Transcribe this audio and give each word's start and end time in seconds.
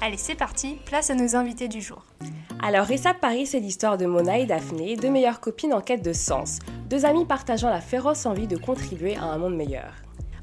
Allez, 0.00 0.16
c'est 0.16 0.34
parti, 0.34 0.76
place 0.84 1.10
à 1.10 1.14
nos 1.14 1.36
invités 1.36 1.68
du 1.68 1.80
jour. 1.80 2.04
Alors, 2.62 2.86
Rissab 2.86 3.16
Paris, 3.18 3.46
c'est 3.46 3.60
l'histoire 3.60 3.98
de 3.98 4.06
Mona 4.06 4.38
et 4.38 4.46
Daphné, 4.46 4.96
deux 4.96 5.10
meilleures 5.10 5.40
copines 5.40 5.72
en 5.72 5.80
quête 5.80 6.04
de 6.04 6.12
sens, 6.12 6.58
deux 6.88 7.04
amies 7.04 7.24
partageant 7.24 7.70
la 7.70 7.80
féroce 7.80 8.26
envie 8.26 8.46
de 8.46 8.56
contribuer 8.56 9.16
à 9.16 9.24
un 9.24 9.38
monde 9.38 9.56
meilleur. 9.56 9.92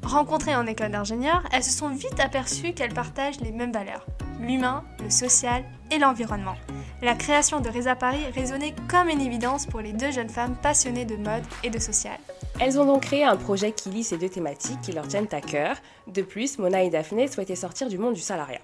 Rencontrées 0.02 0.54
en 0.54 0.66
école 0.66 0.90
d'ingénieur, 0.90 1.42
elles 1.52 1.64
se 1.64 1.70
sont 1.70 1.88
vite 1.88 2.20
aperçues 2.20 2.72
qu'elles 2.72 2.92
partagent 2.92 3.40
les 3.40 3.52
mêmes 3.52 3.72
valeurs 3.72 4.06
l'humain, 4.40 4.84
le 5.02 5.10
social 5.10 5.64
et 5.90 5.98
l'environnement. 5.98 6.54
La 7.02 7.14
création 7.14 7.60
de 7.60 7.68
Reza 7.68 7.94
Paris 7.94 8.24
résonnait 8.34 8.74
comme 8.88 9.08
une 9.08 9.20
évidence 9.20 9.66
pour 9.66 9.80
les 9.80 9.92
deux 9.92 10.10
jeunes 10.10 10.28
femmes 10.28 10.56
passionnées 10.56 11.04
de 11.04 11.16
mode 11.16 11.42
et 11.62 11.70
de 11.70 11.78
social. 11.78 12.18
Elles 12.60 12.78
ont 12.78 12.86
donc 12.86 13.02
créé 13.02 13.24
un 13.24 13.36
projet 13.36 13.72
qui 13.72 13.90
lie 13.90 14.04
ces 14.04 14.16
deux 14.16 14.28
thématiques 14.28 14.80
qui 14.80 14.92
leur 14.92 15.08
tiennent 15.08 15.28
à 15.32 15.40
cœur. 15.40 15.76
De 16.06 16.22
plus, 16.22 16.58
Mona 16.58 16.82
et 16.82 16.90
Daphné 16.90 17.26
souhaitaient 17.28 17.56
sortir 17.56 17.88
du 17.88 17.98
monde 17.98 18.14
du 18.14 18.20
salariat. 18.20 18.60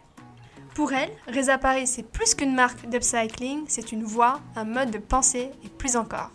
Pour 0.74 0.92
elle, 0.92 1.10
Reza 1.34 1.58
Paris, 1.58 1.86
c'est 1.86 2.04
plus 2.04 2.34
qu'une 2.34 2.54
marque 2.54 2.88
d'upcycling, 2.88 3.64
c'est 3.66 3.92
une 3.92 4.04
voie, 4.04 4.40
un 4.56 4.64
mode 4.64 4.90
de 4.90 4.98
pensée 4.98 5.50
et 5.64 5.68
plus 5.68 5.96
encore. 5.96 6.30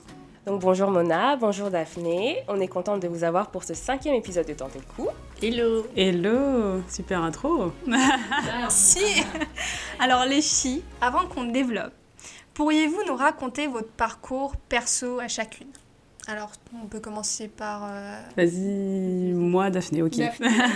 Donc 0.46 0.62
bonjour 0.62 0.92
Mona, 0.92 1.38
bonjour 1.38 1.72
Daphné, 1.72 2.44
on 2.48 2.60
est 2.60 2.68
contente 2.68 3.02
de 3.02 3.08
vous 3.08 3.24
avoir 3.24 3.50
pour 3.50 3.64
ce 3.64 3.74
cinquième 3.74 4.14
épisode 4.14 4.46
de 4.46 4.54
Tenter 4.54 4.80
le 4.80 4.94
coup. 4.94 5.10
Hello. 5.42 5.88
Hello. 5.96 6.82
Super 6.88 7.24
intro. 7.24 7.72
Merci. 7.88 9.24
Alors 10.00 10.26
les 10.26 10.42
filles, 10.42 10.84
avant 11.02 11.26
qu'on 11.26 11.46
développe, 11.46 11.94
pourriez-vous 12.54 13.04
nous 13.08 13.16
raconter 13.16 13.66
votre 13.66 13.90
parcours 13.90 14.56
perso 14.70 15.20
à 15.20 15.28
chacune? 15.28 15.72
Alors, 16.28 16.52
on 16.82 16.88
peut 16.88 17.00
commencer 17.00 17.48
par. 17.48 17.84
Euh, 17.88 18.20
Vas-y, 18.36 19.34
moi, 19.34 19.70
Daphné, 19.70 20.02
ok. 20.02 20.16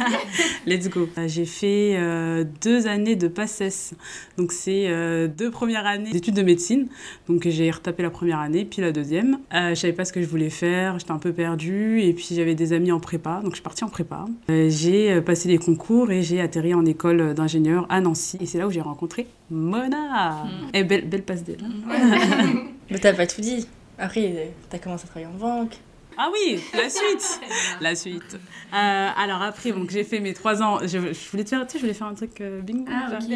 Let's 0.67 0.89
go. 0.89 1.09
Euh, 1.17 1.27
j'ai 1.27 1.45
fait 1.45 1.95
euh, 1.97 2.45
deux 2.61 2.85
années 2.85 3.15
de 3.15 3.27
PACES. 3.27 3.95
Donc, 4.37 4.51
c'est 4.51 4.87
deux 5.27 5.49
premières 5.49 5.87
années 5.87 6.11
d'études 6.11 6.35
de 6.35 6.43
médecine. 6.43 6.87
Donc, 7.27 7.47
j'ai 7.47 7.71
retapé 7.71 8.03
la 8.03 8.11
première 8.11 8.39
année, 8.39 8.63
puis 8.63 8.81
la 8.81 8.91
deuxième. 8.91 9.39
je 9.51 9.73
savais 9.73 9.93
pas 9.93 10.05
ce 10.05 10.13
que 10.13 10.21
je 10.21 10.27
voulais 10.27 10.51
faire, 10.51 10.99
j'étais 10.99 11.11
un 11.11 11.19
peu 11.19 11.33
perdue. 11.33 12.01
Et 12.01 12.13
puis, 12.13 12.27
j'avais 12.31 12.53
des 12.53 12.71
amis 12.73 12.91
en 12.91 12.99
prépa. 12.99 13.39
Donc, 13.41 13.51
je 13.51 13.55
suis 13.55 13.63
partie 13.63 13.83
en 13.83 13.89
prépa. 13.89 14.25
j'ai 14.47 15.19
passé 15.21 15.47
des 15.47 15.57
concours 15.57 16.11
et 16.11 16.21
j'ai 16.21 16.41
atterri 16.41 16.75
en 16.75 16.85
école 16.85 17.33
d'ingénieur 17.33 17.87
à 17.89 18.01
Nancy. 18.01 18.37
Et 18.39 18.45
c'est 18.45 18.59
là 18.59 18.67
où 18.67 18.71
j'ai 18.71 18.81
rencontré 18.81 19.25
Mona. 19.49 20.43
Mm. 20.43 20.47
Et 20.75 20.79
eh, 20.79 20.83
belle, 20.83 21.09
belle 21.09 21.23
passe 21.23 21.43
d'elle. 21.43 21.57
Mais 22.91 22.99
t'as 22.99 23.13
pas 23.13 23.25
tout 23.25 23.41
dit. 23.41 23.67
Après, 23.99 24.53
tu 24.69 24.75
as 24.75 24.79
commencé 24.79 25.03
à 25.05 25.07
travailler 25.07 25.27
en 25.27 25.37
banque. 25.37 25.77
Ah 26.21 26.29
oui, 26.33 26.59
la 26.73 26.89
suite 26.89 27.39
La 27.79 27.95
suite. 27.95 28.35
Euh, 28.73 29.09
alors 29.17 29.41
après, 29.41 29.71
donc 29.71 29.89
j'ai 29.89 30.03
fait 30.03 30.19
mes 30.19 30.33
trois 30.33 30.61
ans. 30.61 30.79
Je, 30.85 30.97
voulais 30.97 31.45
te 31.45 31.49
faire, 31.49 31.65
tu 31.65 31.71
sais, 31.71 31.77
je 31.79 31.83
voulais 31.83 31.93
faire 31.93 32.07
un 32.07 32.13
truc 32.13 32.41
euh, 32.41 32.59
bingo. 32.61 32.91
Ah, 32.91 33.17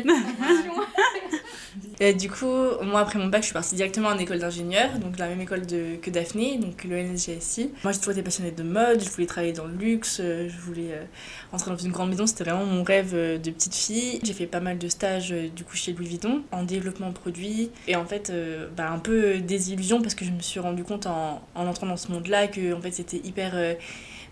Et 1.99 2.13
du 2.13 2.29
coup, 2.29 2.45
moi, 2.81 3.01
après 3.01 3.19
mon 3.19 3.27
bac, 3.27 3.41
je 3.41 3.47
suis 3.47 3.53
partie 3.53 3.75
directement 3.75 4.09
en 4.09 4.17
école 4.17 4.39
d'ingénieur, 4.39 4.97
donc 4.99 5.17
la 5.17 5.27
même 5.27 5.41
école 5.41 5.65
de, 5.65 5.95
que 6.01 6.09
Daphné, 6.09 6.57
donc 6.57 6.83
l'ENSGSI. 6.83 7.71
Moi, 7.83 7.93
j'ai 7.93 7.99
toujours 7.99 8.13
été 8.13 8.23
passionnée 8.23 8.51
de 8.51 8.63
mode, 8.63 9.01
je 9.01 9.09
voulais 9.09 9.27
travailler 9.27 9.53
dans 9.53 9.65
le 9.65 9.75
luxe, 9.75 10.19
euh, 10.19 10.49
je 10.49 10.57
voulais 10.59 10.91
euh, 10.91 11.03
entrer 11.51 11.71
dans 11.71 11.77
une 11.77 11.91
grande 11.91 12.09
maison, 12.09 12.27
c'était 12.27 12.43
vraiment 12.43 12.65
mon 12.65 12.83
rêve 12.83 13.11
euh, 13.13 13.37
de 13.37 13.51
petite 13.51 13.75
fille. 13.75 14.19
J'ai 14.23 14.33
fait 14.33 14.47
pas 14.47 14.59
mal 14.59 14.77
de 14.77 14.87
stages, 14.87 15.33
du 15.55 15.63
coup, 15.63 15.75
chez 15.75 15.93
Louis 15.93 16.07
Vuitton, 16.07 16.43
en 16.51 16.63
développement 16.63 17.09
de 17.09 17.13
produits, 17.13 17.71
et 17.87 17.95
en 17.95 18.05
fait, 18.05 18.31
bah, 18.75 18.89
un 18.91 18.99
peu 18.99 19.39
désillusion 19.39 20.01
parce 20.01 20.15
que 20.15 20.25
je 20.25 20.31
me 20.31 20.39
suis 20.39 20.59
rendu 20.59 20.83
compte 20.83 21.05
en, 21.05 21.41
en 21.55 21.67
entrant 21.67 21.87
dans 21.87 21.97
ce 21.97 22.11
monde-là 22.11 22.47
que, 22.47 22.72
en 22.73 22.81
fait, 22.81 22.91
c'était 22.91 23.17
hyper... 23.17 23.55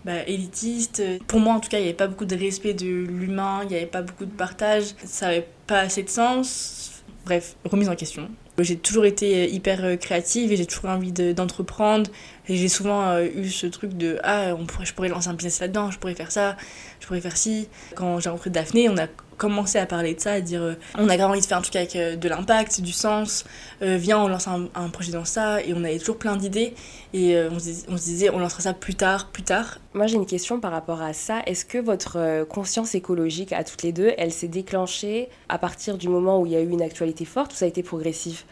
Bah, 0.04 0.26
élitiste. 0.26 1.00
Pour 1.28 1.38
moi, 1.38 1.54
en 1.54 1.60
tout 1.60 1.68
cas, 1.68 1.78
il 1.78 1.82
n'y 1.82 1.86
avait 1.86 1.96
pas 1.96 2.08
beaucoup 2.08 2.24
de 2.24 2.34
respect 2.34 2.74
de 2.74 2.86
l'humain, 2.86 3.60
il 3.62 3.68
n'y 3.68 3.76
avait 3.76 3.86
pas 3.86 4.02
beaucoup 4.02 4.24
de 4.24 4.32
partage, 4.32 4.96
ça 5.04 5.26
n'avait 5.26 5.46
pas 5.68 5.78
assez 5.78 6.02
de 6.02 6.08
sens 6.08 6.92
Bref, 7.24 7.54
remise 7.64 7.88
en 7.88 7.94
question. 7.94 8.28
J'ai 8.58 8.76
toujours 8.76 9.04
été 9.04 9.50
hyper 9.50 9.84
euh, 9.84 9.96
créative 9.96 10.52
et 10.52 10.56
j'ai 10.56 10.66
toujours 10.66 10.90
envie 10.90 11.12
d'entreprendre. 11.12 12.10
j'ai 12.48 12.68
souvent 12.68 13.02
euh, 13.02 13.26
eu 13.34 13.48
ce 13.48 13.66
truc 13.66 13.96
de 13.96 14.18
Ah, 14.24 14.54
on 14.58 14.66
pourrait, 14.66 14.84
je 14.84 14.92
pourrais 14.92 15.08
lancer 15.08 15.28
un 15.28 15.34
business 15.34 15.60
là-dedans, 15.60 15.90
je 15.90 15.98
pourrais 15.98 16.14
faire 16.14 16.32
ça, 16.32 16.56
je 17.00 17.06
pourrais 17.06 17.20
faire 17.20 17.36
ci. 17.36 17.68
Quand 17.94 18.20
j'ai 18.20 18.28
rencontré 18.28 18.50
Daphné, 18.50 18.88
on 18.88 18.98
a 18.98 19.06
commencé 19.42 19.76
à 19.76 19.86
parler 19.86 20.14
de 20.14 20.20
ça, 20.20 20.34
à 20.34 20.40
dire 20.40 20.62
euh, 20.62 20.74
on 20.96 21.08
a 21.08 21.16
grave 21.16 21.30
envie 21.30 21.40
de 21.40 21.46
faire 21.46 21.58
un 21.58 21.62
truc 21.62 21.74
avec 21.74 21.96
euh, 21.96 22.14
de 22.14 22.28
l'impact, 22.28 22.80
du 22.80 22.92
sens, 22.92 23.44
euh, 23.82 23.96
viens 23.96 24.20
on 24.20 24.28
lance 24.28 24.46
un, 24.46 24.88
projet 24.90 25.10
dans 25.10 25.24
ça, 25.24 25.60
et 25.60 25.74
on 25.74 25.82
avait 25.82 25.98
toujours 25.98 26.16
plein 26.16 26.36
d'idées, 26.36 26.74
et 27.12 27.36
on 27.50 27.58
se, 27.58 28.04
disait 28.04 28.30
on 28.30 28.38
lancera 28.38 28.60
ça 28.62 28.72
plus 28.72 28.94
tard, 28.94 29.30
plus 29.32 29.42
tard. 29.42 29.78
Moi 29.94 30.06
j'ai 30.06 30.14
une 30.14 30.26
question 30.26 30.60
par 30.60 30.70
rapport 30.70 31.02
à 31.02 31.12
ça, 31.12 31.40
est-ce 31.46 31.64
que 31.64 31.78
votre 31.78 32.44
conscience 32.44 32.94
écologique 32.94 33.52
à 33.52 33.64
toutes 33.64 33.82
les 33.82 33.90
deux, 33.90 34.12
elle 34.16 34.32
s'est 34.32 34.46
déclenchée 34.46 35.28
à 35.48 35.58
partir 35.58 35.98
du 35.98 36.08
moment 36.08 36.40
où 36.40 36.46
il 36.46 36.52
y 36.52 36.56
a 36.56 36.60
eu 36.60 36.68
une 36.68 36.82
actualité 36.82 37.24
forte 37.24 37.52
ou 37.52 37.56
ça 37.56 37.64
a 37.64 37.68
été 37.68 37.82
progressif? 37.82 38.46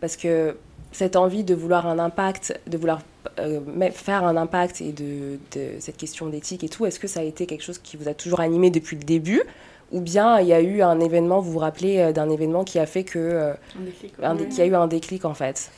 Parce 0.00 0.16
que 0.16 0.56
cette 0.92 1.16
envie 1.16 1.42
de 1.42 1.56
vouloir 1.56 1.88
un 1.88 1.98
impact, 1.98 2.60
de 2.68 2.78
vouloir 2.78 3.00
faire 3.92 4.24
un 4.24 4.36
impact 4.36 4.80
et 4.80 4.92
de 4.92 5.38
cette 5.80 5.96
question 5.96 6.28
d'éthique 6.28 6.62
et 6.62 6.68
tout, 6.68 6.86
est-ce 6.86 7.00
que 7.00 7.08
ça 7.08 7.20
a 7.20 7.24
été 7.24 7.46
quelque 7.46 7.64
chose 7.64 7.78
qui 7.78 7.96
vous 7.96 8.08
a 8.08 8.14
toujours 8.14 8.40
animé 8.40 8.70
depuis 8.70 8.96
le 8.96 9.02
début? 9.02 9.42
Ou 9.92 10.00
bien 10.00 10.40
il 10.40 10.48
y 10.48 10.52
a 10.52 10.60
eu 10.60 10.82
un 10.82 11.00
événement, 11.00 11.40
vous 11.40 11.52
vous 11.52 11.58
rappelez 11.58 11.98
euh, 11.98 12.12
d'un 12.12 12.28
événement 12.30 12.64
qui 12.64 12.78
a 12.78 12.86
fait 12.86 13.04
que... 13.04 13.18
Euh, 13.18 13.52
qui 14.50 14.60
a 14.62 14.66
eu 14.66 14.74
un 14.74 14.86
déclic 14.86 15.24
en 15.24 15.34
fait. 15.34 15.70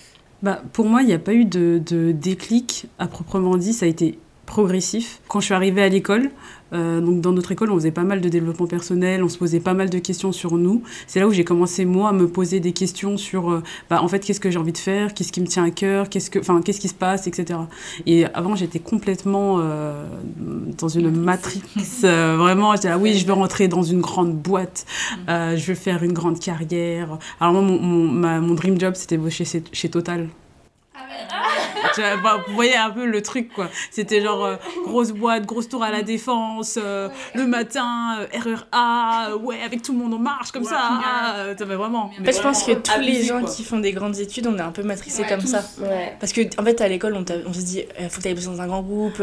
Bah, 0.42 0.62
Pour 0.72 0.86
moi, 0.86 1.02
il 1.02 1.06
n'y 1.06 1.12
a 1.14 1.18
pas 1.18 1.34
eu 1.34 1.44
de, 1.44 1.80
de 1.84 2.12
déclic 2.12 2.86
à 2.98 3.08
proprement 3.08 3.56
dit, 3.56 3.72
ça 3.72 3.86
a 3.86 3.88
été 3.88 4.18
progressif. 4.48 5.20
Quand 5.28 5.40
je 5.40 5.44
suis 5.44 5.54
arrivée 5.54 5.82
à 5.82 5.88
l'école, 5.88 6.30
euh, 6.72 7.00
donc 7.00 7.20
dans 7.20 7.32
notre 7.32 7.52
école, 7.52 7.70
on 7.70 7.74
faisait 7.74 7.90
pas 7.90 8.02
mal 8.02 8.20
de 8.20 8.28
développement 8.28 8.66
personnel, 8.66 9.22
on 9.22 9.28
se 9.28 9.38
posait 9.38 9.60
pas 9.60 9.74
mal 9.74 9.90
de 9.90 9.98
questions 9.98 10.32
sur 10.32 10.56
nous. 10.56 10.82
C'est 11.06 11.20
là 11.20 11.28
où 11.28 11.32
j'ai 11.32 11.44
commencé 11.44 11.84
moi 11.84 12.08
à 12.08 12.12
me 12.12 12.26
poser 12.26 12.58
des 12.58 12.72
questions 12.72 13.18
sur, 13.18 13.50
euh, 13.50 13.62
bah, 13.90 14.02
en 14.02 14.08
fait, 14.08 14.20
qu'est-ce 14.20 14.40
que 14.40 14.50
j'ai 14.50 14.58
envie 14.58 14.72
de 14.72 14.78
faire, 14.78 15.12
qu'est-ce 15.12 15.32
qui 15.32 15.42
me 15.42 15.46
tient 15.46 15.64
à 15.64 15.70
cœur, 15.70 16.08
qu'est-ce 16.08 16.30
que, 16.30 16.38
enfin, 16.38 16.62
qu'est-ce 16.62 16.80
qui 16.80 16.88
se 16.88 16.94
passe, 16.94 17.26
etc. 17.26 17.60
Et 18.06 18.24
avant, 18.24 18.56
j'étais 18.56 18.78
complètement 18.78 19.58
euh, 19.60 20.04
dans 20.78 20.88
une 20.88 21.10
matrix. 21.10 21.62
vraiment, 22.02 22.74
j'étais 22.74 22.88
là, 22.88 22.98
oui, 22.98 23.18
je 23.18 23.26
veux 23.26 23.34
rentrer 23.34 23.68
dans 23.68 23.82
une 23.82 24.00
grande 24.00 24.34
boîte, 24.34 24.86
je 25.28 25.64
veux 25.66 25.74
faire 25.74 26.02
une 26.02 26.14
grande 26.14 26.40
carrière. 26.40 27.18
Alors 27.38 27.52
moi, 27.52 27.62
mon, 27.62 27.78
mon, 27.78 28.40
mon 28.40 28.54
dream 28.54 28.80
job, 28.80 28.94
c'était 28.96 29.18
chez, 29.30 29.62
chez 29.72 29.88
Total. 29.90 30.28
Bah, 32.22 32.42
vous 32.46 32.54
voyez 32.54 32.76
un 32.76 32.90
peu 32.90 33.06
le 33.06 33.22
truc, 33.22 33.52
quoi. 33.52 33.68
C'était 33.90 34.20
genre 34.20 34.44
euh, 34.44 34.56
grosse 34.86 35.12
boîte, 35.12 35.46
grosse 35.46 35.68
tour 35.68 35.82
à 35.82 35.90
la 35.90 36.02
défense, 36.02 36.78
euh, 36.80 37.08
le 37.34 37.46
matin, 37.46 38.18
euh, 38.20 38.56
RRA, 38.72 39.36
ouais, 39.36 39.60
avec 39.64 39.82
tout 39.82 39.92
le 39.92 39.98
monde 39.98 40.14
en 40.14 40.18
marche 40.18 40.52
comme 40.52 40.64
ça. 40.64 40.78
Ah, 40.80 41.54
vraiment. 41.64 42.10
En 42.20 42.24
fait, 42.24 42.32
je 42.32 42.40
pense 42.42 42.62
que 42.62 42.72
tous 42.72 43.00
les 43.00 43.24
gens 43.24 43.44
qui 43.44 43.64
font 43.64 43.78
des 43.78 43.92
grandes 43.92 44.18
études, 44.18 44.46
on 44.46 44.56
est 44.56 44.60
un 44.62 44.70
peu 44.72 44.82
matricés 44.82 45.24
comme 45.28 45.40
ça. 45.40 45.62
Parce 46.20 46.32
que, 46.32 46.42
en 46.60 46.64
fait, 46.64 46.80
à 46.80 46.88
l'école, 46.88 47.14
on, 47.14 47.24
on 47.46 47.52
se 47.52 47.60
dit, 47.60 47.84
il 48.00 48.08
faut 48.08 48.20
que 48.20 48.28
tu 48.28 48.34
bosser 48.34 48.46
dans 48.46 48.60
un 48.60 48.66
grand 48.66 48.82
groupe. 48.82 49.18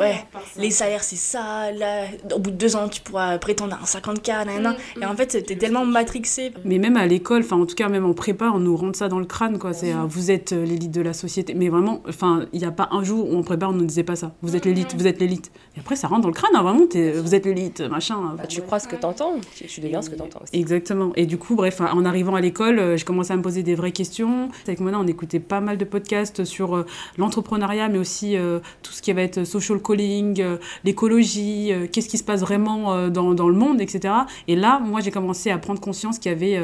ouais. 0.00 0.24
Les 0.56 0.70
salaires, 0.70 1.02
c'est 1.04 1.16
ça. 1.16 1.70
Là, 1.72 2.04
au 2.34 2.38
bout 2.38 2.50
de 2.50 2.56
deux 2.56 2.76
ans, 2.76 2.88
tu 2.88 3.00
pourras 3.00 3.38
prétendre 3.38 3.74
à 3.74 3.80
un 3.82 3.84
50K. 3.84 4.44
Mm, 4.60 5.02
Et 5.02 5.06
en 5.06 5.16
fait, 5.16 5.44
t'es 5.44 5.56
tellement 5.56 5.84
matrixé. 5.84 6.52
Mais 6.64 6.78
même 6.78 6.96
à 6.96 7.06
l'école, 7.06 7.42
enfin, 7.44 7.56
en 7.60 7.66
tout 7.66 7.74
cas, 7.74 7.88
même 7.88 8.04
en 8.06 8.14
prépa, 8.14 8.50
on 8.54 8.58
nous 8.58 8.76
rentre 8.76 8.98
ça 8.98 9.08
dans 9.08 9.18
le 9.18 9.26
crâne, 9.26 9.58
quoi. 9.58 9.72
C'est, 9.72 9.92
vous 9.92 10.23
êtes 10.30 10.52
l'élite 10.52 10.90
de 10.90 11.00
la 11.00 11.12
société. 11.12 11.54
Mais 11.54 11.68
vraiment, 11.68 12.02
enfin, 12.08 12.46
il 12.52 12.60
n'y 12.60 12.66
a 12.66 12.70
pas 12.70 12.88
un 12.92 13.02
jour 13.02 13.28
où 13.28 13.36
on 13.36 13.42
prépare, 13.42 13.70
on 13.70 13.74
ne 13.74 13.84
disait 13.84 14.02
pas 14.02 14.16
ça. 14.16 14.32
Vous 14.42 14.56
êtes 14.56 14.64
l'élite, 14.64 14.94
vous 14.94 15.06
êtes 15.06 15.20
l'élite. 15.20 15.50
Et 15.76 15.80
après, 15.80 15.96
ça 15.96 16.08
rentre 16.08 16.22
dans 16.22 16.28
le 16.28 16.34
crâne, 16.34 16.50
hein, 16.54 16.62
vraiment, 16.62 16.84
vous 17.22 17.34
êtes 17.34 17.46
l'élite, 17.46 17.80
machin. 17.80 18.34
Bah, 18.36 18.46
tu 18.46 18.62
crois 18.62 18.78
ce 18.78 18.88
que 18.88 18.96
tu 18.96 19.04
entends, 19.04 19.34
tu, 19.54 19.80
deviens 19.80 20.02
ce 20.02 20.10
que 20.10 20.16
tu 20.16 20.22
entends 20.22 20.40
aussi. 20.42 20.56
Exactement. 20.56 21.12
Et 21.16 21.26
du 21.26 21.38
coup, 21.38 21.54
bref, 21.54 21.80
en 21.80 22.04
arrivant 22.04 22.34
à 22.34 22.40
l'école, 22.40 22.78
euh, 22.78 22.96
je 22.96 23.04
commençais 23.04 23.32
à 23.32 23.36
me 23.36 23.42
poser 23.42 23.62
des 23.62 23.74
vraies 23.74 23.92
questions. 23.92 24.48
Avec 24.66 24.80
Mona, 24.80 24.98
on 25.00 25.06
écoutait 25.06 25.40
pas 25.40 25.60
mal 25.60 25.78
de 25.78 25.84
podcasts 25.84 26.44
sur 26.44 26.76
euh, 26.76 26.86
l'entrepreneuriat, 27.18 27.88
mais 27.88 27.98
aussi 27.98 28.36
euh, 28.36 28.60
tout 28.82 28.92
ce 28.92 29.02
qui 29.02 29.12
va 29.12 29.22
être 29.22 29.44
social 29.44 29.80
calling, 29.80 30.42
l'écologie, 30.84 31.72
qu'est-ce 31.92 32.08
qui 32.08 32.18
se 32.18 32.24
passe 32.24 32.40
vraiment 32.40 33.08
dans, 33.08 33.34
dans, 33.34 33.48
le 33.48 33.54
monde, 33.54 33.80
etc. 33.80 34.14
Et 34.48 34.56
là, 34.56 34.80
moi, 34.80 35.00
j'ai 35.00 35.10
commencé 35.10 35.50
à 35.50 35.58
prendre 35.58 35.80
conscience 35.80 36.18
qu'il 36.18 36.32
y 36.32 36.34
avait 36.34 36.60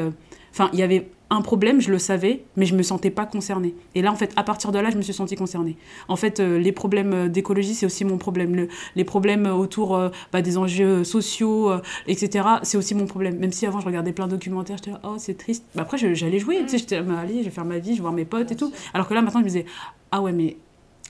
Enfin, 0.51 0.69
il 0.73 0.79
y 0.79 0.83
avait 0.83 1.09
un 1.29 1.41
problème, 1.41 1.79
je 1.79 1.91
le 1.91 1.97
savais, 1.97 2.43
mais 2.57 2.65
je 2.65 2.75
me 2.75 2.83
sentais 2.83 3.09
pas 3.09 3.25
concernée. 3.25 3.73
Et 3.95 4.01
là, 4.01 4.11
en 4.11 4.15
fait, 4.17 4.33
à 4.35 4.43
partir 4.43 4.73
de 4.73 4.79
là, 4.79 4.89
je 4.89 4.97
me 4.97 5.01
suis 5.01 5.13
sentie 5.13 5.37
concernée. 5.37 5.77
En 6.09 6.17
fait, 6.17 6.41
euh, 6.41 6.59
les 6.59 6.73
problèmes 6.73 7.13
euh, 7.13 7.27
d'écologie, 7.29 7.73
c'est 7.73 7.85
aussi 7.85 8.03
mon 8.03 8.17
problème. 8.17 8.53
Le- 8.53 8.67
les 8.97 9.05
problèmes 9.05 9.45
autour 9.45 9.95
euh, 9.95 10.09
bah, 10.33 10.41
des 10.41 10.57
enjeux 10.57 11.05
sociaux, 11.05 11.71
euh, 11.71 11.79
etc., 12.07 12.45
c'est 12.63 12.77
aussi 12.77 12.95
mon 12.95 13.05
problème. 13.05 13.37
Même 13.37 13.53
si 13.53 13.65
avant, 13.65 13.79
je 13.79 13.85
regardais 13.85 14.11
plein 14.11 14.25
de 14.27 14.31
documentaires, 14.31 14.75
j'étais 14.75 14.91
là, 14.91 14.99
oh, 15.05 15.15
c'est 15.17 15.37
triste. 15.37 15.63
Bah, 15.73 15.83
après, 15.83 15.97
j'allais 15.97 16.39
jouer, 16.39 16.57
tu 16.63 16.67
sais, 16.69 16.77
j'étais 16.79 17.01
bah, 17.01 17.19
allez, 17.19 17.39
je 17.39 17.43
vais 17.45 17.49
faire 17.49 17.63
ma 17.65 17.77
vie, 17.79 17.91
je 17.91 17.95
vais 17.95 18.01
voir 18.01 18.13
mes 18.13 18.25
potes 18.25 18.51
et 18.51 18.57
tout. 18.57 18.73
Alors 18.93 19.07
que 19.07 19.13
là, 19.13 19.21
maintenant, 19.21 19.39
je 19.39 19.45
me 19.45 19.49
disais, 19.49 19.65
ah 20.11 20.21
ouais, 20.21 20.33
mais 20.33 20.57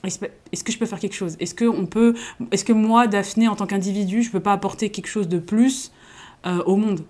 est-ce 0.04 0.62
que 0.62 0.70
je 0.70 0.78
peux 0.78 0.86
faire 0.86 1.00
quelque 1.00 1.14
chose? 1.16 1.36
Est-ce 1.40 1.54
que 1.54 1.64
on 1.64 1.86
peut, 1.86 2.14
est-ce 2.52 2.64
que 2.64 2.72
moi, 2.72 3.08
Daphné, 3.08 3.48
en 3.48 3.56
tant 3.56 3.66
qu'individu, 3.66 4.22
je 4.22 4.30
peux 4.30 4.40
pas 4.40 4.52
apporter 4.52 4.90
quelque 4.90 5.08
chose 5.08 5.26
de 5.28 5.38
plus 5.40 5.90
au 6.44 6.76
monde? 6.76 7.00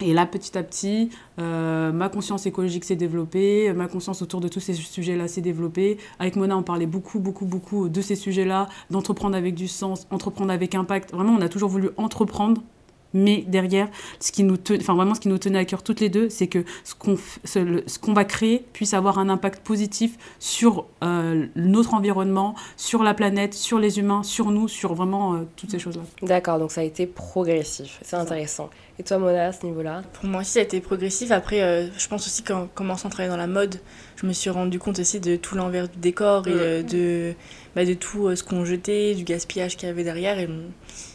Et 0.00 0.14
là, 0.14 0.26
petit 0.26 0.56
à 0.56 0.62
petit, 0.62 1.10
euh, 1.38 1.92
ma 1.92 2.08
conscience 2.08 2.46
écologique 2.46 2.84
s'est 2.84 2.96
développée, 2.96 3.72
ma 3.72 3.88
conscience 3.88 4.22
autour 4.22 4.40
de 4.40 4.48
tous 4.48 4.60
ces 4.60 4.74
sujets-là 4.74 5.28
s'est 5.28 5.40
développée. 5.40 5.98
Avec 6.18 6.36
Mona, 6.36 6.56
on 6.56 6.62
parlait 6.62 6.86
beaucoup, 6.86 7.18
beaucoup, 7.18 7.46
beaucoup 7.46 7.88
de 7.88 8.00
ces 8.00 8.16
sujets-là, 8.16 8.68
d'entreprendre 8.90 9.36
avec 9.36 9.54
du 9.54 9.68
sens, 9.68 10.06
entreprendre 10.10 10.52
avec 10.52 10.74
impact. 10.74 11.12
Vraiment, 11.12 11.34
on 11.34 11.40
a 11.40 11.48
toujours 11.48 11.68
voulu 11.68 11.90
entreprendre. 11.96 12.62
Mais 13.12 13.44
derrière, 13.46 13.88
ce 14.20 14.32
qui 14.32 14.44
nous 14.44 14.56
tenait, 14.56 14.80
enfin 14.80 14.94
vraiment 14.94 15.14
ce 15.14 15.20
qui 15.20 15.28
nous 15.28 15.38
tenait 15.38 15.58
à 15.58 15.64
cœur 15.64 15.82
toutes 15.82 16.00
les 16.00 16.08
deux, 16.08 16.28
c'est 16.28 16.46
que 16.46 16.64
ce 16.84 16.94
qu'on 16.94 17.16
ce, 17.44 17.98
qu'on 17.98 18.12
va 18.12 18.24
créer 18.24 18.64
puisse 18.72 18.94
avoir 18.94 19.18
un 19.18 19.28
impact 19.28 19.64
positif 19.64 20.16
sur 20.38 20.86
euh, 21.02 21.46
notre 21.56 21.94
environnement, 21.94 22.54
sur 22.76 23.02
la 23.02 23.14
planète, 23.14 23.54
sur 23.54 23.78
les 23.78 23.98
humains, 23.98 24.22
sur 24.22 24.50
nous, 24.50 24.68
sur 24.68 24.94
vraiment 24.94 25.34
euh, 25.34 25.38
toutes 25.56 25.70
ces 25.70 25.78
choses-là. 25.78 26.02
D'accord, 26.22 26.58
donc 26.58 26.72
ça 26.72 26.82
a 26.82 26.84
été 26.84 27.06
progressif. 27.06 27.98
C'est 28.02 28.16
intéressant. 28.16 28.70
Et 29.00 29.02
toi, 29.02 29.16
Mona, 29.16 29.46
à 29.46 29.52
ce 29.52 29.64
niveau-là? 29.64 30.02
Pour 30.12 30.26
moi 30.26 30.42
aussi, 30.42 30.50
ça 30.50 30.60
a 30.60 30.62
été 30.62 30.78
progressif. 30.82 31.30
Après, 31.30 31.62
euh, 31.62 31.86
je 31.96 32.06
pense 32.06 32.26
aussi 32.26 32.42
qu'en 32.42 32.66
commençant 32.66 33.08
à 33.08 33.10
travailler 33.10 33.30
dans 33.30 33.38
la 33.38 33.46
mode, 33.46 33.80
je 34.16 34.26
me 34.26 34.34
suis 34.34 34.50
rendu 34.50 34.78
compte 34.78 34.98
aussi 34.98 35.20
de 35.20 35.36
tout 35.36 35.54
l'envers 35.54 35.88
du 35.88 35.98
décor 35.98 36.46
et 36.46 36.52
euh, 36.52 36.82
de, 36.82 37.32
bah, 37.74 37.86
de 37.86 37.94
tout 37.94 38.26
euh, 38.26 38.36
ce 38.36 38.44
qu'on 38.44 38.66
jetait, 38.66 39.14
du 39.14 39.24
gaspillage 39.24 39.78
qu'il 39.78 39.88
y 39.88 39.90
avait 39.90 40.04
derrière. 40.04 40.38
Et 40.38 40.50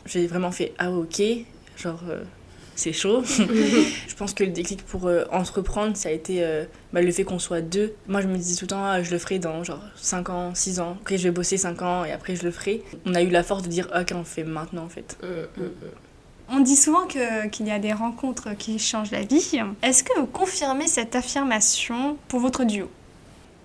j'ai 0.07 0.25
vraiment 0.25 0.49
fait 0.49 0.73
Ah, 0.79 0.89
ok, 0.89 1.21
genre, 1.77 1.99
euh, 2.09 2.23
c'est 2.75 2.93
chaud. 2.93 3.23
je 3.25 4.15
pense 4.17 4.33
que 4.33 4.43
le 4.43 4.51
déclic 4.51 4.83
pour 4.85 5.07
euh, 5.07 5.23
entreprendre, 5.31 5.95
ça 5.95 6.09
a 6.09 6.11
été 6.11 6.43
euh, 6.43 6.65
bah, 6.93 7.01
le 7.01 7.11
fait 7.11 7.23
qu'on 7.23 7.39
soit 7.39 7.61
deux. 7.61 7.93
Moi, 8.07 8.21
je 8.21 8.27
me 8.27 8.35
disais 8.37 8.55
tout 8.57 8.65
le 8.65 8.69
temps 8.69 8.85
Ah, 8.85 9.01
Je 9.03 9.11
le 9.11 9.17
ferai 9.17 9.39
dans 9.39 9.63
genre 9.63 9.81
5 9.95 10.29
ans, 10.29 10.55
6 10.55 10.79
ans. 10.79 10.97
Après, 11.01 11.17
je 11.17 11.23
vais 11.23 11.31
bosser 11.31 11.57
5 11.57 11.81
ans 11.81 12.05
et 12.05 12.11
après, 12.11 12.35
je 12.35 12.43
le 12.43 12.51
ferai. 12.51 12.83
On 13.05 13.13
a 13.15 13.21
eu 13.21 13.29
la 13.29 13.43
force 13.43 13.63
de 13.63 13.69
dire 13.69 13.87
Ok, 13.99 14.11
on 14.13 14.19
le 14.19 14.23
fait 14.25 14.43
maintenant 14.43 14.83
en 14.83 14.89
fait. 14.89 15.17
On 16.47 16.59
dit 16.59 16.75
souvent 16.75 17.07
que- 17.07 17.47
qu'il 17.47 17.65
y 17.67 17.71
a 17.71 17.79
des 17.79 17.93
rencontres 17.93 18.55
qui 18.55 18.77
changent 18.77 19.09
la 19.11 19.21
vie. 19.23 19.41
Est-ce 19.81 20.03
que 20.03 20.19
vous 20.19 20.27
confirmez 20.27 20.85
cette 20.87 21.15
affirmation 21.15 22.17
pour 22.27 22.39
votre 22.39 22.65
duo? 22.65 22.87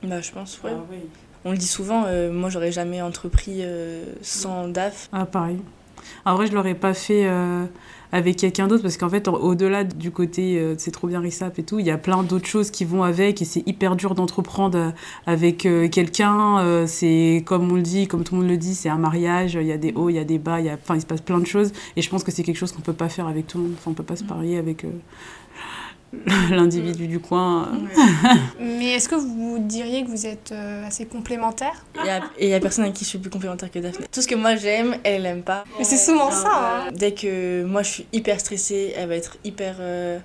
Bah, 0.03 0.21
je 0.23 0.31
pense, 0.31 0.61
ouais. 0.65 0.71
oui. 0.91 0.99
On 1.45 1.53
le 1.53 1.59
dit 1.59 1.67
souvent, 1.67 2.05
euh, 2.07 2.31
moi 2.33 2.49
j'aurais 2.51 2.73
jamais 2.73 3.01
entrepris 3.03 3.59
euh, 3.61 4.05
sans 4.23 4.69
DAF. 4.69 5.09
Ah, 5.13 5.27
pareil. 5.27 5.59
En 6.25 6.35
vrai, 6.37 6.47
je 6.47 6.53
l'aurais 6.53 6.75
pas 6.75 6.95
fait 6.95 7.27
euh, 7.27 7.65
avec 8.13 8.37
quelqu'un 8.37 8.67
d'autre 8.69 8.83
parce 8.83 8.97
qu'en 8.97 9.09
fait, 9.09 9.29
au- 9.29 9.33
au-delà 9.37 9.85
du 9.85 10.11
côté 10.11 10.59
euh, 10.59 10.75
c'est 10.79 10.91
trop 10.91 11.07
bien 11.07 11.21
RISAP 11.21 11.59
et 11.59 11.63
tout, 11.63 11.79
il 11.79 11.87
y 11.87 11.91
a 11.91 11.99
plein 11.99 12.23
d'autres 12.23 12.47
choses 12.47 12.71
qui 12.71 12.85
vont 12.85 13.03
avec 13.03 13.41
et 13.43 13.45
c'est 13.45 13.63
hyper 13.69 13.97
dur 13.97 14.15
d'entreprendre 14.15 14.79
euh, 14.79 14.91
avec 15.27 15.67
euh, 15.67 15.89
quelqu'un. 15.89 16.59
euh, 16.61 16.87
c'est 16.87 17.43
comme 17.47 17.71
on 17.71 17.75
le 17.77 17.83
dit, 17.83 18.07
comme 18.09 18.25
tout 18.25 18.35
le 18.35 18.41
monde 18.43 18.51
le 18.51 18.57
dit, 18.57 18.75
c'est 18.75 18.89
un 18.89 18.99
mariage, 18.99 19.55
il 19.55 19.67
y 19.67 19.73
a 19.73 19.79
des 19.79 19.93
hauts, 19.95 20.09
il 20.11 20.15
y 20.17 20.19
a 20.19 20.25
des 20.25 20.39
bas, 20.39 20.61
il 20.61 20.67
y 20.67 20.69
a, 20.69 20.75
enfin, 20.75 20.97
il 20.97 21.01
se 21.01 21.07
passe 21.07 21.21
plein 21.21 21.39
de 21.39 21.47
choses 21.47 21.73
et 21.97 22.03
je 22.03 22.11
pense 22.11 22.25
que 22.25 22.31
c'est 22.33 22.43
quelque 22.43 22.57
chose 22.59 22.73
qu'on 22.73 22.83
peut 22.83 22.93
pas 22.93 23.09
faire 23.09 23.27
avec 23.27 23.47
tout 23.47 23.59
le 23.59 23.65
monde. 23.65 23.75
Enfin, 23.79 23.91
on 23.93 23.95
peut 23.95 24.03
pas 24.03 24.17
se 24.17 24.25
parier 24.25 24.59
avec 24.59 24.85
euh, 24.85 24.89
l'individu 26.51 27.07
du 27.07 27.21
coin. 27.21 27.69
Mais 28.61 28.93
est-ce 28.93 29.09
que 29.09 29.15
vous 29.15 29.59
diriez 29.61 30.05
que 30.05 30.09
vous 30.09 30.27
êtes 30.27 30.51
euh, 30.53 30.87
assez 30.87 31.07
complémentaires? 31.07 31.85
Il 32.03 32.07
y 32.07 32.11
a- 32.11 32.23
Et 32.39 32.47
il 32.47 32.51
y 32.51 32.55
a 32.55 32.61
personne 32.61 32.85
à 32.85 32.91
qui 32.91 33.05
je 33.05 33.11
suis 33.11 33.19
plus 33.19 33.31
complémentaire 33.31 33.71
que 33.71 33.79
Daphné. 33.79 34.07
Tout 34.13 34.21
ce 34.23 34.27
que 34.29 34.35
moi 34.35 34.57
j'aime, 34.57 34.97
elle 35.05 35.25
aime 35.27 35.43
pas. 35.43 35.65
Mais 35.79 35.85
c'est 35.85 35.97
souvent 35.97 36.31
ça. 36.31 36.49
hein. 36.87 36.89
Dès 36.93 37.13
que 37.15 37.65
moi 37.65 37.83
je 37.83 37.91
suis 37.91 38.07
hyper 38.13 38.41
stressée, 38.41 38.93
elle 38.97 39.09
va 39.09 39.15
être 39.17 39.37
hyper 39.45 39.77
euh, 39.81 40.19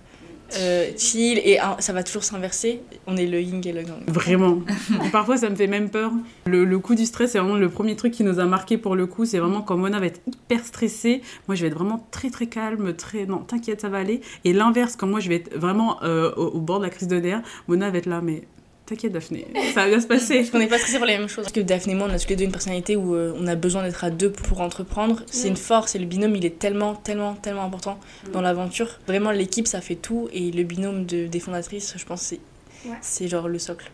euh, 0.57 0.89
chill 0.97 1.39
et 1.43 1.59
hein, 1.59 1.75
ça 1.79 1.93
va 1.93 2.03
toujours 2.03 2.23
s'inverser. 2.23 2.81
On 3.07 3.17
est 3.17 3.25
le 3.25 3.41
yin 3.41 3.61
et 3.65 3.71
le 3.71 3.81
yang. 3.81 4.03
Vraiment. 4.07 4.59
Parfois, 5.11 5.37
ça 5.37 5.49
me 5.49 5.55
fait 5.55 5.67
même 5.67 5.89
peur. 5.89 6.11
Le, 6.45 6.65
le 6.65 6.79
coup 6.79 6.95
du 6.95 7.05
stress, 7.05 7.31
c'est 7.31 7.39
vraiment 7.39 7.55
le 7.55 7.69
premier 7.69 7.95
truc 7.95 8.13
qui 8.13 8.23
nous 8.23 8.39
a 8.39 8.45
marqué 8.45 8.77
pour 8.77 8.95
le 8.95 9.07
coup. 9.07 9.25
C'est 9.25 9.39
vraiment 9.39 9.61
quand 9.61 9.77
Mona 9.77 9.99
va 9.99 10.05
être 10.05 10.21
hyper 10.27 10.63
stressée. 10.65 11.21
Moi, 11.47 11.55
je 11.55 11.61
vais 11.61 11.67
être 11.67 11.75
vraiment 11.75 12.07
très, 12.11 12.29
très 12.29 12.47
calme, 12.47 12.93
très. 12.95 13.25
Non, 13.25 13.39
t'inquiète, 13.39 13.81
ça 13.81 13.89
va 13.89 13.97
aller. 13.97 14.21
Et 14.43 14.53
l'inverse, 14.53 14.95
quand 14.95 15.07
moi, 15.07 15.19
je 15.19 15.29
vais 15.29 15.35
être 15.35 15.55
vraiment 15.57 16.01
euh, 16.03 16.31
au, 16.35 16.47
au 16.47 16.59
bord 16.59 16.79
de 16.79 16.85
la 16.85 16.89
crise 16.89 17.07
de 17.07 17.17
nerfs, 17.17 17.41
Mona 17.67 17.89
va 17.89 17.97
être 17.97 18.05
là, 18.05 18.21
mais 18.21 18.43
t'inquiète, 18.85 19.11
Daphné, 19.11 19.47
ça 19.73 19.81
va 19.83 19.87
bien 19.87 19.99
se 19.99 20.07
passer. 20.07 20.37
Parce 20.39 20.49
qu'on 20.51 20.59
n'est 20.59 20.67
pas 20.67 20.77
stressés 20.77 20.97
pour 20.97 21.05
les 21.07 21.17
mêmes 21.17 21.27
choses. 21.27 21.45
Parce 21.45 21.53
que 21.53 21.59
Daphné 21.61 21.93
et 21.93 21.95
moi, 21.95 22.07
on 22.09 22.13
a 22.13 22.19
tous 22.19 22.29
les 22.29 22.35
deux 22.35 22.43
une 22.45 22.51
personnalité 22.51 22.95
où 22.95 23.15
euh, 23.15 23.33
on 23.39 23.47
a 23.47 23.55
besoin 23.55 23.83
d'être 23.83 24.03
à 24.03 24.09
deux 24.09 24.31
pour 24.31 24.61
entreprendre. 24.61 25.23
C'est 25.27 25.47
une 25.47 25.57
force 25.57 25.95
et 25.95 25.99
le 25.99 26.05
binôme, 26.05 26.35
il 26.35 26.45
est 26.45 26.59
tellement, 26.59 26.95
tellement, 26.95 27.33
tellement 27.35 27.63
important 27.63 27.99
dans 28.33 28.41
l'aventure. 28.41 28.99
Vraiment, 29.07 29.31
l'équipe, 29.31 29.67
ça 29.67 29.81
fait 29.81 29.95
tout. 29.95 30.29
Et 30.33 30.51
le 30.51 30.63
binôme 30.63 31.05
de, 31.05 31.27
des 31.27 31.39
fondatrices, 31.39 31.93
je 31.97 32.05
pense, 32.05 32.21
c'est 32.21 32.39
Ouais. 32.85 32.91
c'est 33.01 33.27
genre 33.27 33.47
le 33.47 33.57
socle. 33.57 33.89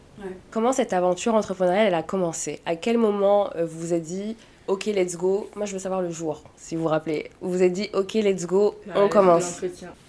Comment 0.49 0.73
cette 0.73 0.91
aventure 0.91 1.33
entrepreneuriale 1.33 1.87
elle 1.87 1.93
a 1.93 2.03
commencé? 2.03 2.59
À 2.65 2.75
quel 2.75 2.97
moment 2.97 3.49
euh, 3.55 3.65
vous 3.65 3.79
vous 3.79 3.93
êtes 3.93 4.03
dit 4.03 4.35
Ok, 4.71 4.85
let's 4.85 5.17
go 5.17 5.49
Moi, 5.57 5.65
je 5.65 5.73
veux 5.73 5.79
savoir 5.79 6.01
le 6.01 6.09
jour, 6.11 6.43
si 6.55 6.77
vous 6.77 6.83
vous 6.83 6.87
rappelez. 6.87 7.29
Vous 7.41 7.51
vous 7.51 7.61
êtes 7.61 7.73
dit 7.73 7.89
Ok, 7.93 8.13
let's 8.13 8.45
go, 8.47 8.75
on 8.95 9.09
commence. 9.09 9.59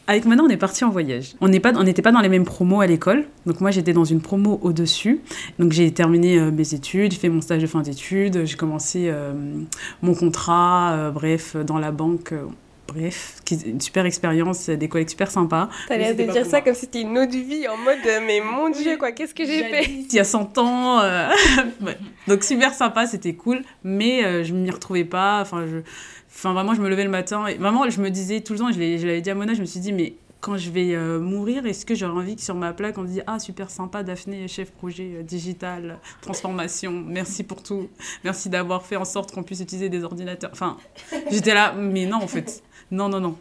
Avec 0.06 0.25
Mona, 0.25 0.44
on 0.44 0.49
est 0.49 0.56
parti 0.56 0.85
en 0.85 0.91
voyage. 0.91 1.35
On 1.41 1.49
n'est 1.49 1.59
pas- 1.59 1.73
on 1.75 1.82
n'était 1.82 2.00
pas 2.00 2.12
dans 2.12 2.20
les 2.20 2.29
mêmes 2.29 2.44
promos 2.44 2.81
à 2.81 2.87
l'école. 2.87 3.25
Donc 3.44 3.61
moi, 3.61 3.73
j'étais 3.73 3.93
dans 3.93 4.05
une 4.05 4.20
promo 4.20 4.61
au-dessus. 4.62 5.20
Donc 5.59 5.73
j'ai 5.73 5.91
terminé 5.93 6.38
euh, 6.38 6.53
mes 6.53 6.75
études, 6.75 7.11
j'ai 7.11 7.19
fait 7.19 7.29
mon 7.29 7.41
stage 7.41 7.61
de 7.61 7.67
fin 7.67 7.82
d'études, 7.82 8.44
j'ai 8.44 8.56
commencé 8.56 9.09
euh, 9.09 9.32
mon 10.00 10.14
contrat, 10.14 10.93
euh, 10.93 11.11
bref, 11.11 11.56
dans 11.56 11.81
la 11.81 11.91
banque. 11.91 12.32
Bref, 12.92 13.40
une 13.66 13.80
super 13.80 14.06
expérience, 14.06 14.68
des 14.68 14.88
collègues 14.88 15.08
super 15.08 15.30
sympas. 15.30 15.68
T'as 15.88 15.96
l'air 15.96 16.14
de 16.14 16.22
dire 16.24 16.44
ça 16.44 16.58
moi. 16.58 16.60
comme 16.62 16.74
si 16.74 16.80
c'était 16.80 17.02
une 17.02 17.18
autre 17.18 17.32
vie, 17.32 17.66
en 17.68 17.76
mode 17.76 17.98
euh, 18.06 18.20
Mais 18.26 18.40
mon 18.40 18.70
Dieu, 18.70 18.96
quoi, 18.96 19.12
qu'est-ce 19.12 19.34
que 19.34 19.44
j'ai 19.44 19.64
fait? 19.64 19.84
Il 19.88 20.12
y 20.12 20.18
a 20.18 20.24
100 20.24 20.58
ans. 20.58 21.00
euh, 21.00 21.28
ouais. 21.82 21.96
Donc 22.28 22.44
super 22.44 22.74
sympa, 22.74 23.06
c'était 23.06 23.34
cool. 23.34 23.62
Mais 23.84 24.24
euh, 24.24 24.44
je 24.44 24.52
m'y 24.52 24.70
retrouvais 24.70 25.04
pas. 25.04 25.40
Enfin, 25.40 25.66
je... 25.66 25.78
enfin, 26.28 26.52
vraiment, 26.52 26.74
je 26.74 26.80
me 26.80 26.88
levais 26.88 27.04
le 27.04 27.10
matin. 27.10 27.46
Et 27.46 27.54
vraiment, 27.54 27.88
je 27.88 28.00
me 28.00 28.10
disais 28.10 28.40
tout 28.40 28.52
le 28.52 28.58
temps, 28.58 28.72
je 28.72 28.78
l'avais 28.78 29.20
dit 29.20 29.30
à 29.30 29.34
Mona, 29.34 29.54
je 29.54 29.60
me 29.60 29.66
suis 29.66 29.80
dit, 29.80 29.92
mais 29.92 30.14
quand 30.42 30.56
je 30.56 30.70
vais 30.70 30.94
euh, 30.94 31.20
mourir, 31.20 31.64
est-ce 31.66 31.86
que 31.86 31.94
j'aurai 31.94 32.12
envie 32.12 32.34
que 32.34 32.42
sur 32.42 32.56
ma 32.56 32.72
plaque, 32.72 32.98
on 32.98 33.02
me 33.02 33.06
dise 33.06 33.22
Ah, 33.28 33.38
super 33.38 33.70
sympa, 33.70 34.02
Daphné, 34.02 34.48
chef 34.48 34.72
projet 34.72 35.12
euh, 35.14 35.22
digital, 35.22 36.00
transformation, 36.20 36.90
merci 36.90 37.44
pour 37.44 37.62
tout. 37.62 37.88
Merci 38.24 38.50
d'avoir 38.50 38.84
fait 38.84 38.96
en 38.96 39.04
sorte 39.04 39.32
qu'on 39.32 39.44
puisse 39.44 39.60
utiliser 39.60 39.88
des 39.88 40.02
ordinateurs. 40.02 40.50
Enfin, 40.52 40.76
j'étais 41.30 41.54
là, 41.54 41.72
mais 41.78 42.06
non, 42.06 42.16
en 42.16 42.26
fait. 42.26 42.62
Non, 42.92 43.08
non, 43.08 43.20
non. 43.20 43.38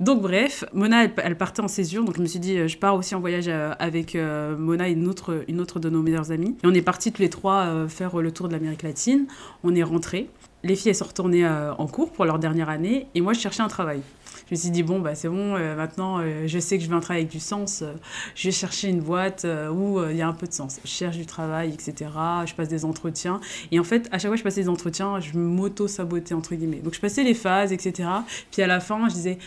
Donc, 0.00 0.20
bref, 0.20 0.64
Mona, 0.74 1.04
elle, 1.04 1.38
partait 1.38 1.62
en 1.62 1.68
césure. 1.68 2.04
Donc, 2.04 2.16
je 2.16 2.20
me 2.20 2.26
suis 2.26 2.40
dit, 2.40 2.58
euh, 2.58 2.66
je 2.66 2.76
pars 2.76 2.96
aussi 2.96 3.14
en 3.14 3.20
voyage 3.20 3.46
euh, 3.46 3.72
avec 3.78 4.16
euh, 4.16 4.56
Mona 4.56 4.88
et 4.88 4.92
une 4.92 5.06
autre, 5.06 5.44
une 5.46 5.60
autre 5.60 5.78
de 5.78 5.88
nos 5.88 6.02
meilleures 6.02 6.32
amies. 6.32 6.56
Et 6.64 6.66
on 6.66 6.74
est 6.74 6.82
partis 6.82 7.12
tous 7.12 7.22
les 7.22 7.30
trois 7.30 7.86
faire 7.88 8.18
le 8.18 8.32
tour 8.32 8.48
de 8.48 8.54
l'Amérique 8.54 8.82
latine. 8.82 9.26
On 9.62 9.72
est 9.76 9.84
rentrés. 9.84 10.28
Les 10.64 10.74
filles, 10.74 10.90
elles 10.90 10.96
sont 10.96 11.04
retournées 11.04 11.46
en 11.46 11.86
cours 11.86 12.10
pour 12.10 12.24
leur 12.24 12.40
dernière 12.40 12.68
année. 12.68 13.06
Et 13.14 13.20
moi, 13.20 13.32
je 13.32 13.38
cherchais 13.38 13.62
un 13.62 13.68
travail. 13.68 14.00
Je 14.48 14.54
me 14.54 14.56
suis 14.58 14.70
dit, 14.70 14.82
bon, 14.82 14.98
bah, 15.00 15.14
c'est 15.14 15.28
bon, 15.28 15.56
euh, 15.56 15.76
maintenant, 15.76 16.20
euh, 16.20 16.46
je 16.46 16.58
sais 16.58 16.78
que 16.78 16.84
je 16.84 16.88
veux 16.88 16.96
un 16.96 17.00
travail 17.00 17.22
avec 17.22 17.30
du 17.30 17.38
sens. 17.38 17.82
euh, 17.82 17.92
je 18.34 18.48
vais 18.48 18.52
chercher 18.52 18.88
une 18.88 19.00
boîte 19.00 19.46
où 19.70 20.00
il 20.08 20.16
y 20.16 20.22
a 20.22 20.28
un 20.28 20.32
peu 20.32 20.46
de 20.46 20.52
sens. 20.52 20.80
Je 20.82 20.88
cherche 20.88 21.16
du 21.18 21.26
travail, 21.26 21.74
etc. 21.74 22.10
Je 22.46 22.54
passe 22.54 22.68
des 22.68 22.86
entretiens. 22.86 23.40
Et 23.72 23.78
en 23.78 23.84
fait, 23.84 24.08
à 24.10 24.18
chaque 24.18 24.28
fois 24.28 24.30
que 24.30 24.38
je 24.38 24.44
passais 24.44 24.62
des 24.62 24.68
entretiens, 24.70 25.20
je 25.20 25.36
m'auto-sabotais, 25.38 26.34
entre 26.34 26.54
guillemets. 26.54 26.78
Donc, 26.78 26.94
je 26.94 27.00
passais 27.00 27.24
les 27.24 27.34
phases, 27.34 27.72
etc. 27.72 28.08
Puis 28.50 28.62
à 28.62 28.66
la 28.66 28.80
fin, 28.80 29.08
je 29.10 29.14
disais, 29.14 29.38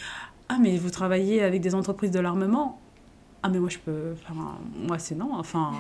ah, 0.50 0.58
mais 0.62 0.78
vous 0.78 0.92
travaillez 0.92 1.42
avec 1.42 1.62
des 1.62 1.74
entreprises 1.74 2.12
de 2.12 2.20
l'armement? 2.20 2.80
Ah, 3.42 3.50
mais 3.50 3.60
moi, 3.60 3.70
je 3.70 3.80
peux. 3.80 4.14
Enfin, 4.22 4.56
moi, 4.76 5.00
c'est 5.00 5.16
non. 5.16 5.32
Enfin. 5.34 5.72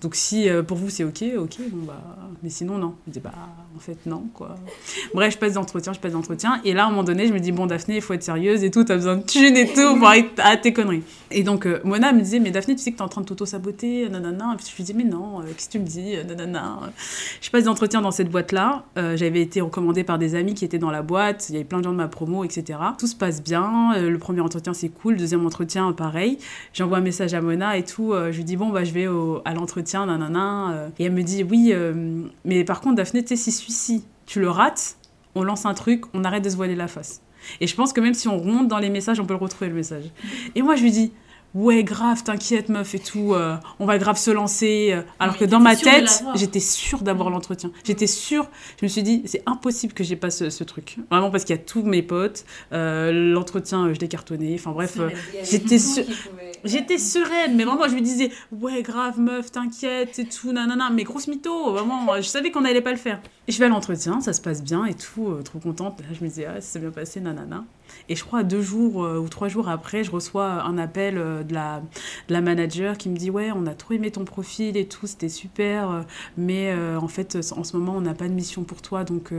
Donc, 0.00 0.14
si 0.14 0.48
euh, 0.48 0.62
pour 0.62 0.76
vous, 0.76 0.90
c'est 0.90 1.02
OK, 1.02 1.24
OK, 1.36 1.56
bon, 1.70 1.84
bah. 1.86 2.00
Mais 2.42 2.50
sinon, 2.50 2.78
non. 2.78 2.94
Je 3.06 3.12
dis, 3.14 3.20
bah, 3.20 3.32
en 3.76 3.80
fait, 3.80 3.98
non, 4.06 4.28
quoi. 4.32 4.54
Bref, 5.12 5.34
je 5.34 5.38
passe 5.38 5.52
des 5.52 5.58
entretiens, 5.58 5.92
je 5.92 5.98
passe 5.98 6.12
des 6.12 6.16
entretiens. 6.16 6.60
Et 6.64 6.72
là, 6.72 6.84
à 6.84 6.86
un 6.86 6.90
moment 6.90 7.02
donné, 7.02 7.26
je 7.26 7.32
me 7.32 7.40
dis, 7.40 7.50
bon, 7.50 7.66
Daphné, 7.66 7.96
il 7.96 8.02
faut 8.02 8.14
être 8.14 8.22
sérieuse 8.22 8.62
et 8.62 8.70
tout, 8.70 8.84
t'as 8.84 8.94
besoin 8.94 9.16
de 9.16 9.22
thunes 9.22 9.56
et 9.56 9.66
tout 9.66 9.96
pour 9.96 10.06
arrêter 10.06 10.40
à 10.40 10.56
tes 10.56 10.72
conneries. 10.72 11.02
Et 11.30 11.42
donc, 11.42 11.66
euh, 11.66 11.80
Mona 11.84 12.12
me 12.12 12.20
disait, 12.20 12.38
mais 12.40 12.50
Daphné, 12.50 12.74
tu 12.74 12.82
sais 12.82 12.92
que 12.92 12.96
t'es 12.96 13.02
en 13.02 13.08
train 13.08 13.20
de 13.20 13.26
t'auto-saboter, 13.26 14.08
nanana. 14.08 14.52
Et 14.54 14.56
puis 14.56 14.66
je 14.70 14.76
lui 14.76 14.84
dis, 14.84 14.94
mais 14.94 15.04
non, 15.04 15.40
euh, 15.40 15.44
qu'est-ce 15.54 15.66
que 15.66 15.72
tu 15.72 15.78
me 15.78 15.84
dis, 15.84 16.16
euh, 16.16 16.24
nanana. 16.24 16.80
Je 17.40 17.50
passe 17.50 17.64
des 17.64 17.68
entretiens 17.68 18.00
dans 18.00 18.10
cette 18.10 18.30
boîte-là. 18.30 18.84
Euh, 18.96 19.16
J'avais 19.16 19.42
été 19.42 19.60
recommandée 19.60 20.04
par 20.04 20.18
des 20.18 20.34
amis 20.34 20.54
qui 20.54 20.64
étaient 20.64 20.78
dans 20.78 20.90
la 20.90 21.02
boîte. 21.02 21.48
Il 21.48 21.52
y 21.52 21.56
avait 21.56 21.64
plein 21.64 21.78
de 21.78 21.84
gens 21.84 21.92
de 21.92 21.96
ma 21.96 22.08
promo, 22.08 22.44
etc. 22.44 22.78
Tout 22.98 23.06
se 23.06 23.16
passe 23.16 23.42
bien. 23.42 23.92
Euh, 23.96 24.10
le 24.10 24.18
premier 24.18 24.40
entretien, 24.40 24.72
c'est 24.74 24.88
cool. 24.88 25.14
Le 25.14 25.18
deuxième 25.20 25.44
entretien, 25.44 25.92
pareil. 25.92 26.38
J'envoie 26.72 26.98
un 26.98 27.02
message 27.02 27.34
à 27.34 27.40
Mona 27.40 27.76
et 27.76 27.84
tout. 27.84 28.12
Euh, 28.12 28.32
je 28.32 28.38
lui 28.38 28.44
dis, 28.44 28.56
bon, 28.56 28.70
bah, 28.70 28.84
je 28.84 28.92
vais 28.92 29.06
à 29.44 29.54
l'entretien, 29.54 30.06
nanana. 30.06 30.70
Euh, 30.72 30.88
Et 30.98 31.04
elle 31.04 31.12
me 31.12 31.22
dit, 31.22 31.42
oui, 31.42 31.72
euh, 31.72 32.22
mais 32.44 32.64
par 32.64 32.80
contre, 32.80 32.96
Daphné, 32.96 33.22
tu 33.22 33.28
sais, 33.28 33.36
si 33.36 33.52
celui-ci, 33.52 34.04
tu 34.26 34.40
le 34.40 34.48
rates, 34.50 34.96
on 35.34 35.42
lance 35.42 35.66
un 35.66 35.74
truc, 35.74 36.04
on 36.14 36.24
arrête 36.24 36.44
de 36.44 36.50
se 36.50 36.56
voiler 36.56 36.74
la 36.74 36.88
face. 36.88 37.20
Et 37.60 37.66
je 37.66 37.74
pense 37.74 37.92
que 37.92 38.00
même 38.00 38.14
si 38.14 38.28
on 38.28 38.38
remonte 38.38 38.68
dans 38.68 38.78
les 38.78 38.90
messages, 38.90 39.20
on 39.20 39.26
peut 39.26 39.34
le 39.34 39.40
retrouver 39.40 39.68
le 39.68 39.74
message. 39.74 40.04
Et 40.54 40.62
moi, 40.62 40.76
je 40.76 40.82
lui 40.82 40.90
dis, 40.90 41.12
ouais 41.54 41.82
grave 41.82 42.22
t'inquiète 42.22 42.68
meuf 42.68 42.94
et 42.94 42.98
tout 42.98 43.34
euh, 43.34 43.56
on 43.78 43.86
va 43.86 43.98
grave 43.98 44.18
se 44.18 44.30
lancer 44.30 44.90
euh. 44.92 45.02
alors 45.18 45.34
Mais 45.34 45.46
que 45.46 45.50
dans 45.50 45.60
ma 45.60 45.76
tête 45.76 46.22
j'étais 46.34 46.60
sûre 46.60 47.00
d'avoir 47.00 47.30
l'entretien 47.30 47.70
j'étais 47.84 48.06
sûre 48.06 48.48
je 48.78 48.84
me 48.84 48.88
suis 48.88 49.02
dit 49.02 49.22
c'est 49.24 49.42
impossible 49.46 49.94
que 49.94 50.04
j'ai 50.04 50.16
pas 50.16 50.30
ce, 50.30 50.50
ce 50.50 50.62
truc 50.64 50.98
vraiment 51.10 51.30
parce 51.30 51.44
qu'il 51.44 51.56
y 51.56 51.58
a 51.58 51.62
tous 51.62 51.82
mes 51.82 52.02
potes 52.02 52.44
euh, 52.72 53.32
l'entretien 53.32 53.92
je 53.94 53.98
l'ai 53.98 54.08
cartonné 54.08 54.54
enfin 54.54 54.72
bref 54.72 54.96
euh, 54.98 55.08
J'étais 55.42 55.78
J'étais 56.64 56.98
sereine, 56.98 57.54
mais 57.54 57.64
vraiment, 57.64 57.86
je 57.86 57.94
me 57.94 58.00
disais, 58.00 58.30
ouais, 58.50 58.82
grave, 58.82 59.20
meuf, 59.20 59.52
t'inquiète 59.52 60.18
et 60.18 60.24
tout, 60.24 60.52
nanana, 60.52 60.90
mais 60.90 61.04
grosse 61.04 61.28
mytho, 61.28 61.72
vraiment, 61.72 62.16
je 62.16 62.22
savais 62.22 62.50
qu'on 62.50 62.62
n'allait 62.62 62.80
pas 62.80 62.90
le 62.90 62.96
faire. 62.96 63.20
Et 63.46 63.52
je 63.52 63.58
vais 63.58 63.66
à 63.66 63.68
l'entretien, 63.68 64.20
ça 64.20 64.32
se 64.32 64.40
passe 64.40 64.62
bien 64.62 64.84
et 64.84 64.94
tout, 64.94 65.36
trop 65.44 65.60
contente. 65.60 66.00
Là, 66.00 66.06
je 66.18 66.24
me 66.24 66.28
disais, 66.28 66.46
ah, 66.46 66.54
ça 66.56 66.62
s'est 66.62 66.78
bien 66.80 66.90
passé, 66.90 67.20
nanana. 67.20 67.64
Et 68.08 68.16
je 68.16 68.24
crois, 68.24 68.42
deux 68.42 68.62
jours 68.62 69.04
euh, 69.04 69.18
ou 69.18 69.28
trois 69.28 69.48
jours 69.48 69.68
après, 69.68 70.04
je 70.04 70.10
reçois 70.10 70.62
un 70.62 70.78
appel 70.78 71.18
euh, 71.18 71.42
de, 71.42 71.54
la, 71.54 71.82
la 72.28 72.40
manager 72.40 72.96
qui 72.96 73.08
me 73.08 73.16
dit, 73.16 73.30
ouais, 73.30 73.50
on 73.54 73.66
a 73.66 73.74
trop 73.74 73.94
aimé 73.94 74.10
ton 74.10 74.24
profil 74.24 74.76
et 74.76 74.86
tout, 74.86 75.06
c'était 75.06 75.28
super, 75.28 75.90
euh, 75.90 76.02
mais 76.36 76.74
en 76.96 77.08
fait, 77.08 77.36
en 77.56 77.64
ce 77.64 77.76
moment, 77.76 77.96
on 77.96 78.00
n'a 78.00 78.14
pas 78.14 78.28
de 78.28 78.34
mission 78.34 78.64
pour 78.64 78.82
toi, 78.82 79.04
donc, 79.04 79.32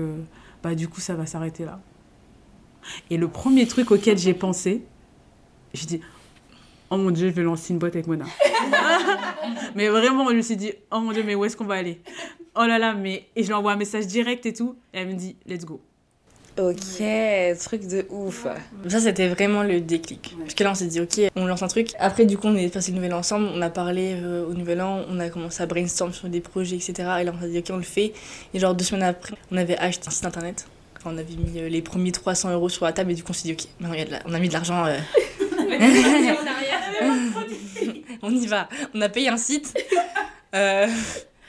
bah, 0.64 0.76
du 0.76 0.88
coup, 0.88 1.00
ça 1.00 1.16
va 1.16 1.26
s'arrêter 1.26 1.66
là. 1.66 1.80
Et 3.10 3.18
le 3.18 3.28
premier 3.28 3.68
truc 3.68 3.92
auquel 3.92 4.18
j'ai 4.18 4.34
pensé, 4.34 4.84
j'ai 5.74 5.86
dit, 5.86 6.02
oh 6.90 6.98
mon 6.98 7.12
dieu, 7.12 7.30
je 7.30 7.34
vais 7.34 7.44
lancer 7.44 7.74
une 7.74 7.80
boîte 7.80 7.96
avec 7.96 8.08
Mona. 8.08 8.26
mais 9.76 9.88
vraiment, 9.90 10.30
je 10.30 10.36
me 10.36 10.42
suis 10.42 10.58
dit, 10.58 10.72
oh 10.92 11.00
mon 11.00 11.12
dieu, 11.12 11.24
mais 11.24 11.36
où 11.36 11.46
est-ce 11.46 11.58
qu'on 11.58 11.66
va 11.66 11.76
aller? 11.76 12.02
Oh 12.56 12.66
là 12.66 12.80
là, 12.80 12.94
mais. 12.94 13.30
Et 13.36 13.44
je 13.44 13.48
lui 13.48 13.54
envoie 13.54 13.74
un 13.74 13.78
message 13.78 14.08
direct 14.08 14.46
et 14.46 14.54
tout, 14.54 14.76
et 14.94 15.00
elle 15.00 15.08
me 15.08 15.14
dit, 15.14 15.36
let's 15.46 15.66
go. 15.66 15.82
Ok, 16.62 17.58
truc 17.60 17.88
de 17.88 18.06
ouf. 18.10 18.46
Ça, 18.90 19.00
c'était 19.00 19.28
vraiment 19.30 19.64
le 19.64 19.80
déclic. 19.80 20.36
Parce 20.42 20.54
que 20.56 20.64
là, 20.66 20.72
on 20.72 20.76
s'est 20.76 20.88
dit, 20.88 21.00
ok, 21.00 21.22
on 21.38 21.46
lance 21.46 21.64
un 21.64 21.68
truc. 21.70 21.92
Après, 22.00 22.26
du 22.26 22.38
coup, 22.38 22.48
on 22.48 22.56
est 22.58 22.68
passé 22.68 22.92
le 22.92 22.98
nouvel 22.98 23.14
an 23.14 23.20
ensemble, 23.20 23.48
on 23.54 23.62
a 23.62 23.70
parlé 23.70 24.16
euh, 24.22 24.46
au 24.46 24.54
nouvel 24.54 24.82
an, 24.82 25.02
on 25.10 25.20
a 25.20 25.30
commencé 25.30 25.64
à 25.64 25.66
brainstorm 25.68 26.12
sur 26.14 26.28
des 26.28 26.42
projets, 26.42 26.76
etc. 26.76 26.94
Et 27.22 27.24
là, 27.24 27.32
on 27.38 27.42
s'est 27.42 27.50
dit, 27.50 27.60
ok, 27.60 27.68
on 27.72 27.78
le 27.78 27.84
fait. 27.84 28.12
Et 28.54 28.60
genre, 28.60 28.76
deux 28.76 28.84
semaines 28.84 29.04
après, 29.04 29.36
on 29.52 29.58
avait 29.58 29.78
acheté 29.78 30.08
un 30.08 30.12
site 30.12 30.26
internet. 30.26 30.66
Enfin, 30.98 31.12
on 31.14 31.18
avait 31.18 31.34
mis 31.36 31.60
euh, 31.62 31.70
les 31.70 31.82
premiers 31.82 32.12
300 32.12 32.52
euros 32.52 32.68
sur 32.68 32.84
la 32.86 32.92
table, 32.92 33.12
et 33.12 33.16
du 33.16 33.24
coup, 33.24 33.32
on 33.32 33.34
s'est 33.34 33.48
dit, 33.48 33.54
ok, 33.54 33.64
maintenant, 33.80 33.94
il 33.96 34.00
y 34.00 34.04
a 34.04 34.06
de 34.06 34.12
la- 34.12 34.20
on 34.26 34.34
a 34.34 34.40
mis 34.40 34.50
de 34.50 34.54
l'argent. 34.54 34.86
euh, 34.86 34.98
on 38.22 38.32
y 38.36 38.48
va. 38.48 38.68
On 38.94 39.02
a 39.02 39.08
payé 39.10 39.30
un 39.30 39.38
site. 39.38 39.74
Euh, 40.56 40.88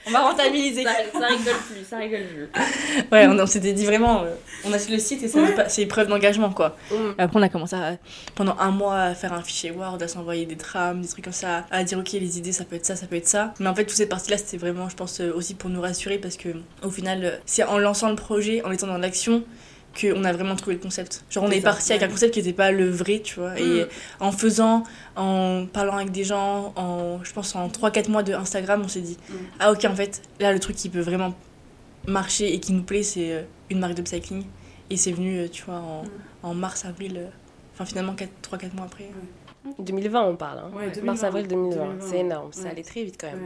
on 0.07 0.11
va 0.11 0.19
rentabiliser. 0.21 0.83
Ça, 0.83 0.91
ça 1.13 1.27
rigole 1.27 1.53
plus, 1.53 1.85
ça 1.89 1.97
rigole 1.97 2.23
plus. 2.23 2.49
Ouais, 3.11 3.27
on, 3.27 3.37
on 3.39 3.45
s'était 3.45 3.73
dit 3.73 3.85
vraiment, 3.85 4.23
euh, 4.23 4.33
on 4.65 4.73
a 4.73 4.79
fait 4.79 4.91
le 4.91 4.99
site 4.99 5.23
et 5.23 5.31
c'est 5.67 5.85
preuve 5.85 6.07
d'engagement 6.07 6.51
quoi. 6.51 6.77
Mm. 6.91 6.95
Après, 7.17 7.39
on 7.39 7.43
a 7.43 7.49
commencé 7.49 7.75
à, 7.75 7.97
pendant 8.35 8.55
un 8.59 8.71
mois 8.71 8.99
à 8.99 9.15
faire 9.15 9.33
un 9.33 9.41
fichier 9.41 9.71
Word, 9.71 9.97
à 10.01 10.07
s'envoyer 10.07 10.45
des 10.45 10.57
trames, 10.57 11.01
des 11.01 11.07
trucs 11.07 11.23
comme 11.23 11.33
ça, 11.33 11.65
à 11.71 11.83
dire 11.83 11.99
ok, 11.99 12.11
les 12.13 12.37
idées 12.37 12.51
ça 12.51 12.65
peut 12.65 12.75
être 12.75 12.85
ça, 12.85 12.95
ça 12.95 13.07
peut 13.07 13.15
être 13.15 13.27
ça. 13.27 13.53
Mais 13.59 13.67
en 13.67 13.75
fait, 13.75 13.85
toute 13.85 13.97
cette 13.97 14.09
partie-là, 14.09 14.37
c'était 14.37 14.57
vraiment, 14.57 14.89
je 14.89 14.95
pense, 14.95 15.19
euh, 15.21 15.31
aussi 15.33 15.53
pour 15.53 15.69
nous 15.69 15.81
rassurer 15.81 16.17
parce 16.17 16.37
que 16.37 16.49
au 16.83 16.89
final, 16.89 17.23
euh, 17.23 17.37
c'est 17.45 17.63
en 17.63 17.77
lançant 17.77 18.09
le 18.09 18.15
projet, 18.15 18.63
en 18.63 18.71
étant 18.71 18.87
dans 18.87 18.97
l'action, 18.97 19.43
qu'on 19.99 20.23
a 20.23 20.31
vraiment 20.33 20.55
trouvé 20.55 20.75
le 20.75 20.81
concept. 20.81 21.23
Genre, 21.29 21.43
on 21.43 21.51
est 21.51 21.61
parti 21.61 21.91
avec 21.91 22.03
un 22.03 22.07
concept 22.09 22.33
qui 22.33 22.39
n'était 22.39 22.53
pas 22.53 22.71
le 22.71 22.89
vrai, 22.89 23.19
tu 23.23 23.39
vois. 23.39 23.59
Et 23.59 23.83
Mm. 23.83 23.87
en 24.21 24.31
faisant, 24.31 24.83
en 25.15 25.65
parlant 25.71 25.97
avec 25.97 26.11
des 26.11 26.23
gens, 26.23 26.71
en, 26.75 27.19
je 27.23 27.33
pense 27.33 27.55
en 27.55 27.67
3-4 27.69 28.09
mois 28.09 28.23
de 28.23 28.33
Instagram, 28.33 28.81
on 28.83 28.87
s'est 28.87 29.01
dit 29.01 29.17
Mm. 29.29 29.33
ah 29.59 29.71
ok, 29.71 29.85
en 29.85 29.95
fait, 29.95 30.21
là, 30.39 30.53
le 30.53 30.59
truc 30.59 30.75
qui 30.77 30.89
peut 30.89 31.01
vraiment 31.01 31.33
marcher 32.07 32.53
et 32.53 32.59
qui 32.59 32.73
nous 32.73 32.83
plaît, 32.83 33.03
c'est 33.03 33.31
euh, 33.33 33.41
une 33.69 33.79
marque 33.79 33.93
d'upcycling. 33.95 34.45
Et 34.89 34.97
c'est 34.97 35.11
venu, 35.11 35.39
euh, 35.39 35.47
tu 35.49 35.63
vois, 35.63 35.75
en, 35.79 36.03
Mm. 36.03 36.07
en 36.43 36.53
mars, 36.53 36.85
avril, 36.85 37.17
euh, 37.17 37.27
enfin 37.73 37.85
finalement 37.85 38.15
3-4 38.41 38.73
mois 38.75 38.85
après. 38.85 39.09
2020, 39.77 40.23
on 40.23 40.35
parle. 40.35 40.59
Hein. 40.59 40.71
Ouais, 40.75 40.87
2020. 40.89 41.03
Mars-avril 41.05 41.47
2020. 41.47 41.75
2020. 41.85 42.07
C'est 42.07 42.17
énorme, 42.19 42.51
ça 42.53 42.69
allait 42.69 42.83
très 42.83 43.03
vite 43.03 43.17
quand 43.19 43.27
même. 43.27 43.39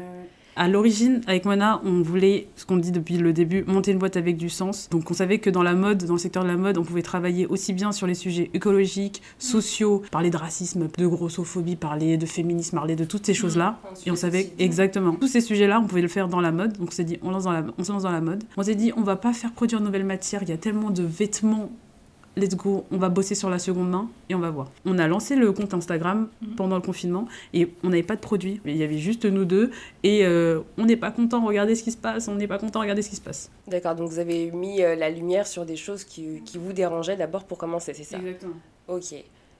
À 0.57 0.69
l'origine, 0.69 1.19
avec 1.27 1.43
Mona, 1.43 1.81
on 1.83 2.01
voulait, 2.01 2.47
ce 2.55 2.65
qu'on 2.65 2.77
dit 2.77 2.91
depuis 2.91 3.17
le 3.17 3.33
début, 3.33 3.65
monter 3.67 3.91
une 3.91 3.97
boîte 3.97 4.15
avec 4.15 4.37
du 4.37 4.49
sens. 4.49 4.89
Donc 4.89 5.11
on 5.11 5.13
savait 5.13 5.39
que 5.39 5.49
dans 5.49 5.63
la 5.63 5.73
mode, 5.73 6.05
dans 6.05 6.13
le 6.13 6.19
secteur 6.19 6.43
de 6.43 6.47
la 6.47 6.55
mode, 6.55 6.77
on 6.77 6.83
pouvait 6.83 7.01
travailler 7.01 7.45
aussi 7.45 7.73
bien 7.73 7.91
sur 7.91 8.07
les 8.07 8.13
sujets 8.13 8.49
écologiques, 8.53 9.21
sociaux, 9.37 10.01
parler 10.11 10.29
de 10.29 10.37
racisme, 10.37 10.87
de 10.97 11.07
grossophobie, 11.07 11.75
parler 11.75 12.15
de 12.15 12.25
féminisme, 12.25 12.77
parler 12.77 12.95
de 12.95 13.03
toutes 13.03 13.25
ces 13.25 13.33
choses-là. 13.33 13.79
Et 14.05 14.11
on 14.11 14.15
savait 14.15 14.53
exactement. 14.57 15.11
Tous 15.15 15.27
ces 15.27 15.41
sujets-là, 15.41 15.81
on 15.81 15.87
pouvait 15.87 16.01
le 16.01 16.07
faire 16.07 16.29
dans 16.29 16.39
la 16.39 16.53
mode. 16.53 16.77
Donc 16.77 16.87
on 16.87 16.91
s'est 16.91 17.03
dit, 17.03 17.19
on, 17.21 17.31
lance 17.31 17.43
dans 17.43 17.51
la, 17.51 17.65
on 17.77 17.83
se 17.83 17.91
lance 17.91 18.03
dans 18.03 18.11
la 18.11 18.21
mode. 18.21 18.45
On 18.55 18.63
s'est 18.63 18.75
dit, 18.75 18.93
on 18.95 19.03
va 19.03 19.17
pas 19.17 19.33
faire 19.33 19.51
produire 19.51 19.81
de 19.81 19.85
nouvelles 19.85 20.05
matières. 20.05 20.41
Il 20.43 20.49
y 20.49 20.53
a 20.53 20.57
tellement 20.57 20.89
de 20.89 21.03
vêtements. 21.03 21.69
Let's 22.37 22.55
go, 22.55 22.85
on 22.91 22.97
va 22.97 23.07
bosser 23.07 23.33
sur 23.33 23.49
la 23.49 23.59
seconde 23.59 23.89
main 23.89 24.09
et 24.29 24.35
on 24.35 24.39
va 24.39 24.49
voir. 24.49 24.69
On 24.85 24.99
a 24.99 25.07
lancé 25.07 25.37
le 25.37 25.51
compte 25.53 25.73
Instagram 25.73 26.27
Mhm. 26.41 26.55
pendant 26.55 26.75
le 26.75 26.81
confinement 26.81 27.27
et 27.53 27.69
on 27.83 27.89
n'avait 27.89 28.03
pas 28.03 28.15
de 28.17 28.21
produits. 28.21 28.59
Il 28.65 28.75
y 28.75 28.83
avait 28.83 28.97
juste 28.97 29.23
nous 29.25 29.45
deux 29.45 29.71
et 30.03 30.25
euh, 30.25 30.59
on 30.77 30.85
n'est 30.85 30.97
pas 30.97 31.11
content, 31.11 31.45
regardez 31.45 31.75
ce 31.75 31.83
qui 31.83 31.91
se 31.91 31.97
passe, 31.97 32.27
on 32.27 32.35
n'est 32.35 32.47
pas 32.47 32.57
content, 32.59 32.81
regardez 32.81 33.01
ce 33.03 33.09
qui 33.09 33.15
se 33.15 33.21
passe. 33.21 33.49
D'accord, 33.67 33.95
donc 33.95 34.09
vous 34.09 34.19
avez 34.19 34.51
mis 34.51 34.81
euh, 34.83 34.95
la 34.95 35.09
lumière 35.09 35.47
sur 35.47 35.65
des 35.65 35.77
choses 35.77 36.03
qui, 36.03 36.41
qui 36.43 36.57
vous 36.57 36.73
dérangeaient 36.73 37.15
d'abord 37.15 37.45
pour 37.45 37.57
commencer, 37.57 37.93
c'est 37.93 38.03
ça? 38.03 38.17
Exactement. 38.17 38.55
Ok. 38.89 39.13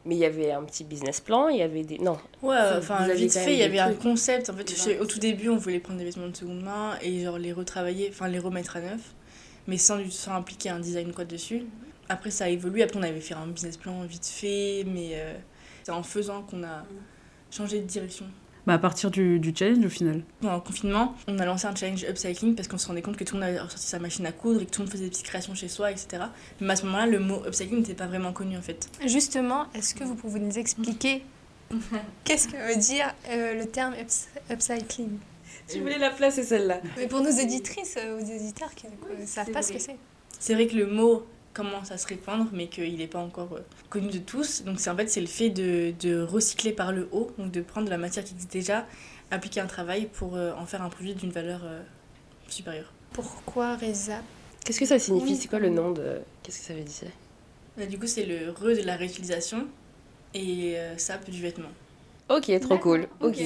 Mais 0.07 0.15
il 0.15 0.19
y 0.19 0.25
avait 0.25 0.51
un 0.51 0.61
petit 0.63 0.83
business 0.83 1.19
plan, 1.21 1.47
il 1.47 1.57
y 1.57 1.61
avait 1.63 1.83
des... 1.83 1.97
Non. 1.97 2.17
Ouais, 2.43 2.55
Enfin, 2.77 3.07
vite 3.13 3.31
fait, 3.33 3.53
il 3.53 3.59
y 3.59 3.63
avait 3.63 3.79
un 3.79 3.93
concept. 3.93 4.49
En 4.51 4.53
fait, 4.53 4.99
au 5.01 5.05
tout 5.05 5.17
début, 5.19 5.49
on 5.49 5.57
voulait 5.57 5.79
prendre 5.79 5.97
des 5.97 6.05
vêtements 6.05 6.27
de 6.27 6.35
seconde 6.35 6.61
main 6.61 6.91
et 7.01 7.23
genre 7.23 7.39
les 7.39 7.51
retravailler, 7.53 8.09
enfin 8.11 8.27
les 8.27 8.37
remettre 8.37 8.75
à 8.77 8.81
neuf, 8.81 9.15
mais 9.67 9.77
sans, 9.77 9.97
du- 9.97 10.11
sans 10.11 10.33
impliquer 10.35 10.69
un 10.69 10.79
design 10.79 11.11
quoi 11.13 11.23
dessus. 11.25 11.63
Après, 12.09 12.31
ça 12.31 12.45
a 12.45 12.49
évolué. 12.49 12.83
Après, 12.83 12.99
on 12.99 13.03
avait 13.03 13.19
fait 13.21 13.33
un 13.33 13.47
business 13.47 13.77
plan 13.77 14.01
vite 14.03 14.25
fait, 14.25 14.83
mais 14.87 15.11
euh, 15.13 15.33
c'est 15.83 15.91
en 15.91 16.03
faisant 16.03 16.41
qu'on 16.43 16.63
a 16.63 16.83
changé 17.51 17.79
de 17.79 17.85
direction. 17.85 18.25
Bah, 18.67 18.73
à 18.73 18.79
partir 18.79 19.11
du, 19.11 19.39
du 19.39 19.53
challenge 19.55 19.85
au 19.85 19.89
final. 19.89 20.23
Pendant 20.41 20.55
le 20.55 20.61
confinement, 20.61 21.15
on 21.27 21.37
a 21.37 21.45
lancé 21.45 21.67
un 21.67 21.75
challenge 21.75 22.03
upcycling 22.03 22.55
parce 22.55 22.67
qu'on 22.67 22.79
se 22.79 22.87
rendait 22.87 23.03
compte 23.03 23.15
que 23.15 23.23
tout 23.23 23.35
le 23.35 23.41
monde 23.41 23.49
avait 23.49 23.59
ressorti 23.59 23.85
sa 23.85 23.99
machine 23.99 24.25
à 24.25 24.31
coudre 24.31 24.61
et 24.61 24.65
que 24.65 24.71
tout 24.71 24.81
le 24.81 24.85
monde 24.85 24.91
faisait 24.91 25.03
des 25.03 25.11
petites 25.11 25.25
créations 25.27 25.53
chez 25.53 25.67
soi, 25.67 25.91
etc. 25.91 26.23
Mais 26.61 26.73
à 26.73 26.75
ce 26.75 26.85
moment-là, 26.87 27.05
le 27.05 27.19
mot 27.19 27.43
upcycling 27.45 27.79
n'était 27.81 27.93
pas 27.93 28.07
vraiment 28.07 28.33
connu 28.33 28.57
en 28.57 28.61
fait. 28.63 28.89
Justement, 29.05 29.67
est-ce 29.75 29.93
que 29.93 30.03
vous 30.03 30.15
pouvez 30.15 30.39
nous 30.39 30.57
expliquer 30.57 31.23
qu'est-ce 32.23 32.47
que 32.47 32.57
veut 32.73 32.79
dire 32.79 33.13
euh, 33.29 33.53
le 33.53 33.65
terme 33.67 33.93
ups- 34.01 34.27
upcycling? 34.51 35.17
Tu 35.67 35.79
voulais 35.79 35.97
la 35.99 36.09
placer 36.11 36.43
celle-là. 36.43 36.79
Mais 36.97 37.07
pour 37.07 37.21
nos 37.21 37.29
éditrices 37.31 37.95
euh, 37.97 38.17
ou 38.19 38.31
éditeurs 38.31 38.73
qui 38.75 38.87
ne 38.87 39.25
savent 39.27 39.51
pas 39.51 39.61
ce 39.61 39.73
que 39.73 39.79
c'est. 39.79 39.95
C'est 40.39 40.53
vrai 40.55 40.65
que 40.67 40.75
le 40.75 40.87
mot 40.87 41.25
commence 41.55 41.89
à 41.91 41.97
se 41.97 42.05
répandre, 42.05 42.47
mais 42.53 42.67
qu'il 42.67 42.97
n'est 42.97 43.07
pas 43.07 43.19
encore 43.19 43.53
euh, 43.53 43.61
connu 43.89 44.09
de 44.09 44.19
tous. 44.19 44.63
Donc 44.63 44.79
c'est 44.79 44.91
en 44.91 44.95
fait 44.95 45.07
c'est 45.09 45.21
le 45.21 45.27
fait 45.27 45.49
de, 45.49 45.93
de 45.99 46.21
recycler 46.21 46.73
par 46.73 46.91
le 46.91 47.07
haut, 47.11 47.31
donc 47.39 47.51
de 47.51 47.61
prendre 47.61 47.85
de 47.85 47.91
la 47.91 47.97
matière 47.97 48.23
qui 48.23 48.33
existe 48.33 48.51
déjà, 48.51 48.85
appliquer 49.31 49.61
un 49.61 49.67
travail 49.67 50.07
pour 50.13 50.35
euh, 50.35 50.53
en 50.53 50.65
faire 50.67 50.83
un 50.83 50.89
produit 50.89 51.15
d'une 51.15 51.31
valeur 51.31 51.61
euh, 51.63 51.81
supérieure. 52.47 52.91
Pourquoi 53.13 53.77
Reza? 53.77 54.21
Qu'est-ce 54.63 54.79
que 54.79 54.85
ça 54.85 54.99
signifie? 54.99 55.31
Oui. 55.31 55.39
C'est 55.41 55.47
quoi 55.47 55.59
le 55.59 55.69
nom 55.69 55.91
de... 55.91 56.19
Qu'est-ce 56.43 56.59
que 56.59 56.65
ça 56.65 56.73
veut 56.73 56.83
dire? 56.83 57.11
Là, 57.77 57.85
du 57.85 57.97
coup 57.97 58.07
c'est 58.07 58.25
le 58.25 58.51
re 58.51 58.75
de 58.77 58.85
la 58.85 58.95
réutilisation 58.95 59.67
et 60.33 60.77
euh, 60.77 60.97
sap 60.97 61.29
du 61.29 61.41
vêtement. 61.41 61.71
Ok, 62.29 62.51
trop 62.59 62.77
cool. 62.77 63.07
Ok. 63.21 63.39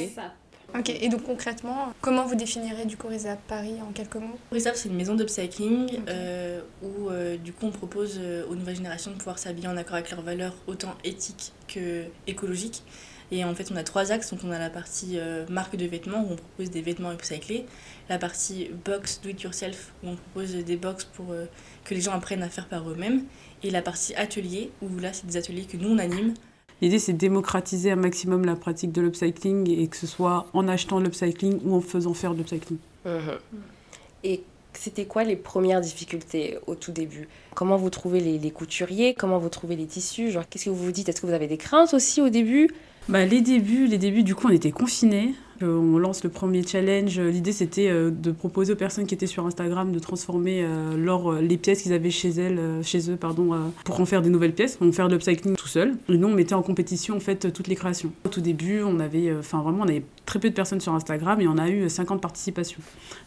Ok, 0.77 0.89
et 0.89 1.09
donc 1.09 1.23
concrètement, 1.23 1.93
comment 1.99 2.25
vous 2.25 2.35
définirez 2.35 2.85
du 2.85 2.95
coup 2.95 3.07
Reza 3.07 3.35
Paris 3.47 3.75
en 3.81 3.91
quelques 3.91 4.15
mots? 4.15 4.37
Resap, 4.51 4.75
c'est 4.75 4.89
une 4.89 4.95
maison 4.95 5.15
d'upcycling 5.15 5.85
Ok. 5.85 5.99
euh, 6.09 6.61
où 6.83 7.09
euh, 7.09 7.37
du 7.37 7.53
coup 7.53 7.65
on 7.65 7.71
propose 7.71 8.19
euh, 8.21 8.45
aux 8.47 8.55
nouvelles 8.55 8.75
générations 8.75 9.11
de 9.11 9.17
pouvoir 9.17 9.39
s'habiller 9.39 9.67
en 9.67 9.77
accord 9.77 9.95
avec 9.95 10.11
leurs 10.11 10.21
valeurs 10.21 10.53
autant 10.67 10.93
éthiques 11.03 11.53
que 11.67 12.03
écologiques. 12.27 12.83
Et 13.31 13.43
en 13.45 13.53
fait 13.53 13.71
on 13.71 13.75
a 13.75 13.83
trois 13.83 14.11
axes, 14.11 14.31
donc 14.31 14.39
on 14.43 14.51
a 14.51 14.57
la 14.57 14.69
partie 14.69 15.19
euh, 15.19 15.45
marque 15.49 15.75
de 15.75 15.85
vêtements 15.85 16.21
où 16.21 16.31
on 16.31 16.35
propose 16.35 16.71
des 16.71 16.81
vêtements 16.81 17.11
upcyclés, 17.11 17.65
la 18.09 18.17
partie 18.17 18.69
box 18.85 19.21
do 19.21 19.29
it 19.29 19.41
yourself 19.41 19.93
où 20.03 20.09
on 20.09 20.15
propose 20.15 20.55
des 20.55 20.77
box 20.77 21.03
pour 21.05 21.31
euh, 21.31 21.45
que 21.83 21.93
les 21.93 22.01
gens 22.01 22.13
apprennent 22.13 22.41
à 22.41 22.49
faire 22.49 22.67
par 22.67 22.89
eux-mêmes, 22.89 23.25
et 23.61 23.69
la 23.69 23.83
partie 23.83 24.15
atelier 24.15 24.71
où 24.81 24.97
là 24.97 25.13
c'est 25.13 25.27
des 25.27 25.37
ateliers 25.37 25.65
que 25.65 25.77
nous 25.77 25.89
on 25.89 25.99
anime. 25.99 26.33
L'idée, 26.81 26.99
c'est 26.99 27.13
de 27.13 27.17
démocratiser 27.17 27.91
un 27.91 27.97
maximum 27.97 28.45
la 28.45 28.55
pratique 28.55 28.91
de 28.91 29.01
l'upcycling 29.01 29.69
et 29.69 29.87
que 29.87 29.97
ce 29.97 30.07
soit 30.07 30.47
en 30.53 30.67
achetant 30.67 30.99
l'upcycling 30.99 31.59
ou 31.65 31.75
en 31.75 31.81
faisant 31.81 32.13
faire 32.13 32.33
de 32.33 32.37
l'upcycling. 32.37 32.77
Et 34.23 34.41
c'était 34.73 35.05
quoi 35.05 35.23
les 35.23 35.35
premières 35.35 35.81
difficultés 35.81 36.57
au 36.67 36.75
tout 36.75 36.91
début? 36.91 37.27
Comment 37.53 37.75
vous 37.75 37.89
trouvez 37.89 38.21
les, 38.21 38.37
les 38.37 38.51
couturiers? 38.51 39.13
Comment 39.13 39.39
vous 39.39 39.49
trouvez 39.49 39.75
les 39.75 39.87
tissus? 39.87 40.31
Genre, 40.31 40.43
qu'est-ce 40.49 40.65
que 40.65 40.69
vous 40.69 40.85
vous 40.85 40.91
dites? 40.91 41.09
Est-ce 41.09 41.21
que 41.21 41.27
vous 41.27 41.33
avez 41.33 41.47
des 41.47 41.57
craintes 41.57 41.93
aussi 41.93 42.21
au 42.21 42.29
début? 42.29 42.69
Bah, 43.09 43.25
les 43.25 43.41
débuts, 43.41 43.87
les 43.87 43.97
débuts, 43.97 44.23
du 44.23 44.35
coup, 44.35 44.47
on 44.47 44.51
était 44.51 44.71
confinés. 44.71 45.33
On 45.61 45.97
lance 45.97 46.23
le 46.23 46.29
premier 46.29 46.63
challenge. 46.63 47.19
L'idée, 47.19 47.51
c'était 47.51 47.89
euh, 47.89 48.11
de 48.11 48.31
proposer 48.31 48.73
aux 48.73 48.77
personnes 48.77 49.05
qui 49.05 49.13
étaient 49.13 49.27
sur 49.27 49.45
Instagram 49.45 49.91
de 49.91 49.99
transformer 49.99 50.63
euh, 50.63 50.95
euh, 50.95 51.41
les 51.41 51.57
pièces 51.57 51.83
qu'ils 51.83 51.93
avaient 51.93 52.11
chez 52.11 52.29
elles, 52.29 52.59
chez 52.83 53.11
eux, 53.11 53.17
pour 53.83 53.99
en 53.99 54.05
faire 54.05 54.21
des 54.21 54.29
nouvelles 54.29 54.53
pièces, 54.53 54.79
donc 54.79 54.93
faire 54.93 55.07
de 55.07 55.13
l'upcycling 55.13 55.55
tout 55.55 55.67
seul. 55.67 55.95
Et 56.07 56.17
nous, 56.17 56.27
on 56.27 56.33
mettait 56.33 56.53
en 56.53 56.61
compétition 56.61 57.15
en 57.15 57.19
fait 57.19 57.51
toutes 57.51 57.67
les 57.67 57.75
créations. 57.75 58.11
Au 58.25 58.29
tout 58.29 58.41
début, 58.41 58.81
on 58.81 58.99
avait, 58.99 59.33
enfin 59.37 59.61
vraiment, 59.61 59.83
on 59.83 59.87
avait 59.87 60.03
très 60.29 60.39
peu 60.39 60.49
de 60.49 60.53
personnes 60.53 60.79
sur 60.79 60.93
Instagram 60.93 61.41
et 61.41 61.47
on 61.47 61.57
a 61.57 61.69
eu 61.69 61.89
50 61.89 62.21
participations. 62.21 62.81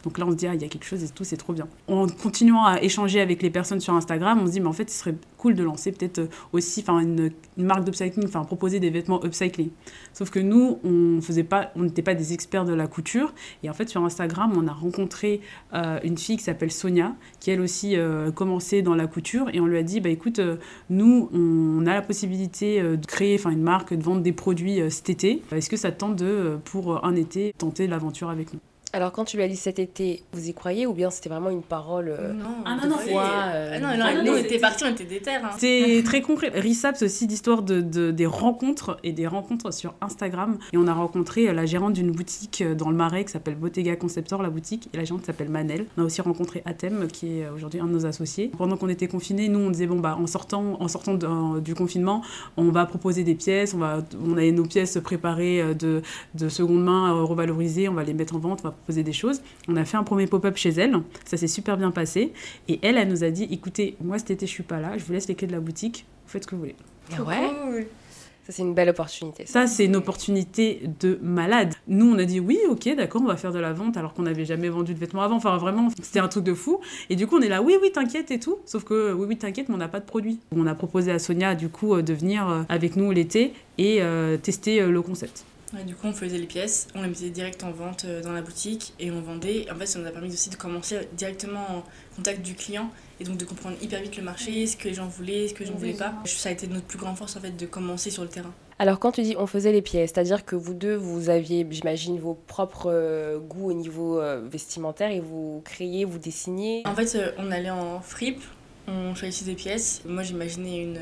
Donc 0.05 0.19
là, 0.19 0.25
on 0.27 0.31
se 0.31 0.37
dit, 0.37 0.47
ah, 0.47 0.55
il 0.55 0.63
y 0.63 0.65
a 0.65 0.69
quelque 0.69 0.85
chose 0.85 1.03
et 1.03 1.09
tout, 1.09 1.25
c'est 1.25 1.37
trop 1.37 1.53
bien. 1.53 1.67
En 1.89 2.07
continuant 2.07 2.65
à 2.65 2.81
échanger 2.81 3.21
avec 3.21 3.43
les 3.43 3.51
personnes 3.51 3.81
sur 3.81 3.93
Instagram, 3.95 4.39
on 4.41 4.47
se 4.47 4.53
dit, 4.53 4.61
mais 4.61 4.69
en 4.69 4.73
fait, 4.73 4.89
ce 4.89 5.01
serait 5.01 5.15
cool 5.37 5.57
de 5.57 5.65
lancer 5.65 5.91
peut-être 5.91 6.21
euh, 6.21 6.29
aussi 6.53 6.85
une, 6.87 7.33
une 7.59 7.65
marque 7.65 7.83
d'upcycling, 7.83 8.25
enfin 8.29 8.45
proposer 8.45 8.79
des 8.79 8.91
vêtements 8.91 9.21
upcycling. 9.25 9.71
Sauf 10.13 10.31
que 10.31 10.39
nous, 10.39 10.79
on 10.85 11.21
faisait 11.21 11.43
pas, 11.43 11.73
on 11.75 11.83
n'était 11.83 12.03
pas 12.03 12.15
des 12.15 12.33
experts 12.35 12.65
de 12.65 12.73
la 12.73 12.87
couture. 12.87 13.35
Et 13.65 13.71
en 13.71 13.75
fait, 13.75 13.89
sur 13.89 14.05
Instagram, 14.05 14.53
on 14.57 14.69
a 14.69 14.73
rencontré 14.73 15.41
euh, 15.75 15.99
une 16.05 16.17
fille 16.17 16.37
qui 16.37 16.45
s'appelle 16.45 16.71
Sonia, 16.71 17.17
qui 17.41 17.51
elle 17.51 17.61
aussi 17.61 17.97
euh, 17.97 18.31
commençait 18.31 18.83
dans 18.83 18.95
la 18.95 19.09
couture. 19.09 19.51
Et 19.53 19.59
on 19.59 19.67
lui 19.67 19.79
a 19.79 19.83
dit, 19.83 19.99
bah 19.99 20.11
écoute, 20.11 20.41
nous, 20.89 21.29
on 21.35 21.85
a 21.87 21.95
la 21.95 22.03
possibilité 22.03 22.81
de 22.81 23.07
créer 23.07 23.41
une 23.45 23.63
marque, 23.63 23.93
de 23.93 24.03
vendre 24.03 24.21
des 24.21 24.33
produits 24.33 24.79
cet 24.89 25.11
été. 25.11 25.43
Est-ce 25.51 25.69
que 25.69 25.77
ça 25.77 25.91
tente 25.91 26.15
de, 26.15 26.59
pour 26.65 26.92
un 27.03 27.17
été, 27.17 27.55
tenter 27.57 27.87
l'aventure 27.87 28.31
avec 28.31 28.53
nous 28.53 28.61
alors, 28.95 29.11
quand 29.11 29.25
tu 29.25 29.39
lui 29.39 29.43
as 29.43 29.49
dit 29.49 29.57
cet 29.57 29.79
été, 29.79 30.23
vous 30.35 30.49
y 30.49 30.53
croyez 30.53 30.87
ou 30.87 30.93
bien 30.93 31.09
c'était 31.09 31.31
vraiment 31.31 31.49
une 31.49 31.63
parole 31.63 32.09
euh, 32.09 32.35
Non, 32.35 32.45
ah, 32.67 32.77
non, 32.77 32.91
non, 32.91 32.99
foi, 32.99 33.25
euh, 33.25 33.73
ah, 33.77 33.81
non, 33.81 33.97
non, 33.97 34.23
nous, 34.23 34.33
on 34.33 34.37
était 34.37 34.59
partis, 34.59 34.85
on 34.85 34.91
était 34.91 35.05
des 35.05 35.21
terres. 35.21 35.43
Hein. 35.47 35.57
C'est 35.57 36.03
très 36.05 36.21
concret. 36.21 36.51
Rissap, 36.55 36.97
c'est 36.97 37.07
aussi 37.07 37.27
l'histoire 37.27 37.63
de, 37.63 37.81
de, 37.81 38.11
des 38.11 38.27
rencontres 38.27 38.99
et 39.03 39.13
des 39.13 39.27
rencontres 39.27 39.73
sur 39.73 39.95
Instagram. 40.03 40.59
Et 40.75 40.77
on 40.77 40.87
a 40.87 40.93
rencontré 40.93 41.49
euh, 41.49 41.55
la 41.55 41.65
gérante 41.65 41.95
d'une 41.95 42.11
boutique 42.11 42.63
dans 42.77 42.91
le 42.91 42.97
Marais 42.97 43.25
qui 43.25 43.33
s'appelle 43.33 43.55
Bottega 43.55 43.97
Conceptor, 43.97 44.43
la 44.43 44.51
boutique. 44.51 44.91
Et 44.93 44.99
la 44.99 45.05
gérante 45.05 45.25
s'appelle 45.25 45.49
Manel. 45.49 45.87
On 45.97 46.03
a 46.03 46.05
aussi 46.05 46.21
rencontré 46.21 46.63
Atem, 46.67 47.09
qui 47.09 47.39
est 47.39 47.49
aujourd'hui 47.49 47.81
un 47.81 47.87
de 47.87 47.93
nos 47.93 48.05
associés. 48.05 48.51
Pendant 48.59 48.77
qu'on 48.77 48.91
était 48.91 49.09
confinés, 49.09 49.49
nous, 49.49 49.61
on 49.61 49.71
disait, 49.71 49.87
bon, 49.87 50.01
bah, 50.01 50.19
en 50.21 50.27
sortant, 50.27 50.77
en 50.79 50.89
sortant 50.89 51.15
du 51.61 51.75
confinement, 51.75 52.23
on 52.59 52.69
va 52.69 52.85
proposer 52.85 53.25
des 53.25 53.37
pièces. 53.37 53.73
On, 53.73 53.79
va, 53.79 54.05
on 54.23 54.33
avait 54.37 54.53
nos 54.53 54.67
pièces 54.67 54.99
préparées 55.03 55.75
de, 55.75 56.03
de 56.35 56.49
seconde 56.51 56.85
main, 56.85 57.23
revalorisées. 57.23 57.89
On 57.89 57.95
va 57.95 58.05
les 58.05 58.13
mettre 58.13 58.37
en 58.37 58.39
vente. 58.39 58.61
On 58.65 58.69
va 58.69 58.75
poser 58.83 59.03
des 59.03 59.13
choses. 59.13 59.43
On 59.69 59.77
a 59.77 59.85
fait 59.85 59.97
un 59.97 60.05
premier 60.05 60.27
pop-up 60.27 60.57
chez 60.57 60.71
elle, 60.71 60.97
ça 61.25 61.37
s'est 61.37 61.49
super 61.49 61.77
bien 61.77 61.91
passé. 61.91 62.33
Et 62.69 62.79
elle, 62.83 62.97
elle 62.97 63.09
nous 63.09 63.25
a 63.25 63.31
dit 63.31 63.49
écoutez, 63.51 63.97
moi 64.03 64.19
cet 64.19 64.31
été 64.31 64.47
je 64.47 64.53
suis 64.53 64.63
pas 64.63 64.81
là, 64.81 64.99
je 64.99 65.05
vous 65.05 65.13
laisse 65.13 65.29
les 65.29 65.35
clés 65.35 65.47
de 65.47 65.53
la 65.53 65.61
boutique, 65.61 66.07
vous 66.27 66.33
faites 66.33 66.45
ce 66.45 66.49
que 66.49 66.55
vous 66.55 66.63
voulez. 66.63 66.77
Ah 67.17 67.23
ouais. 67.23 67.89
Ça, 68.45 68.53
c'est 68.53 68.63
une 68.63 68.75
belle 68.75 68.89
opportunité. 68.89 69.47
Ça, 69.47 69.69
c'est 69.69 69.85
une 69.85 69.95
opportunité 69.95 70.83
de 70.99 71.17
malade. 71.23 71.75
Nous, 71.87 72.11
on 72.13 72.19
a 72.19 72.25
dit 72.25 72.41
oui, 72.41 72.59
ok, 72.69 72.97
d'accord, 72.97 73.23
on 73.23 73.27
va 73.27 73.37
faire 73.37 73.53
de 73.53 73.61
la 73.61 73.73
vente 73.73 73.97
alors 73.97 74.15
qu'on 74.15 74.23
n'avait 74.23 74.45
jamais 74.45 74.69
vendu 74.69 74.95
de 74.95 74.99
vêtements 74.99 75.23
avant. 75.23 75.37
Enfin, 75.37 75.57
vraiment, 75.59 75.91
c'était 76.03 76.19
un 76.19 76.27
truc 76.27 76.43
de 76.43 76.55
fou. 76.55 76.81
Et 77.09 77.15
du 77.15 77.29
coup, 77.29 77.37
on 77.37 77.41
est 77.41 77.49
là, 77.49 77.63
oui, 77.63 77.77
oui, 77.81 77.93
t'inquiète 77.93 78.33
et 78.33 78.41
tout. 78.41 78.59
Sauf 78.67 78.83
que, 78.83 79.13
oui, 79.13 79.27
oui, 79.29 79.37
t'inquiète, 79.37 79.69
mais 79.69 79.77
on 79.77 79.79
n'a 79.79 79.87
pas 79.87 80.01
de 80.01 80.05
produit. 80.05 80.41
On 80.57 80.67
a 80.67 80.75
proposé 80.75 81.13
à 81.13 81.21
Sonia, 81.21 81.55
du 81.55 81.69
coup, 81.69 81.95
euh, 81.95 82.03
de 82.03 82.13
venir 82.13 82.49
euh, 82.49 82.63
avec 82.69 82.97
nous 82.97 83.13
l'été 83.13 83.53
et 83.79 84.03
euh, 84.03 84.37
tester 84.37 84.85
le 84.85 85.03
concept 85.03 85.45
du 85.87 85.95
coup, 85.95 86.07
on 86.07 86.13
faisait 86.13 86.39
les 86.39 86.47
pièces, 86.47 86.89
on 86.95 87.03
les 87.03 87.09
mettait 87.09 87.31
direct 87.31 87.65
en 87.65 87.71
vente 87.71 88.05
euh, 88.05 88.23
dans 88.23 88.33
la 88.33 88.43
boutique 88.43 88.93
et 89.01 89.11
on 89.11 89.21
vendait. 89.21 89.67
En 89.71 89.77
fait, 89.77 89.87
ça 89.87 89.99
nous 89.99 90.07
a 90.07 90.11
permis 90.11 90.33
aussi 90.33 90.51
de 90.51 90.57
commencer 90.57 91.09
directement 91.13 91.61
en 91.61 91.85
contact 92.17 92.43
du 92.43 92.55
client 92.55 92.91
et 93.21 93.25
donc 93.25 93.39
de 93.39 93.45
comprendre 93.45 93.77
hyper 93.81 94.03
vite 94.03 94.17
le 94.17 94.23
marché, 94.23 94.67
ce 94.67 94.77
que 94.77 94.89
les 94.89 94.95
gens 94.95 95.07
voulaient, 95.07 95.49
ce 95.49 95.55
que 95.55 95.61
les 95.61 95.67
gens 95.67 95.75
ne 95.75 95.79
voulaient 95.79 95.93
pas. 95.95 96.15
Ça 96.27 96.51
a 96.51 96.53
été 96.53 96.67
notre 96.67 96.87
plus 96.87 96.99
grande 96.99 97.17
force 97.17 97.37
en 97.37 97.41
fait 97.41 97.57
de 97.57 97.67
commencer 97.67 98.11
sur 98.11 98.23
le 98.23 98.29
terrain. 98.29 98.53
Alors 98.79 98.99
quand 98.99 99.13
tu 99.13 99.23
dis 99.23 99.35
on 99.39 99.47
faisait 99.47 99.73
les 99.73 99.83
pièces, 99.83 100.11
c'est-à-dire 100.13 100.45
que 100.45 100.57
vous 100.57 100.75
deux, 100.75 100.97
vous 100.97 101.31
aviez, 101.31 101.67
j'imagine, 101.71 102.19
vos 102.19 102.35
propres 102.35 102.91
euh, 102.91 103.39
goûts 103.39 103.71
au 103.71 103.73
niveau 103.73 104.21
euh, 104.21 104.43
vestimentaire 104.47 105.11
et 105.11 105.21
vous 105.21 105.63
créiez, 105.65 106.05
vous 106.05 106.19
dessiniez? 106.19 106.83
En 106.85 106.95
fait, 106.95 107.17
on 107.39 107.51
allait 107.51 107.71
en 107.71 108.01
fripe, 108.01 108.43
on 108.89 109.15
choisissait 109.15 109.45
des 109.45 109.55
pièces. 109.55 110.03
Moi, 110.05 110.23
j'imaginais 110.23 110.83
une 110.83 110.99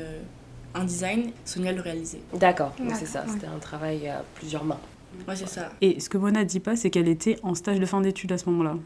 un 0.73 0.83
design, 0.83 1.31
Sonia 1.45 1.71
le 1.71 1.81
réalisait. 1.81 2.21
D'accord, 2.33 2.73
c'est 2.97 3.05
ça, 3.05 3.25
c'était 3.27 3.47
un 3.47 3.59
travail 3.59 4.07
à 4.07 4.23
plusieurs 4.35 4.63
mains. 4.63 4.79
Ouais, 5.27 5.35
c'est 5.35 5.47
ça. 5.47 5.71
Et 5.81 5.99
ce 5.99 6.07
que 6.09 6.17
Mona 6.17 6.45
dit 6.45 6.61
pas, 6.61 6.75
c'est 6.77 6.89
qu'elle 6.89 7.09
était 7.09 7.37
en 7.43 7.53
stage 7.53 7.79
de 7.79 7.85
fin 7.85 7.99
d'études 7.99 8.31
à 8.31 8.37
ce 8.37 8.49
moment-là. 8.49 8.77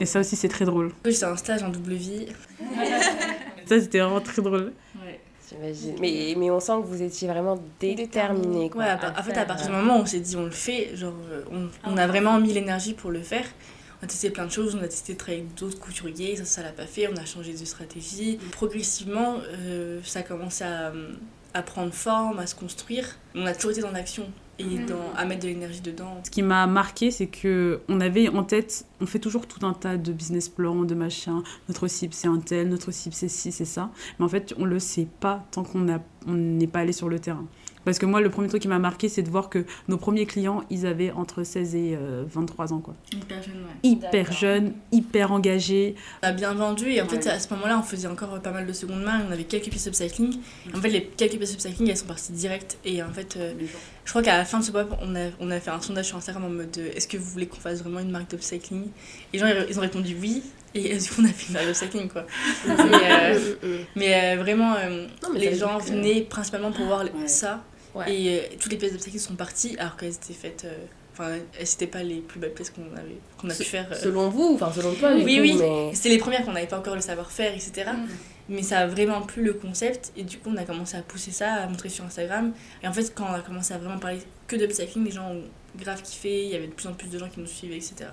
Et 0.00 0.06
ça 0.06 0.20
aussi, 0.20 0.34
c'est 0.34 0.48
très 0.48 0.64
drôle. 0.64 0.92
J'étais 1.04 1.24
en 1.24 1.36
stage 1.36 1.62
en 1.62 1.68
double 1.68 1.94
vie. 1.94 2.26
ça, 3.66 3.80
c'était 3.80 4.00
vraiment 4.00 4.20
très 4.20 4.42
drôle. 4.42 4.72
Ouais. 4.96 5.20
Mais, 6.00 6.34
mais 6.36 6.50
on 6.50 6.60
sent 6.60 6.72
que 6.82 6.86
vous 6.86 7.02
étiez 7.02 7.26
vraiment 7.28 7.58
déterminé. 7.80 8.70
ouais, 8.72 8.84
en 9.18 9.22
fait, 9.22 9.36
à 9.36 9.44
partir 9.44 9.66
du 9.66 9.72
moment 9.72 9.98
où 9.98 10.02
on 10.02 10.06
s'est 10.06 10.20
dit 10.20 10.36
on 10.36 10.44
le 10.44 10.50
fait, 10.50 10.94
genre, 10.96 11.14
on, 11.52 11.68
on 11.84 11.96
a 11.96 12.06
vraiment 12.06 12.38
mis 12.38 12.52
l'énergie 12.52 12.94
pour 12.94 13.10
le 13.10 13.20
faire. 13.20 13.44
On 14.00 14.04
a 14.04 14.08
testé 14.08 14.30
plein 14.30 14.46
de 14.46 14.50
choses, 14.50 14.74
on 14.74 14.82
a 14.82 14.88
testé 14.88 15.12
de 15.12 15.18
travailler 15.18 15.42
avec 15.42 15.54
d'autres 15.54 15.78
couturiers, 15.78 16.36
ça, 16.36 16.44
ça 16.44 16.62
l'a 16.62 16.72
pas 16.72 16.86
fait, 16.86 17.08
on 17.08 17.16
a 17.16 17.24
changé 17.24 17.52
de 17.52 17.64
stratégie. 17.64 18.38
Progressivement, 18.52 19.36
euh, 19.48 20.00
ça 20.04 20.20
a 20.20 20.22
commencé 20.22 20.64
à, 20.64 20.92
à, 21.52 21.62
prendre 21.62 21.92
forme, 21.92 22.38
à 22.38 22.46
se 22.46 22.54
construire. 22.54 23.18
On 23.34 23.44
a 23.44 23.54
toujours 23.54 23.72
été 23.72 23.80
dans 23.82 23.92
l'action 23.92 24.26
et 24.60 24.64
mhm. 24.64 24.86
dans, 24.86 25.12
à 25.16 25.24
mettre 25.24 25.42
de 25.42 25.48
l'énergie 25.48 25.80
dedans. 25.80 26.20
Ce 26.24 26.30
qui 26.30 26.42
m'a 26.42 26.66
marqué, 26.66 27.10
c'est 27.10 27.26
que 27.26 27.80
on 27.88 28.00
avait 28.00 28.28
en 28.28 28.44
tête, 28.44 28.86
on 29.00 29.06
fait 29.06 29.18
toujours 29.18 29.46
tout 29.46 29.64
un 29.66 29.72
tas 29.72 29.96
de 29.96 30.12
business 30.12 30.48
plans, 30.48 30.84
de 30.84 30.94
machins. 30.94 31.42
Notre 31.68 31.88
cible 31.88 32.14
c'est 32.14 32.28
un 32.28 32.38
tel, 32.38 32.68
notre 32.68 32.90
cible 32.90 33.14
c'est 33.14 33.28
ci, 33.28 33.52
c'est 33.52 33.64
ça. 33.64 33.90
Mais 34.18 34.24
en 34.24 34.28
fait, 34.28 34.54
on 34.58 34.64
le 34.64 34.78
sait 34.78 35.08
pas 35.20 35.44
tant 35.50 35.64
qu'on 35.64 35.86
n'est 36.26 36.66
pas 36.66 36.80
allé 36.80 36.92
sur 36.92 37.08
le 37.08 37.18
terrain. 37.18 37.46
Parce 37.84 37.98
que 37.98 38.06
moi, 38.06 38.20
le 38.20 38.28
premier 38.28 38.48
truc 38.48 38.62
qui 38.62 38.68
m'a 38.68 38.78
marqué, 38.78 39.08
c'est 39.08 39.22
de 39.22 39.30
voir 39.30 39.48
que 39.48 39.64
nos 39.88 39.96
premiers 39.96 40.26
clients, 40.26 40.62
ils 40.70 40.86
avaient 40.86 41.10
entre 41.12 41.44
16 41.44 41.74
et 41.74 41.98
23 42.28 42.72
euh, 42.72 42.74
ans. 42.74 42.80
Quoi. 42.80 42.94
Hyper 43.12 43.42
jeunes, 43.42 43.54
ouais. 43.54 43.90
Hyper 43.90 44.32
jeunes, 44.32 44.72
hyper 44.92 45.32
engagés. 45.32 45.94
On 46.22 46.26
a 46.26 46.32
bien 46.32 46.52
vendu 46.52 46.90
et 46.90 47.00
en 47.00 47.08
fait, 47.08 47.26
à 47.26 47.38
ce 47.38 47.52
moment-là, 47.54 47.78
on 47.78 47.82
faisait 47.82 48.08
encore 48.08 48.40
pas 48.40 48.50
mal 48.50 48.66
de 48.66 48.72
seconde 48.72 49.02
main. 49.02 49.22
On 49.26 49.32
avait 49.32 49.44
quelques 49.44 49.70
pièces 49.70 49.86
upcycling. 49.86 50.38
En 50.74 50.80
fait, 50.80 50.90
les 50.90 51.04
quelques 51.04 51.38
pièces 51.38 51.54
upcycling, 51.54 51.88
elles 51.88 51.96
sont 51.96 52.06
parties 52.06 52.32
direct. 52.32 52.78
Et 52.84 53.02
en 53.02 53.10
fait, 53.12 53.36
euh, 53.36 53.54
je 54.04 54.10
crois 54.10 54.22
qu'à 54.22 54.36
la 54.36 54.44
fin 54.44 54.60
de 54.60 54.64
ce 54.64 54.72
pop, 54.72 54.94
on 55.00 55.16
a, 55.16 55.28
on 55.40 55.50
a 55.50 55.58
fait 55.58 55.70
un 55.70 55.80
sondage 55.80 56.06
sur 56.06 56.16
Instagram 56.16 56.44
en 56.44 56.50
mode 56.50 56.76
est-ce 56.76 57.08
que 57.08 57.16
vous 57.16 57.30
voulez 57.30 57.46
qu'on 57.46 57.60
fasse 57.60 57.80
vraiment 57.82 58.00
une 58.00 58.10
marque 58.10 58.30
d'upcycling? 58.30 58.84
Et 58.84 58.88
les 59.34 59.38
gens, 59.38 59.46
ils 59.68 59.78
ont 59.78 59.82
répondu 59.82 60.16
oui. 60.20 60.42
Et 60.74 60.96
du 60.96 61.08
coup, 61.08 61.22
on 61.22 61.24
a 61.24 61.28
fait 61.28 61.46
une 61.48 61.54
marque 61.54 61.66
d'upcycling, 61.66 62.08
quoi? 62.08 62.26
mais, 63.96 64.36
euh, 64.36 64.36
vraiment, 64.36 64.76
les 65.34 65.54
gens 65.54 65.78
venaient 65.78 66.20
principalement 66.20 66.72
pour 66.72 66.84
voir 66.84 67.04
ça. 67.26 67.62
Et 68.06 68.28
euh, 68.28 68.56
toutes 68.58 68.72
les 68.72 68.78
pièces 68.78 68.92
d'obstacle 68.92 69.18
sont 69.18 69.34
parties 69.34 69.76
alors 69.78 69.96
qu'elles 69.96 70.14
étaient 70.14 70.32
faites. 70.32 70.64
Euh, 70.64 70.76
enfin, 71.12 71.32
elles 71.58 71.60
n'étaient 71.60 71.86
pas 71.86 72.02
les 72.02 72.20
plus 72.20 72.38
belles 72.38 72.54
pièces 72.54 72.70
qu'on 72.70 72.82
avait 72.96 73.18
qu'on 73.38 73.50
a 73.50 73.54
pu 73.54 73.64
faire. 73.64 73.88
Euh. 73.90 73.94
Selon 73.94 74.28
vous, 74.28 74.52
enfin 74.54 74.72
selon 74.72 74.94
toi, 74.94 75.12
Oui, 75.14 75.38
oui. 75.40 75.56
Mais... 75.58 75.94
C'était 75.94 76.10
les 76.10 76.18
premières 76.18 76.44
qu'on 76.44 76.52
n'avait 76.52 76.66
pas 76.66 76.78
encore 76.78 76.94
le 76.94 77.00
savoir-faire, 77.00 77.52
etc. 77.52 77.90
Mm. 77.92 78.08
Mais 78.50 78.62
ça 78.62 78.80
a 78.80 78.86
vraiment 78.86 79.22
plu 79.22 79.44
le 79.44 79.54
concept. 79.54 80.12
Et 80.16 80.22
du 80.22 80.38
coup, 80.38 80.50
on 80.52 80.56
a 80.56 80.64
commencé 80.64 80.96
à 80.96 81.02
pousser 81.02 81.30
ça, 81.30 81.54
à 81.54 81.66
montrer 81.66 81.88
sur 81.88 82.04
Instagram. 82.04 82.52
Et 82.82 82.88
en 82.88 82.92
fait, 82.92 83.12
quand 83.14 83.26
on 83.28 83.34
a 83.34 83.40
commencé 83.40 83.74
à 83.74 83.78
vraiment 83.78 83.98
parler 83.98 84.20
que 84.46 84.56
d'upcycling, 84.56 85.04
les 85.04 85.10
gens 85.12 85.30
ont 85.30 85.42
grave 85.78 86.02
kiffé. 86.02 86.44
Il 86.44 86.50
y 86.50 86.56
avait 86.56 86.66
de 86.66 86.72
plus 86.72 86.88
en 86.88 86.94
plus 86.94 87.08
de 87.08 87.18
gens 87.18 87.28
qui 87.28 87.40
nous 87.40 87.46
suivaient, 87.46 87.76
etc. 87.76 88.06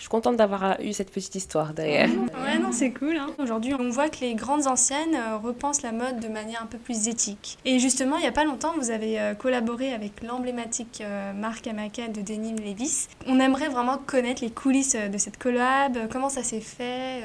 Je 0.00 0.04
suis 0.04 0.08
contente 0.08 0.38
d'avoir 0.38 0.80
eu 0.80 0.94
cette 0.94 1.10
petite 1.10 1.34
histoire 1.34 1.74
derrière. 1.74 2.08
Ouais, 2.08 2.58
non, 2.58 2.72
c'est 2.72 2.90
cool. 2.90 3.18
Hein. 3.18 3.26
Aujourd'hui, 3.38 3.74
on 3.78 3.90
voit 3.90 4.08
que 4.08 4.20
les 4.22 4.34
grandes 4.34 4.66
anciennes 4.66 5.14
euh, 5.14 5.36
repensent 5.36 5.82
la 5.82 5.92
mode 5.92 6.20
de 6.20 6.28
manière 6.28 6.62
un 6.62 6.66
peu 6.66 6.78
plus 6.78 7.06
éthique. 7.06 7.58
Et 7.66 7.78
justement, 7.78 8.16
il 8.16 8.22
n'y 8.22 8.26
a 8.26 8.32
pas 8.32 8.46
longtemps, 8.46 8.72
vous 8.78 8.90
avez 8.90 9.20
euh, 9.20 9.34
collaboré 9.34 9.92
avec 9.92 10.22
l'emblématique 10.22 11.02
euh, 11.02 11.34
marque 11.34 11.66
américaine 11.66 12.12
de 12.12 12.22
denim 12.22 12.56
Levis. 12.56 13.08
On 13.26 13.38
aimerait 13.40 13.68
vraiment 13.68 13.98
connaître 13.98 14.42
les 14.42 14.48
coulisses 14.48 14.96
de 14.96 15.18
cette 15.18 15.36
collab, 15.36 16.08
comment 16.10 16.30
ça 16.30 16.42
s'est 16.42 16.60
fait. 16.60 17.24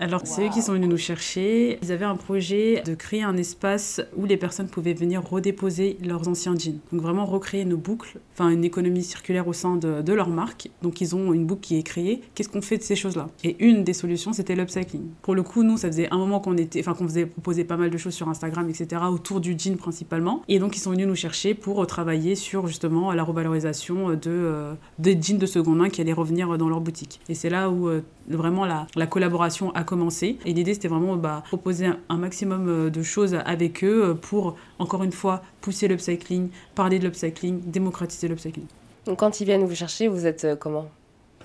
Alors, 0.00 0.22
c'est 0.24 0.46
eux 0.46 0.50
qui 0.50 0.62
sont 0.62 0.72
venus 0.72 0.88
nous 0.88 0.96
chercher. 0.96 1.78
Ils 1.80 1.92
avaient 1.92 2.06
un 2.06 2.16
projet 2.16 2.82
de 2.84 2.96
créer 2.96 3.22
un 3.22 3.36
espace 3.36 4.00
où 4.16 4.24
les 4.24 4.36
personnes 4.36 4.66
pouvaient 4.66 4.94
venir 4.94 5.22
redéposer 5.22 5.96
leurs 6.02 6.26
anciens 6.26 6.56
jeans. 6.56 6.80
Donc, 6.90 7.02
vraiment 7.02 7.24
recréer 7.24 7.64
nos 7.64 7.76
boucles, 7.76 8.18
enfin, 8.32 8.48
une 8.48 8.64
économie 8.64 9.04
circulaire 9.04 9.46
au 9.46 9.52
sein 9.52 9.76
de, 9.76 10.02
de 10.02 10.12
leur 10.12 10.28
marque. 10.28 10.70
Donc, 10.82 11.00
ils 11.00 11.14
ont 11.14 11.32
une 11.32 11.46
boucle 11.46 11.60
qui 11.60 11.78
est 11.78 11.84
créée 11.84 12.15
qu'est-ce 12.34 12.48
qu'on 12.48 12.62
fait 12.62 12.78
de 12.78 12.82
ces 12.82 12.96
choses-là? 12.96 13.28
Et 13.44 13.56
une 13.64 13.84
des 13.84 13.92
solutions, 13.92 14.32
c'était 14.32 14.54
l'upcycling. 14.54 15.08
Pour 15.22 15.34
le 15.34 15.42
coup, 15.42 15.62
nous, 15.62 15.76
ça 15.76 15.88
faisait 15.88 16.08
un 16.10 16.18
moment 16.18 16.40
qu'on 16.40 16.56
faisait 16.56 17.26
proposer 17.26 17.64
pas 17.64 17.76
mal 17.76 17.90
de 17.90 17.98
choses 17.98 18.14
sur 18.14 18.28
Instagram, 18.28 18.68
etc., 18.68 19.02
autour 19.10 19.40
du 19.40 19.56
jean 19.58 19.76
principalement. 19.76 20.42
Et 20.48 20.58
donc, 20.58 20.76
ils 20.76 20.80
sont 20.80 20.90
venus 20.90 21.06
nous 21.06 21.14
chercher 21.14 21.54
pour 21.54 21.82
euh, 21.82 21.86
travailler 21.86 22.34
sur 22.34 22.66
justement 22.66 23.12
la 23.12 23.22
revalorisation 23.22 24.10
de, 24.10 24.20
euh, 24.26 24.74
des 24.98 25.20
jeans 25.20 25.38
de 25.38 25.46
seconde 25.46 25.78
main 25.78 25.88
qui 25.88 26.00
allaient 26.00 26.12
revenir 26.12 26.56
dans 26.58 26.68
leur 26.68 26.80
boutique. 26.80 27.20
Et 27.28 27.34
c'est 27.34 27.50
là 27.50 27.70
où 27.70 27.88
euh, 27.88 28.02
vraiment 28.28 28.64
la, 28.64 28.86
la, 28.96 29.06
collaboration 29.06 29.70
a 29.72 29.84
commencé. 29.84 30.38
Et 30.44 30.52
l'idée, 30.52 30.74
c'était 30.74 30.88
vraiment 30.88 31.16
bah, 31.16 31.42
proposer 31.46 31.86
un, 32.08 32.16
maximum 32.16 32.90
de 32.90 33.02
choses 33.02 33.34
avec 33.44 33.84
eux 33.84 34.16
pour, 34.20 34.56
encore 34.78 35.04
une 35.04 35.12
fois, 35.12 35.42
pousser 35.60 35.86
l'upcycling, 35.86 36.48
parler 36.74 36.98
de 36.98 37.04
l'upcycling, 37.04 37.60
démocratiser 37.66 38.28
l'upcycling. 38.28 38.66
Donc, 39.04 39.18
quand 39.18 39.40
ils 39.40 39.44
viennent 39.44 39.64
vous 39.64 39.74
chercher, 39.74 40.08
vous 40.08 40.26
êtes 40.26 40.58
comment? 40.58 40.88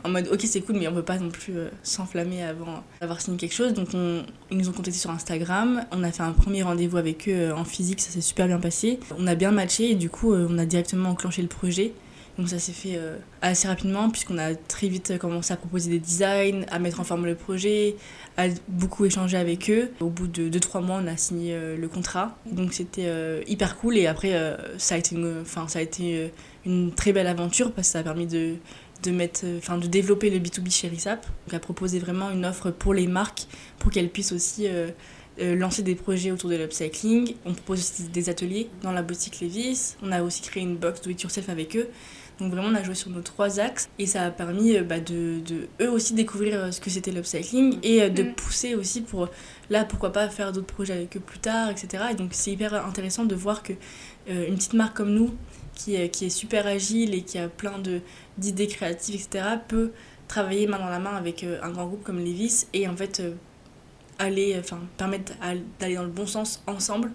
En 0.04 0.10
mode 0.10 0.28
ok 0.32 0.42
c'est 0.44 0.62
cool 0.62 0.76
mais 0.78 0.88
on 0.88 0.94
peut 0.94 1.04
pas 1.04 1.18
non 1.18 1.30
plus 1.30 1.58
euh, 1.58 1.70
s'enflammer 1.84 2.44
avant 2.44 2.84
d'avoir 3.00 3.22
signé 3.22 3.38
quelque 3.38 3.54
chose. 3.54 3.74
Donc 3.74 3.90
on, 3.94 4.24
ils 4.50 4.58
nous 4.58 4.70
ont 4.70 4.74
contacté 4.74 5.00
sur 5.00 5.10
Instagram. 5.10 5.86
On 5.92 6.04
a 6.04 6.12
fait 6.12 6.24
un 6.24 6.32
premier 6.32 6.64
rendez-vous 6.64 6.98
avec 6.98 7.28
eux 7.28 7.50
euh, 7.50 7.56
en 7.56 7.66
physique. 7.66 8.02
Ça 8.02 8.12
s'est 8.12 8.22
super 8.22 8.48
bien 8.48 8.60
passé. 8.60 9.00
On 9.18 9.28
a 9.28 9.36
bien 9.36 9.52
matché 9.52 9.92
et 9.92 9.96
du 9.96 10.10
coup 10.10 10.34
euh, 10.34 10.48
on 10.50 10.58
a 10.58 10.66
directement 10.66 11.10
enclenché 11.10 11.42
le 11.42 11.48
projet. 11.48 11.94
Donc 12.38 12.48
ça 12.48 12.60
s'est 12.60 12.72
fait 12.72 12.98
assez 13.42 13.68
rapidement 13.68 14.10
puisqu'on 14.10 14.38
a 14.38 14.56
très 14.56 14.88
vite 14.88 15.18
commencé 15.20 15.54
à 15.54 15.58
proposer 15.58 15.92
des 15.92 16.00
designs, 16.00 16.64
à 16.72 16.80
mettre 16.80 17.02
en 17.02 17.04
forme 17.04 17.26
le 17.26 17.36
projet, 17.36 17.98
à 18.38 18.46
beaucoup 18.70 19.04
échanger 19.04 19.36
avec 19.36 19.70
eux. 19.70 19.92
Au 20.00 20.08
bout 20.08 20.28
de 20.28 20.50
2-3 20.50 20.82
mois, 20.82 21.02
on 21.04 21.08
a 21.08 21.18
signé 21.18 21.56
le 21.78 21.88
contrat. 21.90 22.38
Donc 22.50 22.72
c'était 22.72 23.12
hyper 23.48 23.78
cool. 23.78 23.98
Et 23.98 24.08
après 24.08 24.32
une, 25.12 25.44
ça 25.46 25.80
a 25.80 25.82
été 25.82 26.32
une 26.66 26.94
très 26.94 27.12
belle 27.12 27.28
aventure 27.28 27.74
parce 27.74 27.90
que 27.90 27.92
ça 27.92 28.00
a 28.00 28.04
permis 28.04 28.28
de 28.28 28.56
de, 29.04 29.12
mettre, 29.12 29.46
enfin, 29.58 29.78
de 29.78 29.88
développer 29.88 30.30
le 30.30 30.40
B2B 30.40 30.72
chez 30.72 30.88
RISAP, 30.88 31.26
donc 31.46 31.54
à 31.54 31.60
proposer 31.60 32.00
vraiment 32.00 32.30
une 32.32 32.46
offre 32.46 32.72
pour 32.72 32.94
les 32.94 33.08
marques 33.08 33.48
pour 33.80 33.92
qu'elles 33.92 34.10
puissent 34.10 34.32
aussi 34.32 34.68
euh, 35.40 35.56
lancer 35.56 35.82
des 35.82 35.96
projets 35.96 36.30
autour 36.32 36.50
de 36.50 36.56
l'upcycling. 36.58 37.36
On 37.46 37.54
propose 37.54 37.80
aussi 37.80 38.04
des 38.10 38.30
ateliers 38.30 38.70
dans 38.84 38.92
la 38.92 39.02
boutique 39.02 39.40
Levis. 39.40 39.96
On 40.04 40.12
a 40.12 40.22
aussi 40.24 40.42
créé 40.42 40.62
une 40.62 40.76
box 40.76 41.02
do 41.02 41.10
it 41.10 41.22
yourself 41.22 41.48
avec 41.48 41.78
eux. 41.78 41.88
Donc 42.40 42.52
vraiment 42.52 42.68
on 42.68 42.76
a 42.76 42.84
joué 42.84 42.96
sur 42.96 43.10
nos 43.12 43.22
trois 43.22 43.60
axes 43.60 43.90
et 43.98 44.06
ça 44.06 44.24
a 44.24 44.32
permis 44.32 44.76
euh, 44.76 44.84
bah, 44.84 45.00
de, 45.00 45.40
de, 45.40 45.68
eux 45.80 45.90
aussi 45.90 46.14
découvrir 46.14 46.60
euh, 46.60 46.72
ce 46.72 46.82
que 46.82 46.90
c'était 46.90 47.12
l'upcycling 47.12 47.78
et 47.82 48.10
de 48.10 48.24
mm. 48.24 48.34
pousser 48.34 48.76
aussi 48.76 49.02
pour 49.02 49.30
là 49.70 49.86
pourquoi 49.86 50.12
pas 50.12 50.28
faire 50.28 50.52
d'autres 50.52 50.74
projets 50.74 50.94
avec 50.94 51.16
eux 51.16 51.20
plus 51.20 51.40
tard 51.40 51.70
etc. 51.70 52.04
Et 52.12 52.16
donc 52.16 52.32
c'est 52.34 52.52
hyper 52.52 52.86
intéressant 52.86 53.26
de 53.26 53.36
voir 53.36 53.64
que 53.64 53.74
une 54.28 54.56
petite 54.56 54.74
marque 54.74 54.98
comme 54.98 55.14
nous 55.14 55.32
qui, 55.76 56.10
qui 56.10 56.26
est 56.26 56.30
super 56.30 56.68
agile 56.68 57.14
et 57.14 57.22
qui 57.22 57.38
a 57.38 57.48
plein 57.48 57.80
d'idées 58.38 58.68
créatives 58.68 59.16
etc. 59.16 59.46
peut 59.68 59.92
travailler 60.28 60.68
main 60.68 60.80
dans 60.80 60.90
la 60.90 61.00
main 61.00 61.16
avec 61.16 61.44
un 61.44 61.70
grand 61.70 61.88
groupe 61.88 62.04
comme 62.04 62.20
Levis 62.20 62.68
et 62.74 62.88
en 62.88 62.96
fait 62.96 63.22
aller, 64.20 64.56
enfin, 64.60 64.80
permettre 64.98 65.34
d'aller 65.80 65.96
dans 65.96 66.04
le 66.04 66.10
bon 66.10 66.26
sens 66.26 66.62
ensemble 66.68 67.12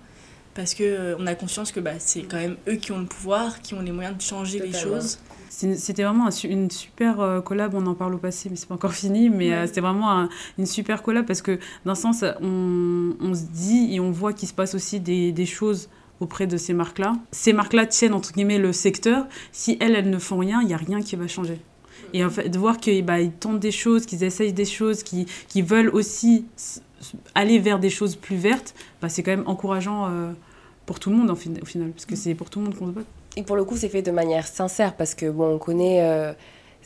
parce 0.56 0.74
que 0.74 0.82
euh, 0.82 1.16
on 1.18 1.26
a 1.26 1.34
conscience 1.34 1.70
que 1.70 1.80
bah, 1.80 1.92
c'est 1.98 2.22
quand 2.22 2.38
même 2.38 2.56
eux 2.66 2.76
qui 2.76 2.90
ont 2.90 2.98
le 2.98 3.04
pouvoir, 3.06 3.60
qui 3.60 3.74
ont 3.74 3.82
les 3.82 3.92
moyens 3.92 4.16
de 4.16 4.22
changer 4.22 4.58
les 4.58 4.72
choses. 4.72 5.18
C'était 5.48 6.02
vraiment 6.02 6.28
une 6.44 6.70
super 6.70 7.20
euh, 7.20 7.40
collab, 7.40 7.74
on 7.74 7.86
en 7.86 7.94
parle 7.94 8.14
au 8.14 8.18
passé, 8.18 8.48
mais 8.50 8.56
c'est 8.56 8.66
pas 8.66 8.74
encore 8.74 8.92
fini, 9.04 9.28
mais 9.28 9.52
euh, 9.52 9.66
c'était 9.66 9.82
vraiment 9.82 10.28
une 10.58 10.66
super 10.66 11.02
collab 11.02 11.26
parce 11.26 11.42
que 11.42 11.58
d'un 11.84 11.94
sens, 11.94 12.24
on, 12.40 13.14
on, 13.20 13.34
se 13.34 13.44
dit 13.44 13.94
et 13.94 14.00
on 14.00 14.10
voit 14.10 14.32
qu'il 14.32 14.48
se 14.48 14.54
passe 14.54 14.74
aussi 14.74 14.98
des, 14.98 15.30
des 15.30 15.46
choses 15.46 15.88
auprès 16.20 16.46
de 16.46 16.56
ces 16.56 16.72
marques-là. 16.72 17.14
Ces 17.30 17.52
marques-là 17.52 17.86
tiennent 17.86 18.14
entre 18.14 18.32
guillemets 18.32 18.58
le 18.58 18.72
secteur. 18.72 19.26
Si 19.52 19.76
elles, 19.80 19.94
elles 19.94 20.10
ne 20.10 20.18
font 20.18 20.38
rien, 20.38 20.60
il 20.62 20.68
n'y 20.68 20.74
a 20.74 20.78
rien 20.78 21.02
qui 21.02 21.16
va 21.16 21.26
changer. 21.28 21.60
Et 22.12 22.24
en 22.24 22.30
fait, 22.30 22.48
de 22.48 22.58
voir 22.58 22.78
qu'ils 22.78 23.04
bah, 23.04 23.18
tentent 23.40 23.60
des 23.60 23.70
choses, 23.70 24.06
qu'ils 24.06 24.24
essayent 24.24 24.52
des 24.52 24.64
choses, 24.64 25.02
qu'ils 25.02 25.64
veulent 25.64 25.90
aussi 25.90 26.46
aller 27.34 27.58
vers 27.58 27.78
des 27.78 27.90
choses 27.90 28.16
plus 28.16 28.36
vertes, 28.36 28.74
bah, 29.00 29.08
c'est 29.08 29.22
quand 29.22 29.32
même 29.32 29.46
encourageant 29.46 30.06
euh, 30.06 30.32
pour 30.86 31.00
tout 31.00 31.10
le 31.10 31.16
monde 31.16 31.30
au 31.30 31.34
final, 31.34 31.60
parce 31.90 32.06
que 32.06 32.14
mm. 32.14 32.16
c'est 32.16 32.34
pour 32.34 32.50
tout 32.50 32.60
le 32.60 32.66
monde 32.66 32.76
qu'on 32.76 32.86
se 32.86 32.92
bat. 32.92 33.02
Et 33.36 33.42
pour 33.42 33.56
le 33.56 33.64
coup, 33.64 33.76
c'est 33.76 33.88
fait 33.88 34.02
de 34.02 34.10
manière 34.10 34.46
sincère, 34.46 34.96
parce 34.96 35.14
que 35.14 35.30
bon, 35.30 35.54
on 35.54 35.58
connaît 35.58 36.00
euh, 36.02 36.32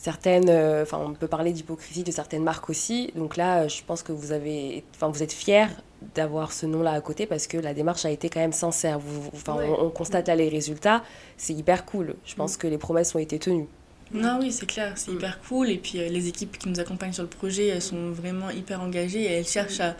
certaines, 0.00 0.48
euh, 0.48 0.82
enfin, 0.82 0.98
on 0.98 1.12
peut 1.12 1.28
parler 1.28 1.52
d'hypocrisie 1.52 2.02
de 2.04 2.10
certaines 2.10 2.42
marques 2.42 2.70
aussi. 2.70 3.12
Donc 3.16 3.36
là, 3.36 3.68
je 3.68 3.82
pense 3.86 4.02
que 4.02 4.12
vous 4.12 4.32
avez, 4.32 4.82
enfin, 4.94 5.08
vous 5.08 5.22
êtes 5.22 5.32
fiers 5.32 5.66
d'avoir 6.14 6.52
ce 6.52 6.64
nom-là 6.64 6.92
à 6.92 7.00
côté, 7.00 7.26
parce 7.26 7.46
que 7.46 7.58
la 7.58 7.74
démarche 7.74 8.06
a 8.06 8.10
été 8.10 8.30
quand 8.30 8.40
même 8.40 8.52
sincère. 8.52 8.98
Vous, 8.98 9.30
enfin, 9.34 9.58
on, 9.78 9.90
constate 9.90 10.28
là 10.28 10.36
les 10.36 10.48
résultats, 10.48 11.04
c'est 11.36 11.52
hyper 11.52 11.84
cool. 11.84 12.14
Je 12.24 12.34
pense 12.34 12.54
mm. 12.54 12.58
que 12.58 12.66
les 12.66 12.78
promesses 12.78 13.14
ont 13.14 13.18
été 13.18 13.38
tenues. 13.38 13.66
Non, 14.12 14.38
oui, 14.40 14.50
c'est 14.50 14.66
clair, 14.66 14.94
c'est 14.96 15.10
mm. 15.10 15.14
hyper 15.16 15.40
cool. 15.42 15.68
Et 15.68 15.76
puis 15.76 15.98
les 15.98 16.28
équipes 16.28 16.56
qui 16.58 16.68
nous 16.70 16.80
accompagnent 16.80 17.12
sur 17.12 17.22
le 17.22 17.28
projet, 17.28 17.68
elles 17.68 17.82
sont 17.82 18.10
vraiment 18.10 18.48
hyper 18.50 18.80
engagées 18.80 19.22
et 19.22 19.32
elles 19.32 19.46
cherchent 19.46 19.80
à 19.80 19.96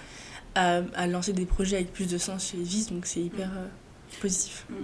à, 0.54 0.80
à, 0.94 1.06
lancer 1.06 1.32
des 1.32 1.46
projets 1.46 1.76
avec 1.76 1.92
plus 1.92 2.08
de 2.08 2.18
sens 2.18 2.50
chez 2.50 2.58
Vis, 2.58 2.90
donc 2.90 3.06
c'est 3.06 3.20
hyper 3.20 3.48
euh, 3.56 3.66
positif. 4.20 4.66
Mm. 4.68 4.74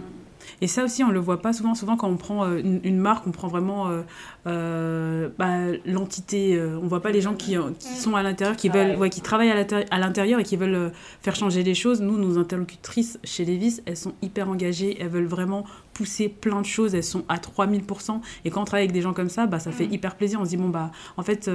Et 0.60 0.66
ça 0.66 0.84
aussi, 0.84 1.02
on 1.04 1.10
le 1.10 1.20
voit 1.20 1.40
pas 1.40 1.52
souvent. 1.52 1.74
Souvent, 1.74 1.96
quand 1.96 2.08
on 2.08 2.16
prend 2.16 2.44
euh, 2.44 2.60
une, 2.62 2.98
marque, 2.98 3.26
on 3.26 3.30
prend 3.30 3.48
vraiment 3.48 3.88
euh, 3.88 4.02
euh 4.46 5.28
bah, 5.38 5.58
l'entité. 5.84 6.60
on 6.60 6.86
voit 6.86 7.02
pas 7.02 7.10
les 7.10 7.20
gens 7.20 7.34
qui, 7.34 7.56
qui 7.78 7.94
sont 7.94 8.16
à 8.16 8.22
l'intérieur, 8.22 8.56
qui 8.56 8.68
veulent, 8.68 8.96
ouais, 8.96 9.10
qui 9.10 9.20
travaillent 9.20 9.50
à 9.50 9.98
l'intérieur 9.98 10.40
et 10.40 10.44
qui 10.44 10.56
veulent 10.56 10.92
faire 11.22 11.34
changer 11.34 11.62
les 11.62 11.74
choses. 11.74 12.00
Nous, 12.00 12.18
nos 12.18 12.38
interlocutrices 12.38 13.18
chez 13.24 13.44
Levis, 13.44 13.80
elles 13.86 13.96
sont 13.96 14.14
hyper 14.22 14.48
engagées. 14.48 14.96
Elles 15.00 15.08
veulent 15.08 15.26
vraiment 15.26 15.64
pousser 15.94 16.28
plein 16.28 16.60
de 16.60 16.66
choses. 16.66 16.94
Elles 16.94 17.04
sont 17.04 17.24
à 17.28 17.36
3000%. 17.36 18.20
Et 18.44 18.50
quand 18.50 18.62
on 18.62 18.64
travaille 18.64 18.84
avec 18.84 18.92
des 18.92 19.02
gens 19.02 19.14
comme 19.14 19.30
ça, 19.30 19.46
bah, 19.46 19.58
ça 19.58 19.72
fait 19.72 19.86
mm. 19.86 19.92
hyper 19.92 20.16
plaisir. 20.16 20.40
On 20.40 20.44
se 20.44 20.50
dit, 20.50 20.56
bon, 20.56 20.68
bah, 20.68 20.90
en 21.16 21.22
fait, 21.22 21.50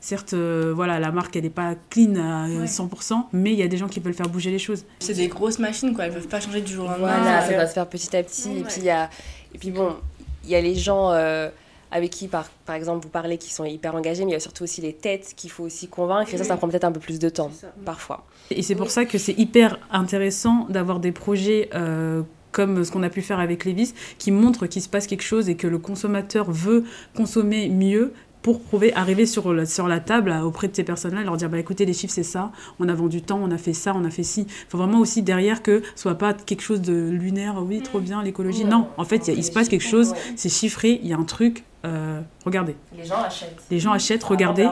certes, 0.00 0.34
voilà, 0.34 0.98
la 1.00 1.10
marque, 1.10 1.36
elle 1.36 1.44
n'est 1.44 1.50
pas 1.50 1.74
clean 1.90 2.14
à 2.16 2.48
100%, 2.66 3.26
mais 3.32 3.52
il 3.52 3.58
y 3.58 3.62
a 3.62 3.68
des 3.68 3.76
gens 3.76 3.88
qui 3.88 4.00
veulent 4.00 4.14
faire 4.14 4.28
bouger 4.28 4.50
les 4.50 4.58
choses. 4.58 4.84
C'est 5.00 5.14
des 5.14 5.28
grosses 5.28 5.58
machines, 5.58 5.94
quoi. 5.94 6.06
Elles 6.06 6.14
peuvent 6.14 6.28
pas 6.28 6.40
changer 6.40 6.60
du 6.60 6.72
jour 6.72 6.84
au 6.84 6.88
lendemain. 6.88 7.18
Voilà, 7.20 7.40
ça 7.42 7.56
va 7.56 7.66
se 7.66 7.72
faire 7.72 7.88
petit 7.88 8.16
à 8.16 8.22
petit 8.22 8.27
et 8.28 8.62
puis, 8.64 8.82
y 8.82 8.90
a, 8.90 9.10
et 9.54 9.58
puis 9.58 9.70
bon, 9.70 9.96
il 10.44 10.50
y 10.50 10.54
a 10.54 10.60
les 10.60 10.74
gens 10.74 11.12
euh, 11.12 11.48
avec 11.90 12.10
qui, 12.10 12.28
par, 12.28 12.48
par 12.66 12.74
exemple, 12.74 13.02
vous 13.02 13.10
parlez 13.10 13.38
qui 13.38 13.52
sont 13.52 13.64
hyper 13.64 13.94
engagés, 13.94 14.24
mais 14.24 14.32
il 14.32 14.34
y 14.34 14.36
a 14.36 14.40
surtout 14.40 14.64
aussi 14.64 14.80
les 14.80 14.92
têtes 14.92 15.34
qu'il 15.36 15.50
faut 15.50 15.64
aussi 15.64 15.88
convaincre. 15.88 16.32
Et 16.34 16.38
ça, 16.38 16.44
ça 16.44 16.56
prend 16.56 16.68
peut-être 16.68 16.84
un 16.84 16.92
peu 16.92 17.00
plus 17.00 17.18
de 17.18 17.28
temps, 17.28 17.50
parfois. 17.84 18.24
Et 18.50 18.62
c'est 18.62 18.74
pour 18.74 18.90
ça 18.90 19.04
que 19.04 19.18
c'est 19.18 19.38
hyper 19.38 19.78
intéressant 19.90 20.66
d'avoir 20.68 21.00
des 21.00 21.12
projets. 21.12 21.70
Euh, 21.74 22.22
comme 22.50 22.82
ce 22.82 22.90
qu'on 22.90 23.02
a 23.02 23.10
pu 23.10 23.20
faire 23.20 23.40
avec 23.40 23.66
Levis, 23.66 23.92
qui 24.18 24.30
montrent 24.30 24.66
qu'il 24.66 24.80
se 24.80 24.88
passe 24.88 25.06
quelque 25.06 25.22
chose 25.22 25.50
et 25.50 25.54
que 25.54 25.66
le 25.66 25.78
consommateur 25.78 26.50
veut 26.50 26.84
consommer 27.14 27.68
mieux, 27.68 28.14
pour 28.42 28.60
prouver, 28.60 28.94
arriver 28.94 29.26
sur 29.26 29.52
la, 29.52 29.66
sur 29.66 29.88
la 29.88 30.00
table 30.00 30.34
auprès 30.44 30.68
de 30.68 30.76
ces 30.76 30.84
personnes-là, 30.84 31.22
leur 31.22 31.36
dire 31.36 31.48
bah 31.48 31.58
écoutez, 31.58 31.84
les 31.84 31.92
chiffres 31.92 32.14
c'est 32.14 32.22
ça, 32.22 32.52
on 32.78 32.88
a 32.88 32.94
vendu 32.94 33.22
tant, 33.22 33.38
on 33.42 33.50
a 33.50 33.58
fait 33.58 33.72
ça, 33.72 33.92
on 33.94 34.04
a 34.04 34.10
fait 34.10 34.22
ci. 34.22 34.46
Il 34.48 34.70
faut 34.70 34.78
vraiment 34.78 35.00
aussi 35.00 35.22
derrière 35.22 35.62
que 35.62 35.82
ce 35.94 36.02
soit 36.02 36.14
pas 36.14 36.34
quelque 36.34 36.62
chose 36.62 36.80
de 36.80 37.08
lunaire, 37.10 37.62
oui, 37.64 37.80
trop 37.82 38.00
bien 38.00 38.22
l'écologie. 38.22 38.64
Non, 38.64 38.88
en 38.96 39.04
fait, 39.04 39.28
il 39.28 39.44
se 39.44 39.52
passe 39.52 39.68
quelque 39.68 39.82
chose, 39.82 40.14
c'est 40.36 40.48
chiffré, 40.48 41.00
il 41.02 41.08
y 41.08 41.12
a 41.12 41.16
un 41.16 41.24
truc, 41.24 41.64
euh, 41.84 42.20
regardez. 42.44 42.76
Les 42.96 43.04
gens 43.04 43.22
achètent. 43.22 43.62
Les 43.70 43.78
gens 43.78 43.92
achètent, 43.92 44.24
regardez. 44.24 44.68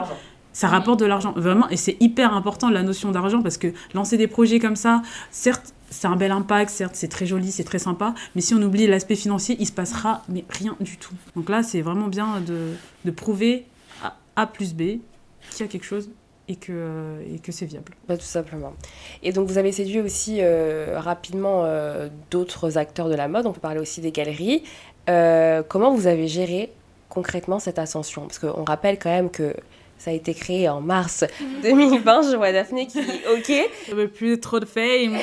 Ça 0.57 0.69
rapporte 0.69 0.99
de 0.99 1.05
l'argent, 1.05 1.33
vraiment, 1.35 1.69
et 1.69 1.77
c'est 1.77 1.97
hyper 1.99 2.33
important 2.33 2.71
la 2.71 2.81
notion 2.81 3.11
d'argent 3.11 3.43
parce 3.43 3.59
que 3.59 3.67
lancer 3.93 4.17
des 4.17 4.25
projets 4.25 4.57
comme 4.57 4.75
ça, 4.75 5.03
certes, 5.29 5.75
c'est 5.91 6.07
un 6.07 6.15
bel 6.15 6.31
impact, 6.31 6.71
certes, 6.71 6.95
c'est 6.95 7.09
très 7.09 7.27
joli, 7.27 7.51
c'est 7.51 7.63
très 7.63 7.77
sympa, 7.77 8.15
mais 8.33 8.41
si 8.41 8.55
on 8.55 8.61
oublie 8.63 8.87
l'aspect 8.87 9.15
financier, 9.15 9.55
il 9.59 9.67
se 9.67 9.71
passera 9.71 10.23
mais 10.29 10.45
rien 10.49 10.75
du 10.79 10.97
tout. 10.97 11.13
Donc 11.35 11.49
là, 11.49 11.61
c'est 11.61 11.81
vraiment 11.81 12.07
bien 12.07 12.41
de, 12.41 12.71
de 13.05 13.11
prouver 13.11 13.67
à 14.03 14.15
A 14.35 14.47
plus 14.47 14.73
B 14.73 14.97
qu'il 15.51 15.59
y 15.59 15.63
a 15.63 15.67
quelque 15.67 15.85
chose 15.85 16.09
et 16.47 16.55
que, 16.55 17.19
et 17.31 17.37
que 17.37 17.51
c'est 17.51 17.67
viable. 17.67 17.93
Bah, 18.07 18.17
tout 18.17 18.23
simplement. 18.23 18.73
Et 19.21 19.33
donc 19.33 19.47
vous 19.47 19.59
avez 19.59 19.71
séduit 19.71 20.01
aussi 20.01 20.37
euh, 20.39 20.99
rapidement 20.99 21.65
euh, 21.65 22.09
d'autres 22.31 22.79
acteurs 22.79 23.09
de 23.09 23.15
la 23.15 23.27
mode, 23.27 23.45
on 23.45 23.53
peut 23.53 23.59
parler 23.59 23.79
aussi 23.79 24.01
des 24.01 24.11
galeries. 24.11 24.63
Euh, 25.07 25.61
comment 25.61 25.93
vous 25.93 26.07
avez 26.07 26.27
géré 26.27 26.71
concrètement 27.09 27.59
cette 27.59 27.77
ascension? 27.77 28.23
Parce 28.23 28.39
qu'on 28.39 28.63
rappelle 28.63 28.97
quand 28.97 29.11
même 29.11 29.29
que 29.29 29.53
ça 29.97 30.11
a 30.11 30.13
été 30.13 30.33
créé 30.33 30.69
en 30.69 30.81
mars 30.81 31.25
2020. 31.63 32.31
Je 32.31 32.35
vois 32.35 32.51
Daphné 32.51 32.87
qui 32.87 33.01
dit 33.01 33.21
OK. 33.33 33.51
Je 33.87 33.95
veux 33.95 34.07
plus 34.07 34.39
trop 34.39 34.59
de 34.59 34.65
fame. 34.65 35.17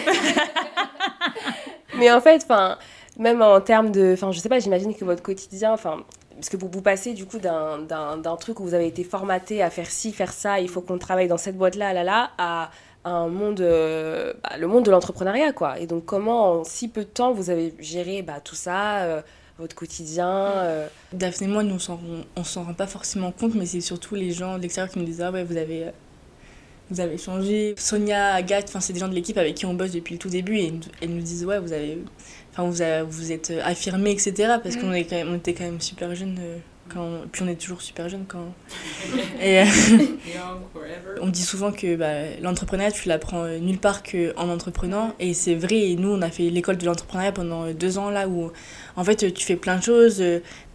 Mais 1.96 2.10
en 2.10 2.20
fait, 2.20 2.42
enfin, 2.44 2.78
même 3.18 3.42
en 3.42 3.60
termes 3.60 3.90
de, 3.90 4.14
enfin, 4.14 4.32
je 4.32 4.40
sais 4.40 4.48
pas, 4.48 4.58
j'imagine 4.58 4.94
que 4.94 5.04
votre 5.04 5.22
quotidien, 5.22 5.72
enfin, 5.72 6.02
parce 6.34 6.48
que 6.48 6.56
vous, 6.56 6.68
vous 6.70 6.82
passez 6.82 7.12
du 7.12 7.26
coup 7.26 7.38
d'un 7.38 8.36
truc 8.40 8.58
où 8.58 8.64
vous 8.64 8.74
avez 8.74 8.88
été 8.88 9.04
formaté 9.04 9.62
à 9.62 9.70
faire 9.70 9.86
ci, 9.86 10.12
faire 10.12 10.32
ça, 10.32 10.60
il 10.60 10.68
faut 10.68 10.80
qu'on 10.80 10.98
travaille 10.98 11.28
dans 11.28 11.38
cette 11.38 11.56
boîte-là, 11.56 11.92
là, 11.92 12.02
là, 12.02 12.30
à 12.38 12.70
un 13.04 13.28
monde, 13.28 13.60
euh, 13.60 14.32
bah, 14.42 14.56
le 14.58 14.66
monde 14.66 14.84
de 14.84 14.90
l'entrepreneuriat, 14.90 15.52
quoi. 15.52 15.78
Et 15.78 15.86
donc, 15.86 16.04
comment 16.04 16.52
en 16.52 16.64
si 16.64 16.88
peu 16.88 17.02
de 17.02 17.08
temps 17.08 17.32
vous 17.32 17.50
avez 17.50 17.74
géré 17.78 18.22
bah, 18.22 18.40
tout 18.42 18.54
ça 18.54 19.02
euh, 19.02 19.22
votre 19.58 19.74
quotidien 19.74 20.28
euh. 20.28 20.88
Daphné 21.12 21.46
et 21.46 21.50
moi, 21.50 21.62
nous, 21.62 21.78
on 22.36 22.44
s'en 22.44 22.64
rend 22.64 22.74
pas 22.74 22.86
forcément 22.86 23.32
compte, 23.32 23.54
mais 23.54 23.66
c'est 23.66 23.80
surtout 23.80 24.14
les 24.14 24.32
gens 24.32 24.56
de 24.56 24.62
l'extérieur 24.62 24.92
qui 24.92 24.98
nous 24.98 25.04
disent 25.04 25.22
Ah 25.22 25.30
ouais, 25.30 25.44
vous 25.44 25.56
avez, 25.56 25.84
euh, 25.84 25.90
vous 26.90 27.00
avez 27.00 27.18
changé. 27.18 27.74
Sonia, 27.78 28.34
Agathe, 28.34 28.74
c'est 28.80 28.92
des 28.92 28.98
gens 28.98 29.08
de 29.08 29.14
l'équipe 29.14 29.38
avec 29.38 29.54
qui 29.54 29.66
on 29.66 29.74
bosse 29.74 29.92
depuis 29.92 30.14
le 30.14 30.18
tout 30.18 30.30
début 30.30 30.58
et 30.58 30.72
elles 31.00 31.14
nous 31.14 31.22
disent 31.22 31.44
Ouais, 31.44 31.58
vous 31.58 31.72
avez. 31.72 31.98
Enfin, 32.52 32.64
vous, 32.64 33.10
vous 33.10 33.32
êtes 33.32 33.52
affirmés, 33.62 34.12
etc. 34.12 34.56
Parce 34.62 34.76
qu'on 34.76 34.88
mm. 34.88 35.28
on 35.28 35.34
était 35.34 35.54
quand 35.54 35.64
même 35.64 35.80
super 35.80 36.14
jeunes. 36.14 36.38
Euh, 36.96 37.20
quand 37.22 37.28
puis 37.32 37.42
on 37.42 37.48
est 37.48 37.60
toujours 37.60 37.82
super 37.82 38.08
jeune 38.08 38.24
quand 38.26 38.52
et 39.40 39.60
euh, 39.60 39.64
on 41.20 41.28
dit 41.28 41.42
souvent 41.42 41.72
que 41.72 41.96
bah, 41.96 42.36
l'entrepreneuriat 42.42 42.92
tu 42.92 43.08
l'apprends 43.08 43.44
euh, 43.44 43.58
nulle 43.58 43.78
part 43.78 44.02
qu'en 44.02 44.48
entreprenant. 44.48 45.14
Et 45.18 45.34
c'est 45.34 45.54
vrai 45.54 45.96
nous 45.98 46.10
on 46.10 46.22
a 46.22 46.30
fait 46.30 46.50
l'école 46.50 46.76
de 46.76 46.86
l'entrepreneuriat 46.86 47.32
pendant 47.32 47.70
deux 47.72 47.98
ans 47.98 48.10
là 48.10 48.28
où 48.28 48.50
en 48.96 49.04
fait 49.04 49.32
tu 49.34 49.44
fais 49.44 49.56
plein 49.56 49.76
de 49.76 49.82
choses 49.82 50.22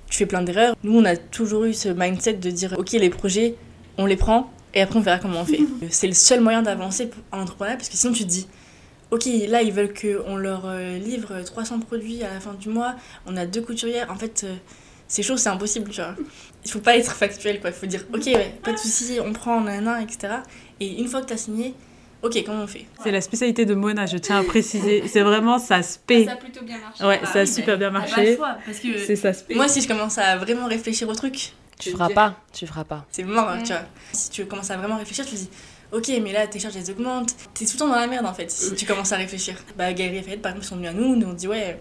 tu 0.10 0.18
fais 0.18 0.26
plein 0.26 0.42
d'erreurs. 0.42 0.76
Nous 0.84 0.98
on 0.98 1.06
a 1.06 1.16
toujours 1.16 1.66
eu 1.66 1.74
ce 1.74 1.90
mindset 1.90 2.34
de 2.34 2.50
dire 2.50 2.76
ok 2.78 2.92
les 2.94 3.10
projets 3.10 3.56
on 3.98 4.06
les 4.06 4.18
prend 4.18 4.52
et 4.74 4.82
après 4.82 4.98
on 4.98 5.02
verra 5.02 5.20
comment 5.20 5.42
on 5.42 5.46
fait. 5.46 5.62
C'est 5.90 6.08
le 6.08 6.14
seul 6.14 6.42
moyen 6.42 6.62
d'avancer 6.62 7.10
en 7.32 7.42
entrepreneuriat 7.42 7.78
parce 7.78 7.90
que 7.90 7.96
sinon 7.96 8.14
tu 8.14 8.24
te 8.24 8.30
dis 8.30 8.48
ok, 9.12 9.26
là 9.48 9.62
ils 9.62 9.72
veulent 9.72 9.94
qu'on 9.94 10.36
leur 10.36 10.64
euh, 10.66 10.98
livre 10.98 11.42
300 11.42 11.80
produits 11.80 12.24
à 12.24 12.34
la 12.34 12.40
fin 12.40 12.54
du 12.54 12.70
mois, 12.70 12.96
on 13.26 13.38
a 13.38 13.46
deux 13.46 13.62
couturières, 13.62 14.12
en 14.12 14.16
fait, 14.16 14.46
c'est 15.10 15.24
chaud, 15.24 15.36
c'est 15.36 15.50
impossible, 15.50 15.90
tu 15.92 16.00
vois. 16.02 16.16
Il 16.64 16.72
faut 16.72 16.80
pas 16.80 16.96
être 16.96 17.12
factuel, 17.14 17.60
quoi. 17.60 17.72
Il 17.72 17.76
faut 17.76 17.86
dire, 17.86 18.06
ok, 18.14 18.30
pas 18.64 18.72
de 18.72 18.78
souci, 18.78 19.20
on 19.22 19.34
prend, 19.34 19.66
un 19.66 20.00
etc. 20.00 20.36
Et 20.80 21.02
une 21.02 21.08
fois 21.10 21.22
que 21.22 21.26
tu 21.28 21.34
as 21.34 21.38
signé, 21.38 21.74
ok, 22.22 22.42
comment 22.46 22.64
on 22.64 22.68
fait 22.68 22.86
C'est 23.04 23.12
la 23.12 23.20
spécialité 23.22 23.66
de 23.66 23.74
Mona, 23.76 24.06
je 24.06 24.18
tiens 24.18 24.40
à 24.40 24.44
préciser. 24.44 25.04
C'est 25.08 25.22
vraiment 25.22 25.58
ça 25.60 25.82
se 25.84 25.98
paie. 26.00 26.24
Ça 26.26 26.34
a 26.34 26.36
plutôt 26.38 26.64
bien 26.64 26.78
marché. 26.80 27.04
Ouais, 27.04 27.20
Ah 27.22 27.26
ça 27.26 27.40
a 27.40 27.42
oui, 27.44 27.48
super 27.48 27.78
bien 27.78 27.92
T'as 27.92 28.00
pas 28.00 28.06
le 28.08 28.16
marché. 28.16 28.36
choix, 28.36 28.58
parce 28.66 28.80
que 28.80 28.98
C'est 28.98 29.16
ça 29.16 29.34
se 29.34 29.44
paie. 29.44 29.56
moi, 29.56 29.68
si 29.68 29.82
je 29.82 29.88
commence 29.88 30.18
à 30.18 30.38
vraiment 30.38 30.68
réfléchir 30.68 31.10
au 31.10 31.16
truc, 31.16 31.54
Tu 31.80 31.92
feras 31.92 32.10
pas, 32.10 32.36
tu 32.54 32.68
feras 32.68 32.84
pas. 32.84 33.06
c'est 33.12 33.24
mort, 33.24 33.48
hein, 33.50 33.60
Mm. 33.60 33.64
tu 33.64 33.72
vois. 33.74 33.82
Si 34.14 34.30
tu 34.30 34.46
commences 34.46 34.70
à 34.70 34.78
vraiment 34.78 34.98
réfléchir, 34.98 35.26
tu 35.26 35.32
te 35.32 35.38
dis, 35.38 35.50
ok, 35.94 36.12
mais 36.22 36.34
là, 36.34 36.46
tes 36.46 36.60
charges, 36.60 36.76
elles 36.76 36.92
augmentent. 36.92 37.36
T'es 37.54 37.66
tout 37.66 37.72
le 37.76 37.80
temps 37.80 37.88
dans 37.88 37.96
la 37.96 38.06
merde, 38.08 38.26
en 38.26 38.34
fait, 38.34 38.52
si 38.52 38.76
tu 38.76 38.86
commences 38.86 39.12
à 39.14 39.18
réfléchir. 39.18 39.56
Bah, 39.78 39.92
Galerie 39.94 40.18
Lafayette, 40.18 40.42
par 40.42 40.52
exemple, 40.52 40.66
ils 40.66 40.70
sont 40.70 40.76
venus 40.76 40.90
à 40.90 40.94
nous, 40.94 41.16
nous 41.16 41.28
on 41.28 41.34
dit, 41.34 41.48
ouais, 41.48 41.80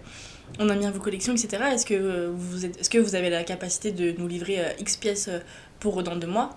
on 0.58 0.68
aime 0.68 0.78
bien 0.78 0.90
vos 0.90 1.00
collections, 1.00 1.32
etc. 1.32 1.62
Est-ce 1.72 1.86
que, 1.86 1.94
euh, 1.94 2.30
vous 2.34 2.64
êtes, 2.64 2.80
est-ce 2.80 2.90
que 2.90 2.98
vous 2.98 3.14
avez 3.14 3.30
la 3.30 3.44
capacité 3.44 3.92
de 3.92 4.14
nous 4.18 4.28
livrer 4.28 4.60
euh, 4.60 4.72
X 4.78 4.96
pièces 4.96 5.28
euh, 5.28 5.40
pour 5.80 6.02
dans 6.02 6.16
deux 6.16 6.26
mois? 6.26 6.56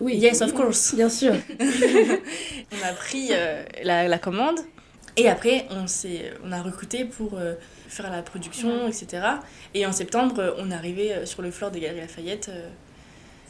Oui. 0.00 0.16
Yes, 0.16 0.42
of 0.42 0.52
course. 0.52 0.94
Bien 0.94 1.08
sûr. 1.08 1.34
on 1.60 2.86
a 2.86 2.92
pris 2.92 3.30
la, 3.82 4.06
la 4.06 4.18
commande 4.18 4.60
et 5.16 5.28
après 5.28 5.66
on, 5.70 5.88
s'est, 5.88 6.32
on 6.44 6.52
a 6.52 6.62
recruté 6.62 7.04
pour 7.04 7.36
faire 7.88 8.08
la 8.12 8.22
production, 8.22 8.86
etc. 8.86 9.22
Et 9.74 9.84
en 9.86 9.90
septembre, 9.90 10.54
on 10.58 10.70
est 10.70 10.74
arrivé 10.74 11.26
sur 11.26 11.42
le 11.42 11.50
floor 11.50 11.72
des 11.72 11.80
Galeries 11.80 12.02
Lafayette. 12.02 12.48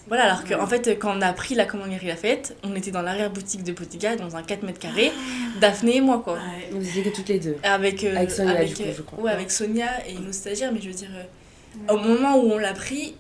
Voilà, 0.09 0.25
alors 0.25 0.45
qu'en 0.45 0.67
fait, 0.67 0.99
quand 0.99 1.17
on 1.17 1.21
a 1.21 1.33
pris 1.33 1.55
la 1.55 1.67
commande 1.67 1.91
Galerie 1.91 2.07
Lafayette, 2.07 2.57
on 2.65 2.75
était 2.75 2.91
dans 2.91 3.03
l'arrière-boutique 3.03 3.63
de 3.63 3.73
Bottega, 3.73 4.17
dans 4.17 4.37
un 4.37 4.43
4 4.43 4.63
mètres 4.63 4.79
carrés, 4.79 5.13
Daphné 5.61 5.97
et 5.97 6.01
moi, 6.01 6.21
quoi. 6.25 6.39
Vous 6.73 6.89
étiez 6.89 7.03
que 7.03 7.15
toutes 7.15 7.29
les 7.29 7.39
deux. 7.39 7.57
Avec, 7.63 8.05
euh, 8.05 8.17
Avec 8.17 8.31
Sonia, 8.31 8.53
avec, 8.53 8.69
du 8.69 8.75
coup, 8.75 8.91
je 8.97 9.03
crois. 9.03 9.23
Ouais, 9.23 9.31
avec 9.31 9.51
Sonia 9.51 10.07
et 10.09 10.15
nos 10.15 10.33
stagiaires, 10.33 10.73
mais 10.73 10.81
je 10.81 10.89
veux 10.89 10.95
dire, 10.95 11.11
euh, 11.15 11.93
au 11.93 11.99
moment 11.99 12.37
où 12.37 12.53
on 12.53 12.59
l'a 12.59 12.73
pris, 12.73 13.15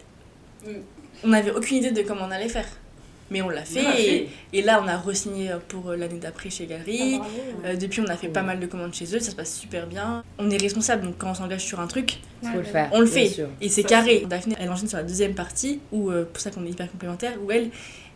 on 1.24 1.28
n'avait 1.28 1.52
aucune 1.52 1.78
idée 1.78 1.90
de 1.90 2.02
comment 2.02 2.24
on 2.26 2.30
allait 2.30 2.48
faire. 2.48 2.68
Mais 3.30 3.42
on 3.42 3.48
l'a 3.50 3.64
fait, 3.64 4.02
et, 4.02 4.28
et 4.54 4.62
là 4.62 4.80
on 4.82 4.88
a 4.88 4.96
re-signé 4.96 5.50
pour 5.68 5.90
euh, 5.90 5.96
l'année 5.96 6.18
d'après 6.18 6.48
chez 6.50 6.64
Galerie. 6.66 7.20
Euh, 7.64 7.76
depuis, 7.76 8.00
on 8.00 8.06
a 8.06 8.16
fait 8.16 8.28
pas 8.28 8.42
mal 8.42 8.58
de 8.58 8.66
commandes 8.66 8.94
chez 8.94 9.04
eux, 9.14 9.20
ça 9.20 9.30
se 9.30 9.36
passe 9.36 9.54
super 9.54 9.86
bien. 9.86 10.24
On 10.38 10.48
est 10.50 10.56
responsable, 10.60 11.02
donc 11.04 11.16
quand 11.18 11.30
on 11.30 11.34
s'engage 11.34 11.64
sur 11.64 11.78
un 11.80 11.86
truc, 11.86 12.18
Faut 12.42 12.56
le 12.56 12.62
faire. 12.64 12.88
on 12.92 13.00
le 13.00 13.06
fait. 13.06 13.28
sûr. 13.28 13.48
Et 13.60 13.68
c'est 13.68 13.82
carré. 13.82 14.24
Daphné, 14.28 14.56
elle 14.58 14.70
enchaîne 14.70 14.88
sur 14.88 14.96
la 14.98 15.04
deuxième 15.04 15.34
partie, 15.34 15.80
où, 15.92 16.10
euh, 16.10 16.24
pour 16.24 16.40
ça 16.40 16.50
qu'on 16.50 16.64
est 16.64 16.70
hyper 16.70 16.90
complémentaires, 16.90 17.34
où 17.44 17.50
elle, 17.50 17.68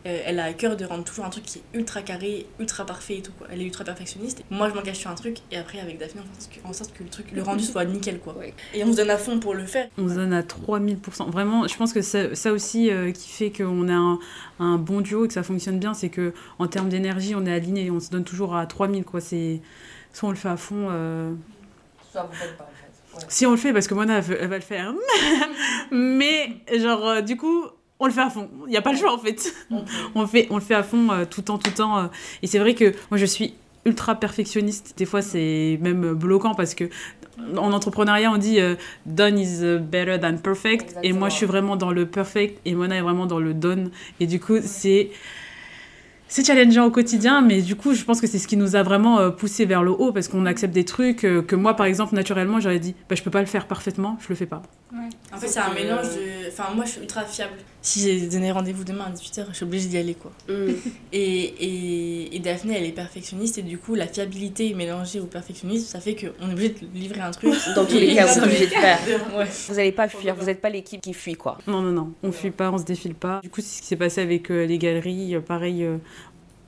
euh, 0.04 0.20
elle 0.24 0.40
a 0.40 0.44
à 0.44 0.52
cœur 0.52 0.76
de 0.76 0.84
rendre 0.84 1.04
toujours 1.04 1.24
un 1.24 1.30
truc 1.30 1.44
qui 1.44 1.58
est 1.58 1.78
ultra 1.78 2.02
carré, 2.02 2.46
ultra 2.58 2.84
parfait 2.84 3.18
et 3.18 3.22
tout. 3.22 3.32
Quoi. 3.38 3.46
Elle 3.52 3.60
est 3.62 3.64
ultra 3.64 3.84
perfectionniste. 3.84 4.42
Moi, 4.50 4.68
je 4.68 4.74
m'engage 4.74 4.96
sur 4.96 5.10
un 5.10 5.14
truc, 5.14 5.38
et 5.50 5.56
après, 5.58 5.78
avec 5.80 5.98
Daphné, 5.98 6.20
on 6.20 6.40
fait 6.40 6.60
en 6.64 6.72
sorte 6.72 6.92
que, 6.92 7.02
le, 7.04 7.08
truc, 7.08 7.30
le 7.32 7.42
rendu 7.42 7.62
soit 7.64 7.84
nickel. 7.84 8.18
Quoi. 8.18 8.36
Ouais. 8.36 8.52
Et 8.74 8.82
on 8.84 8.90
se 8.92 8.96
donne 8.96 9.10
à 9.10 9.18
fond 9.18 9.38
pour 9.38 9.54
le 9.54 9.64
faire. 9.64 9.88
On 9.98 10.08
se 10.08 10.14
donne 10.14 10.32
à 10.32 10.42
3000%. 10.42 11.30
Vraiment, 11.30 11.66
je 11.68 11.76
pense 11.76 11.92
que 11.92 12.02
ça, 12.02 12.34
ça 12.34 12.52
aussi 12.52 12.90
euh, 12.90 13.12
qui 13.12 13.28
fait 13.28 13.52
qu'on 13.52 13.88
a 13.88 13.94
un, 13.94 14.18
un 14.58 14.76
bon 14.78 15.00
duo 15.00 15.24
et 15.24 15.28
que 15.28 15.34
ça 15.34 15.42
fonctionne 15.42 15.78
bien, 15.78 15.94
c'est 15.94 16.08
que 16.08 16.32
en 16.58 16.66
termes 16.66 16.88
d'énergie, 16.88 17.34
on 17.34 17.46
est 17.46 17.52
aligné, 17.52 17.90
on 17.90 18.00
se 18.00 18.10
donne 18.10 18.24
toujours 18.24 18.56
à 18.56 18.66
3000 18.66 19.04
quoi. 19.04 19.20
C'est 19.20 19.60
soit 20.12 20.28
on 20.28 20.32
le 20.32 20.36
fait 20.38 20.48
à 20.48 20.56
fond. 20.56 20.88
euh, 20.90 21.32
Soit 22.10 22.24
vous 22.24 22.32
faites 22.34 22.56
pas, 22.58 22.64
en 22.64 22.66
fait. 23.16 23.18
Ouais. 23.18 23.24
Si 23.28 23.46
on 23.46 23.50
le 23.52 23.56
fait, 23.56 23.72
parce 23.72 23.86
que 23.86 23.94
Mona 23.94 24.18
elle, 24.18 24.48
va 24.48 24.56
le 24.56 24.62
faire, 24.62 24.92
mais 25.92 26.56
genre 26.76 27.06
euh, 27.06 27.20
du 27.20 27.36
coup. 27.36 27.66
On 28.02 28.06
le 28.06 28.12
fait 28.12 28.20
à 28.20 28.30
fond. 28.30 28.50
Il 28.66 28.70
n'y 28.70 28.76
a 28.76 28.82
pas 28.82 28.90
le 28.90 28.98
choix 28.98 29.14
en 29.14 29.18
fait. 29.18 29.54
on, 30.16 30.26
fait, 30.26 30.48
on 30.50 30.56
le 30.56 30.60
fait 30.60 30.74
à 30.74 30.82
fond 30.82 31.12
euh, 31.12 31.24
tout 31.24 31.40
le 31.40 31.44
temps, 31.44 31.56
tout 31.56 31.70
le 31.70 31.76
temps. 31.76 31.98
euh. 31.98 32.06
Et 32.42 32.48
c'est 32.48 32.58
vrai 32.58 32.74
que 32.74 32.92
moi 33.12 33.16
je 33.16 33.24
suis 33.24 33.54
ultra 33.84 34.16
perfectionniste. 34.16 34.94
Des 34.96 35.06
fois 35.06 35.22
c'est 35.22 35.78
même 35.80 36.12
bloquant 36.14 36.56
parce 36.56 36.74
que 36.74 36.90
en 37.56 37.72
entrepreneuriat 37.72 38.32
on 38.32 38.38
dit 38.38 38.58
euh, 38.60 38.74
done 39.06 39.38
is 39.38 39.60
better 39.78 40.18
than 40.20 40.36
perfect. 40.38 40.96
Et 41.04 41.12
moi 41.12 41.28
je 41.28 41.36
suis 41.36 41.46
vraiment 41.46 41.76
dans 41.76 41.92
le 41.92 42.04
perfect 42.04 42.60
et 42.64 42.74
Mona 42.74 42.96
est 42.96 43.02
vraiment 43.02 43.26
dans 43.26 43.38
le 43.38 43.54
done. 43.54 43.92
Et 44.18 44.26
du 44.26 44.40
coup 44.40 44.58
c'est 44.62 45.10
c'est 46.32 46.46
challengeant 46.46 46.86
au 46.86 46.90
quotidien, 46.90 47.42
mais 47.42 47.60
du 47.60 47.76
coup, 47.76 47.92
je 47.92 48.04
pense 48.04 48.18
que 48.18 48.26
c'est 48.26 48.38
ce 48.38 48.48
qui 48.48 48.56
nous 48.56 48.74
a 48.74 48.82
vraiment 48.82 49.18
euh, 49.18 49.28
poussé 49.28 49.66
vers 49.66 49.82
le 49.82 49.90
haut 49.90 50.12
parce 50.12 50.28
qu'on 50.28 50.46
accepte 50.46 50.72
des 50.72 50.86
trucs 50.86 51.24
euh, 51.24 51.42
que 51.42 51.54
moi, 51.54 51.76
par 51.76 51.84
exemple, 51.84 52.14
naturellement, 52.14 52.58
j'aurais 52.58 52.78
dit, 52.78 52.94
bah, 53.06 53.16
je 53.16 53.22
peux 53.22 53.30
pas 53.30 53.40
le 53.40 53.46
faire 53.46 53.66
parfaitement, 53.66 54.16
je 54.18 54.28
le 54.30 54.34
fais 54.34 54.46
pas. 54.46 54.62
En 55.30 55.36
fait, 55.36 55.46
c'est 55.46 55.60
un 55.60 55.74
mélange 55.74 56.06
de. 56.14 56.48
Enfin, 56.48 56.74
moi, 56.74 56.86
je 56.86 56.92
suis 56.92 57.00
ultra 57.02 57.24
fiable. 57.24 57.52
Si 57.82 58.00
j'ai 58.00 58.26
donné 58.28 58.52
rendez-vous 58.52 58.84
demain 58.84 59.06
à 59.06 59.10
18h, 59.10 59.46
je 59.50 59.54
suis 59.56 59.64
obligée 59.64 59.88
d'y 59.88 59.98
aller, 59.98 60.14
quoi. 60.14 60.30
Mm. 60.48 60.72
Et, 61.12 61.42
et, 61.42 62.36
et 62.36 62.38
Daphné, 62.38 62.76
elle 62.78 62.84
est 62.86 62.92
perfectionniste, 62.92 63.58
et 63.58 63.62
du 63.62 63.76
coup, 63.76 63.94
la 63.94 64.06
fiabilité 64.06 64.72
mélangée 64.72 65.20
au 65.20 65.26
perfectionnisme, 65.26 65.84
ça 65.86 66.00
fait 66.00 66.14
qu'on 66.14 66.48
est 66.48 66.52
obligé 66.52 66.70
de 66.70 66.98
livrer 66.98 67.20
un 67.20 67.30
truc. 67.32 67.52
Dans 67.74 67.84
tous 67.84 67.94
les 67.98 68.14
cas, 68.14 68.26
vous 68.32 68.38
êtes 68.38 68.44
obligé 68.44 68.66
de 68.66 68.70
faire. 68.70 68.98
Ouais. 69.36 69.46
Vous 69.68 69.74
n'allez 69.74 69.92
pas 69.92 70.08
fuir, 70.08 70.34
vous 70.34 70.46
n'êtes 70.46 70.60
pas 70.60 70.70
l'équipe 70.70 71.00
qui 71.00 71.12
fuit, 71.12 71.34
quoi. 71.34 71.58
Non, 71.66 71.80
non, 71.82 71.92
non, 71.92 72.12
on 72.22 72.32
fuit 72.32 72.50
pas, 72.50 72.70
on 72.70 72.78
se 72.78 72.84
défile 72.84 73.14
pas. 73.14 73.40
Du 73.42 73.50
coup, 73.50 73.60
c'est 73.60 73.76
ce 73.76 73.82
qui 73.82 73.88
s'est 73.88 73.96
passé 73.96 74.20
avec 74.20 74.50
euh, 74.50 74.64
les 74.64 74.78
galeries. 74.78 75.34
euh, 75.34 75.40
pareil, 75.40 75.84
euh, 75.84 75.98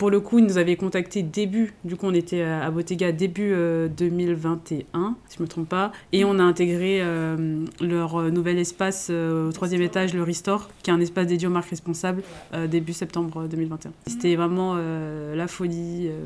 pour 0.04 0.10
le 0.10 0.20
coup, 0.20 0.38
ils 0.38 0.44
nous 0.44 0.58
avaient 0.58 0.76
contacté 0.76 1.22
début, 1.22 1.72
du 1.82 1.96
coup, 1.96 2.04
on 2.04 2.12
était 2.12 2.42
à, 2.42 2.70
Bottega 2.70 3.10
début 3.10 3.52
euh, 3.54 3.88
2021, 3.88 5.16
si 5.26 5.38
je 5.38 5.42
me 5.42 5.48
trompe 5.48 5.70
pas. 5.70 5.92
Et 6.12 6.26
on 6.26 6.38
a 6.38 6.42
intégré 6.42 6.98
euh, 7.00 7.64
leur 7.80 8.20
euh, 8.20 8.30
nouvel 8.30 8.58
espace 8.58 9.08
euh, 9.08 9.48
au 9.48 9.52
troisième 9.52 9.80
étage, 9.80 10.12
le 10.12 10.22
Restore, 10.22 10.68
qui 10.82 10.90
est 10.90 10.92
un 10.92 11.00
espace 11.00 11.26
dédié 11.26 11.48
aux 11.48 11.50
marques 11.50 11.70
responsables, 11.70 12.22
euh, 12.52 12.66
début 12.66 12.92
septembre 12.92 13.46
2021. 13.48 13.92
C'était 14.06 14.36
vraiment 14.36 14.74
euh, 14.76 15.34
la 15.34 15.46
folie. 15.46 16.08
euh. 16.08 16.20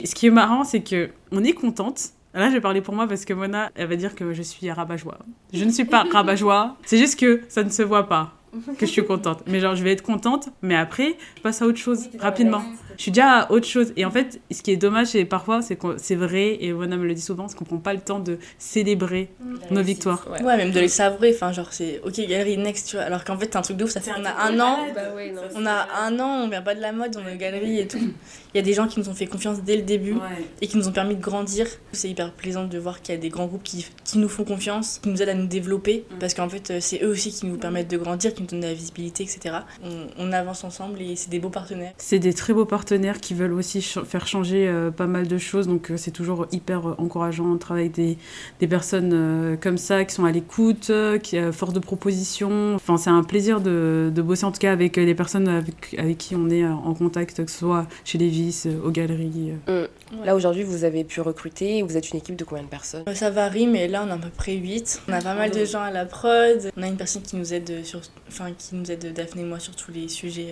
Et 0.00 0.04
ce 0.06 0.14
qui 0.14 0.26
est 0.26 0.30
marrant, 0.30 0.64
c'est 0.64 0.82
que 0.82 1.08
on 1.30 1.42
est 1.42 1.54
contente. 1.54 2.10
Là, 2.34 2.50
je 2.50 2.52
vais 2.52 2.60
parler 2.60 2.82
pour 2.82 2.92
moi 2.92 3.06
parce 3.08 3.24
que 3.24 3.32
Mona, 3.32 3.70
elle 3.76 3.88
va 3.88 3.96
dire 3.96 4.14
que 4.14 4.34
je 4.34 4.42
suis 4.42 4.70
rabat-joie. 4.70 5.20
Je 5.54 5.64
ne 5.64 5.70
suis 5.70 5.86
pas 5.86 6.04
rabat-joie. 6.12 6.76
C'est 6.84 6.98
juste 6.98 7.18
que 7.18 7.40
ça 7.48 7.64
ne 7.64 7.70
se 7.70 7.80
voit 7.82 8.10
pas 8.10 8.34
que 8.78 8.86
je 8.86 8.90
suis 8.90 9.04
contente. 9.04 9.42
Mais 9.46 9.60
genre, 9.60 9.74
je 9.74 9.82
vais 9.82 9.92
être 9.92 10.02
contente, 10.02 10.50
mais 10.62 10.76
après, 10.76 11.16
je 11.36 11.42
passe 11.42 11.62
à 11.62 11.66
autre 11.66 11.78
chose 11.78 12.08
rapidement. 12.18 12.62
Je 12.96 13.02
suis 13.02 13.10
déjà 13.10 13.40
à 13.40 13.52
autre 13.52 13.66
chose. 13.66 13.92
Et 13.96 14.04
en 14.04 14.10
fait, 14.10 14.40
ce 14.50 14.62
qui 14.62 14.70
est 14.70 14.76
dommage, 14.76 15.08
c'est 15.08 15.24
parfois, 15.24 15.62
c'est 15.62 15.76
que 15.76 15.96
c'est 15.98 16.14
vrai, 16.14 16.58
et 16.60 16.72
Mona 16.72 16.96
me 16.96 17.04
le 17.06 17.14
dit 17.14 17.20
souvent, 17.20 17.48
c'est 17.48 17.56
qu'on 17.56 17.64
prend 17.64 17.78
pas 17.78 17.94
le 17.94 18.00
temps 18.00 18.18
de 18.18 18.38
célébrer 18.58 19.30
nos 19.70 19.82
victoires. 19.82 20.26
Ouais. 20.30 20.42
Ouais, 20.42 20.56
même 20.56 20.70
de 20.72 20.80
les 20.80 20.88
savourer. 20.88 21.32
Enfin, 21.34 21.52
genre, 21.52 21.68
c'est 21.72 22.00
ok, 22.04 22.20
galerie 22.28 22.56
next, 22.58 22.88
tu 22.88 22.96
vois. 22.96 23.04
Alors 23.04 23.24
qu'en 23.24 23.36
fait, 23.38 23.48
c'est 23.52 23.56
un 23.56 23.62
truc 23.62 23.76
de 23.76 23.84
ouf. 23.84 23.90
Ça 23.90 24.00
fait, 24.00 24.12
on 24.18 24.24
a 24.24 24.32
un 24.48 24.58
an. 24.60 24.78
Bah 24.94 25.00
ouais, 25.14 25.32
non, 25.32 25.42
On 25.54 25.66
a 25.66 25.88
un 26.04 26.18
an, 26.20 26.44
on 26.44 26.48
vient 26.48 26.62
pas 26.62 26.74
de 26.74 26.80
la 26.80 26.92
mode, 26.92 27.16
on 27.22 27.28
est 27.28 27.36
galerie 27.36 27.80
et 27.80 27.86
tout. 27.88 27.98
Il 27.98 28.58
y 28.58 28.60
a 28.60 28.62
des 28.62 28.74
gens 28.74 28.86
qui 28.86 29.00
nous 29.00 29.08
ont 29.08 29.14
fait 29.14 29.26
confiance 29.26 29.62
dès 29.62 29.76
le 29.76 29.82
début 29.82 30.16
et 30.60 30.66
qui 30.66 30.76
nous 30.76 30.88
ont 30.88 30.92
permis 30.92 31.16
de 31.16 31.20
grandir. 31.22 31.66
C'est 31.92 32.08
hyper 32.10 32.32
plaisant 32.32 32.64
de 32.64 32.78
voir 32.78 33.00
qu'il 33.02 33.14
y 33.14 33.18
a 33.18 33.20
des 33.20 33.28
grands 33.30 33.46
groupes 33.46 33.62
qui, 33.62 33.86
qui 34.04 34.18
nous 34.18 34.28
font 34.28 34.44
confiance, 34.44 34.98
qui 35.02 35.08
nous 35.08 35.22
aident 35.22 35.30
à 35.30 35.34
nous 35.34 35.46
développer, 35.46 36.04
Mm. 36.10 36.18
parce 36.20 36.34
qu'en 36.34 36.48
fait, 36.48 36.70
euh, 36.70 36.78
c'est 36.80 37.02
eux 37.02 37.08
aussi 37.08 37.30
qui 37.32 37.46
nous 37.46 37.56
permettent 37.56 37.90
de 37.90 37.96
grandir, 37.96 38.34
qui 38.34 38.42
nous 38.42 38.48
donnent 38.48 38.60
de 38.60 38.66
la 38.66 38.74
visibilité, 38.74 39.22
etc. 39.22 39.56
On, 39.84 40.06
on 40.18 40.32
avance 40.32 40.64
ensemble 40.64 41.00
et 41.00 41.16
c'est 41.16 41.30
des 41.30 41.38
beaux 41.38 41.48
partenaires. 41.50 41.92
C'est 41.96 42.18
des 42.18 42.34
très 42.34 42.52
beaux 42.52 42.64
partenaires 42.66 42.81
qui 43.20 43.34
veulent 43.34 43.52
aussi 43.52 43.80
ch- 43.82 44.04
faire 44.04 44.26
changer 44.26 44.68
euh, 44.68 44.90
pas 44.90 45.06
mal 45.06 45.26
de 45.28 45.38
choses, 45.38 45.66
donc 45.68 45.90
euh, 45.90 45.96
c'est 45.96 46.10
toujours 46.10 46.46
hyper 46.52 46.86
euh, 46.88 46.94
encourageant 46.98 47.52
de 47.54 47.58
travailler 47.58 47.86
avec 47.86 47.96
des, 47.96 48.18
des 48.60 48.66
personnes 48.66 49.10
euh, 49.12 49.56
comme 49.56 49.78
ça, 49.78 50.04
qui 50.04 50.14
sont 50.14 50.24
à 50.24 50.32
l'écoute, 50.32 50.90
qui 51.22 51.38
a 51.38 51.52
force 51.52 51.72
de 51.72 51.78
proposition. 51.80 52.74
Enfin, 52.74 52.96
c'est 52.96 53.10
un 53.10 53.22
plaisir 53.22 53.60
de, 53.60 54.10
de 54.14 54.22
bosser 54.22 54.44
en 54.44 54.52
tout 54.52 54.58
cas 54.58 54.72
avec 54.72 54.96
les 54.96 55.14
personnes 55.14 55.48
avec, 55.48 55.94
avec 55.98 56.18
qui 56.18 56.34
on 56.36 56.50
est 56.50 56.64
en 56.66 56.94
contact, 56.94 57.44
que 57.44 57.50
ce 57.50 57.58
soit 57.58 57.86
chez 58.04 58.18
Lévis, 58.18 58.64
euh, 58.66 58.80
aux 58.84 58.90
galeries. 58.90 59.52
euh. 59.68 59.86
Là, 60.24 60.36
aujourd'hui, 60.36 60.62
vous 60.62 60.84
avez 60.84 61.04
pu 61.04 61.20
recruter. 61.22 61.82
Vous 61.82 61.96
êtes 61.96 62.10
une 62.10 62.18
équipe 62.18 62.36
de 62.36 62.44
combien 62.44 62.64
de 62.64 62.68
personnes? 62.68 63.02
Ça 63.14 63.30
varie, 63.30 63.66
mais 63.66 63.88
là, 63.88 64.04
on 64.06 64.10
a 64.10 64.14
à 64.14 64.18
peu 64.18 64.28
près 64.28 64.52
8. 64.54 65.02
On 65.08 65.12
a 65.12 65.22
pas 65.22 65.34
mal 65.34 65.50
de 65.50 65.64
gens 65.64 65.80
à 65.80 65.90
la 65.90 66.04
prod. 66.04 66.70
On 66.76 66.82
a 66.82 66.86
une 66.86 66.96
personne 66.96 67.22
qui 67.22 67.36
nous 67.36 67.54
aide, 67.54 67.82
sur, 67.84 68.00
enfin, 68.28 68.50
qui 68.56 68.74
nous 68.76 68.90
aide 68.90 69.12
Daphné 69.14 69.40
et 69.42 69.44
moi 69.46 69.58
sur 69.58 69.74
tous 69.74 69.90
les 69.90 70.08
sujets 70.08 70.48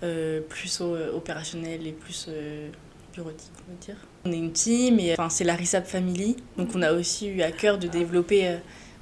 plus 0.00 0.80
euh, 0.80 1.12
opérationnels 1.12 1.86
et 1.86 1.92
plus 1.92 2.26
euh, 2.28 2.68
bureautiques, 3.14 3.52
on 3.68 3.72
va 3.72 3.78
dire. 3.78 3.96
On 4.24 4.32
est 4.32 4.38
une 4.38 4.52
team 4.52 4.98
et 4.98 5.12
enfin, 5.12 5.28
c'est 5.28 5.44
la 5.44 5.54
RISAP 5.54 5.86
Family. 5.86 6.36
Donc, 6.56 6.70
on 6.74 6.82
a 6.82 6.92
aussi 6.92 7.28
eu 7.28 7.42
à 7.42 7.52
cœur 7.52 7.78
de 7.78 7.86
développer 7.86 8.48
euh, 8.48 8.56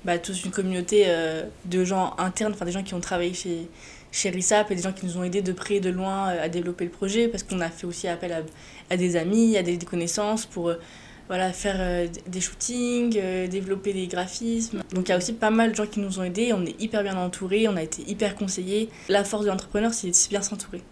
bah, 0.05 0.19
toute 0.19 0.45
une 0.45 0.51
communauté 0.51 1.05
euh, 1.07 1.45
de 1.65 1.85
gens 1.85 2.15
internes, 2.19 2.53
enfin 2.55 2.65
des 2.65 2.73
gens 2.73 2.83
qui 2.83 2.95
ont 2.95 3.01
travaillé 3.01 3.35
chez, 3.35 3.69
chez 4.11 4.31
RISAP 4.31 4.71
et 4.71 4.75
des 4.75 4.83
gens 4.83 4.93
qui 4.93 5.07
nous 5.07 5.17
ont 5.17 5.25
aidés 5.25 5.43
de 5.43 5.53
près 5.53 5.77
et 5.77 5.81
de 5.81 5.91
loin 5.91 6.31
euh, 6.31 6.45
à 6.45 6.49
développer 6.49 6.85
le 6.85 6.91
projet 6.91 7.29
parce 7.29 7.43
qu'on 7.43 7.61
a 7.61 7.71
fait 7.71 7.87
aussi 7.87 8.09
appel 8.09 8.45
à, 8.91 8.97
des 8.97 9.17
amis, 9.17 9.57
à 9.57 9.63
des 9.63 9.79
connaissances 9.79 10.47
pour. 10.47 10.73
Voilà, 11.33 11.51
faire 11.51 11.77
euh, 11.79 12.09
des 12.27 12.43
shootings, 12.43 13.19
euh, 13.19 13.47
développer 13.47 13.95
des 13.95 14.07
graphismes. 14.07 14.83
Donc 14.93 15.09
il 15.09 15.13
y 15.13 15.15
a 15.15 15.17
aussi 15.17 15.33
pas 15.33 15.49
mal 15.49 15.71
de 15.71 15.77
gens 15.77 15.87
qui 15.87 15.99
nous 15.99 16.19
ont 16.19 16.25
aidés, 16.25 16.53
on 16.53 16.63
est 16.67 16.79
hyper 16.79 17.03
bien 17.03 17.17
entourés, 17.17 17.69
on 17.69 17.77
a 17.79 17.83
été 17.83 18.03
hyper 18.07 18.35
conseillés. 18.35 18.91
La 19.09 19.25
force 19.25 19.45
de 19.45 19.49
l'entrepreneur, 19.49 19.95
c'est 19.95 20.09
de 20.09 20.29
bien 20.29 20.43
s'entourer. 20.43 20.83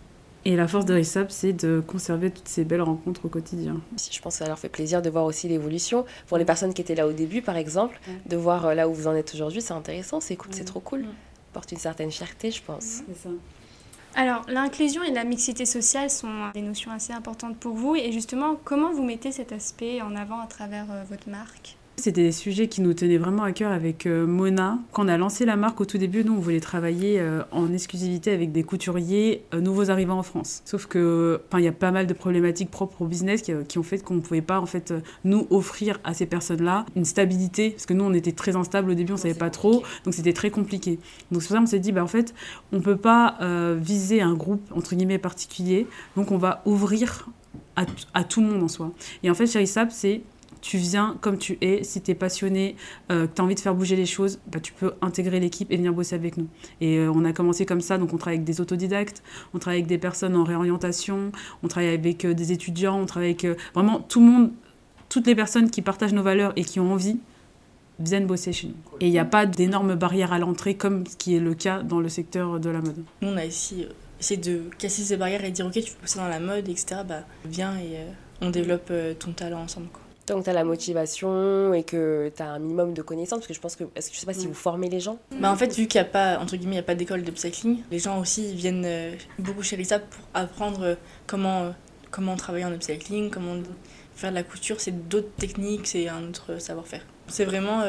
Et 0.46 0.56
la 0.56 0.66
force 0.66 0.86
de 0.86 0.94
RISAP, 0.94 1.30
c'est 1.30 1.52
de 1.52 1.82
conserver 1.86 2.30
toutes 2.30 2.48
ces 2.48 2.64
belles 2.64 2.80
rencontres 2.80 3.26
au 3.26 3.28
quotidien. 3.28 3.82
Je 3.98 4.18
pense 4.20 4.38
que 4.38 4.38
ça 4.38 4.46
leur 4.48 4.58
fait 4.58 4.70
plaisir 4.70 5.02
de 5.02 5.10
voir 5.10 5.26
aussi 5.26 5.46
l'évolution. 5.46 6.06
Pour 6.26 6.38
les 6.38 6.46
personnes 6.46 6.72
qui 6.72 6.80
étaient 6.80 6.94
là 6.94 7.06
au 7.06 7.12
début, 7.12 7.42
par 7.42 7.58
exemple, 7.58 8.00
de 8.24 8.36
voir 8.38 8.64
euh, 8.64 8.74
là 8.74 8.88
où 8.88 8.94
vous 8.94 9.08
en 9.08 9.14
êtes 9.14 9.34
aujourd'hui, 9.34 9.60
c'est 9.60 9.74
intéressant, 9.74 10.22
c'est 10.22 10.36
cool, 10.36 10.54
c'est 10.54 10.64
trop 10.64 10.80
cool. 10.80 11.04
Porte 11.52 11.70
une 11.70 11.76
certaine 11.76 12.10
fierté, 12.10 12.50
je 12.50 12.62
pense. 12.62 13.02
C'est 13.06 13.24
ça. 13.24 13.28
Alors, 14.14 14.44
l'inclusion 14.48 15.02
et 15.02 15.12
la 15.12 15.24
mixité 15.24 15.64
sociale 15.66 16.10
sont 16.10 16.50
des 16.52 16.62
notions 16.62 16.90
assez 16.90 17.12
importantes 17.12 17.58
pour 17.58 17.74
vous. 17.74 17.94
Et 17.96 18.12
justement, 18.12 18.56
comment 18.56 18.92
vous 18.92 19.04
mettez 19.04 19.32
cet 19.32 19.52
aspect 19.52 20.02
en 20.02 20.16
avant 20.16 20.40
à 20.40 20.46
travers 20.46 20.90
euh, 20.90 21.04
votre 21.04 21.28
marque? 21.28 21.79
C'était 22.00 22.22
des 22.22 22.32
sujets 22.32 22.66
qui 22.66 22.80
nous 22.80 22.94
tenaient 22.94 23.18
vraiment 23.18 23.42
à 23.42 23.52
cœur 23.52 23.72
avec 23.72 24.06
euh, 24.06 24.26
Mona. 24.26 24.78
Quand 24.90 25.04
on 25.04 25.08
a 25.08 25.18
lancé 25.18 25.44
la 25.44 25.56
marque 25.56 25.82
au 25.82 25.84
tout 25.84 25.98
début, 25.98 26.24
nous, 26.24 26.32
on 26.32 26.38
voulait 26.38 26.58
travailler 26.58 27.20
euh, 27.20 27.42
en 27.50 27.70
exclusivité 27.74 28.32
avec 28.32 28.52
des 28.52 28.62
couturiers 28.62 29.44
euh, 29.52 29.60
nouveaux 29.60 29.90
arrivants 29.90 30.18
en 30.18 30.22
France. 30.22 30.62
Sauf 30.64 30.86
que, 30.86 31.42
il 31.58 31.60
y 31.60 31.68
a 31.68 31.72
pas 31.72 31.90
mal 31.90 32.06
de 32.06 32.14
problématiques 32.14 32.70
propres 32.70 33.02
au 33.02 33.04
business 33.04 33.42
qui, 33.42 33.78
ont 33.78 33.82
fait 33.82 34.02
qu'on 34.02 34.14
ne 34.14 34.20
pouvait 34.20 34.40
pas, 34.40 34.60
en 34.60 34.66
fait, 34.66 34.94
nous 35.24 35.46
offrir 35.50 36.00
à 36.02 36.14
ces 36.14 36.24
personnes-là 36.24 36.86
une 36.96 37.04
stabilité. 37.04 37.70
Parce 37.70 37.84
que 37.84 37.92
nous, 37.92 38.04
on 38.04 38.14
était 38.14 38.32
très 38.32 38.56
instable 38.56 38.92
au 38.92 38.94
début, 38.94 39.12
on 39.12 39.16
ne 39.16 39.20
savait 39.20 39.34
pas 39.34 39.50
trop. 39.50 39.82
Donc, 40.04 40.14
c'était 40.14 40.32
très 40.32 40.48
compliqué. 40.48 40.98
Donc, 41.30 41.42
c'est 41.42 41.48
pour 41.48 41.56
ça 41.56 41.58
qu'on 41.58 41.66
s'est 41.66 41.80
dit, 41.80 41.92
bah, 41.92 42.02
en 42.02 42.08
fait, 42.08 42.34
on 42.72 42.76
ne 42.76 42.82
peut 42.82 42.96
pas 42.96 43.36
viser 43.76 44.22
un 44.22 44.32
groupe, 44.32 44.62
entre 44.74 44.94
guillemets, 44.94 45.18
particulier. 45.18 45.86
Donc, 46.16 46.30
on 46.30 46.38
va 46.38 46.62
ouvrir 46.64 47.28
à, 47.76 47.84
à, 48.14 48.24
tout 48.24 48.40
le 48.40 48.46
monde 48.46 48.62
en 48.62 48.68
soi. 48.68 48.90
Et 49.22 49.30
en 49.30 49.34
fait, 49.34 49.46
Sap, 49.66 49.92
c'est 49.92 50.22
tu 50.60 50.78
viens 50.78 51.16
comme 51.20 51.38
tu 51.38 51.58
es. 51.60 51.82
Si 51.84 52.00
tu 52.00 52.10
es 52.10 52.14
passionné, 52.14 52.76
euh, 53.10 53.26
que 53.26 53.34
tu 53.34 53.40
as 53.40 53.44
envie 53.44 53.54
de 53.54 53.60
faire 53.60 53.74
bouger 53.74 53.96
les 53.96 54.06
choses, 54.06 54.38
bah, 54.46 54.60
tu 54.60 54.72
peux 54.72 54.92
intégrer 55.02 55.40
l'équipe 55.40 55.70
et 55.70 55.76
venir 55.76 55.92
bosser 55.92 56.14
avec 56.14 56.36
nous. 56.36 56.48
Et 56.80 56.98
euh, 56.98 57.12
on 57.14 57.24
a 57.24 57.32
commencé 57.32 57.66
comme 57.66 57.80
ça. 57.80 57.98
Donc, 57.98 58.12
on 58.12 58.18
travaille 58.18 58.38
avec 58.38 58.46
des 58.46 58.60
autodidactes, 58.60 59.22
on 59.54 59.58
travaille 59.58 59.78
avec 59.78 59.88
des 59.88 59.98
personnes 59.98 60.36
en 60.36 60.44
réorientation, 60.44 61.32
on 61.62 61.68
travaille 61.68 61.90
avec 61.90 62.24
euh, 62.24 62.34
des 62.34 62.52
étudiants, 62.52 63.00
on 63.00 63.06
travaille 63.06 63.30
avec 63.30 63.46
vraiment 63.74 64.00
tout 64.00 64.20
le 64.20 64.26
monde, 64.26 64.52
toutes 65.08 65.26
les 65.26 65.34
personnes 65.34 65.70
qui 65.70 65.82
partagent 65.82 66.14
nos 66.14 66.22
valeurs 66.22 66.52
et 66.56 66.64
qui 66.64 66.80
ont 66.80 66.92
envie 66.92 67.18
viennent 67.98 68.26
bosser 68.26 68.52
chez 68.52 68.68
nous. 68.68 68.74
Et 69.00 69.06
il 69.06 69.10
n'y 69.10 69.18
a 69.18 69.26
pas 69.26 69.44
d'énormes 69.44 69.94
barrières 69.94 70.32
à 70.32 70.38
l'entrée 70.38 70.74
comme 70.74 71.06
ce 71.06 71.16
qui 71.16 71.36
est 71.36 71.40
le 71.40 71.54
cas 71.54 71.82
dans 71.82 72.00
le 72.00 72.08
secteur 72.08 72.58
de 72.58 72.70
la 72.70 72.80
mode. 72.80 73.04
Nous, 73.20 73.28
on 73.28 73.36
a 73.36 73.44
essayé 73.44 73.86
de 74.38 74.62
casser 74.78 75.02
ces 75.02 75.16
barrières 75.18 75.44
et 75.44 75.50
dire 75.50 75.66
ok, 75.66 75.72
tu 75.72 75.92
peux 75.92 76.00
bosser 76.00 76.18
dans 76.18 76.28
la 76.28 76.40
mode, 76.40 76.68
etc. 76.68 77.02
Bah, 77.06 77.24
viens 77.44 77.76
et 77.76 77.98
on 78.40 78.48
développe 78.48 78.90
ton 79.18 79.32
talent 79.32 79.62
ensemble. 79.62 79.88
Tant 80.30 80.38
que 80.38 80.44
tu 80.44 80.50
as 80.50 80.54
la 80.54 80.64
motivation 80.64 81.74
et 81.74 81.82
que 81.82 82.30
tu 82.34 82.42
as 82.42 82.50
un 82.50 82.58
minimum 82.58 82.94
de 82.94 83.02
connaissances, 83.02 83.40
parce 83.40 83.48
que 83.48 83.54
je 83.54 83.60
pense 83.60 83.76
que, 83.76 83.84
est-ce 83.96 84.10
que 84.10 84.14
je 84.14 84.20
sais 84.20 84.26
pas 84.26 84.32
si 84.32 84.46
vous 84.46 84.54
formez 84.54 84.88
les 84.88 85.00
gens? 85.00 85.18
Bah 85.40 85.50
En 85.50 85.56
fait, 85.56 85.74
vu 85.74 85.86
qu'il 85.86 86.00
n'y 86.00 86.06
a 86.06 86.10
pas, 86.10 86.38
entre 86.38 86.56
guillemets, 86.56 86.76
il 86.76 86.78
y 86.78 86.80
a 86.80 86.84
pas 86.84 86.94
d'école 86.94 87.24
de 87.24 87.36
cycling, 87.36 87.78
les 87.90 87.98
gens 87.98 88.20
aussi 88.20 88.54
viennent 88.54 88.84
euh, 88.86 89.12
beaucoup 89.38 89.62
chez 89.62 89.76
Risa 89.76 89.98
pour 89.98 90.22
apprendre 90.34 90.82
euh, 90.82 90.94
comment, 91.26 91.62
euh, 91.62 91.70
comment 92.10 92.36
travailler 92.36 92.64
en 92.64 92.72
upcycling, 92.72 93.30
comment 93.30 93.56
faire 94.14 94.30
de 94.30 94.36
la 94.36 94.44
couture, 94.44 94.80
c'est 94.80 95.08
d'autres 95.08 95.34
techniques, 95.36 95.88
c'est 95.88 96.08
un 96.08 96.28
autre 96.28 96.60
savoir-faire. 96.60 97.04
C'est 97.26 97.44
vraiment 97.44 97.82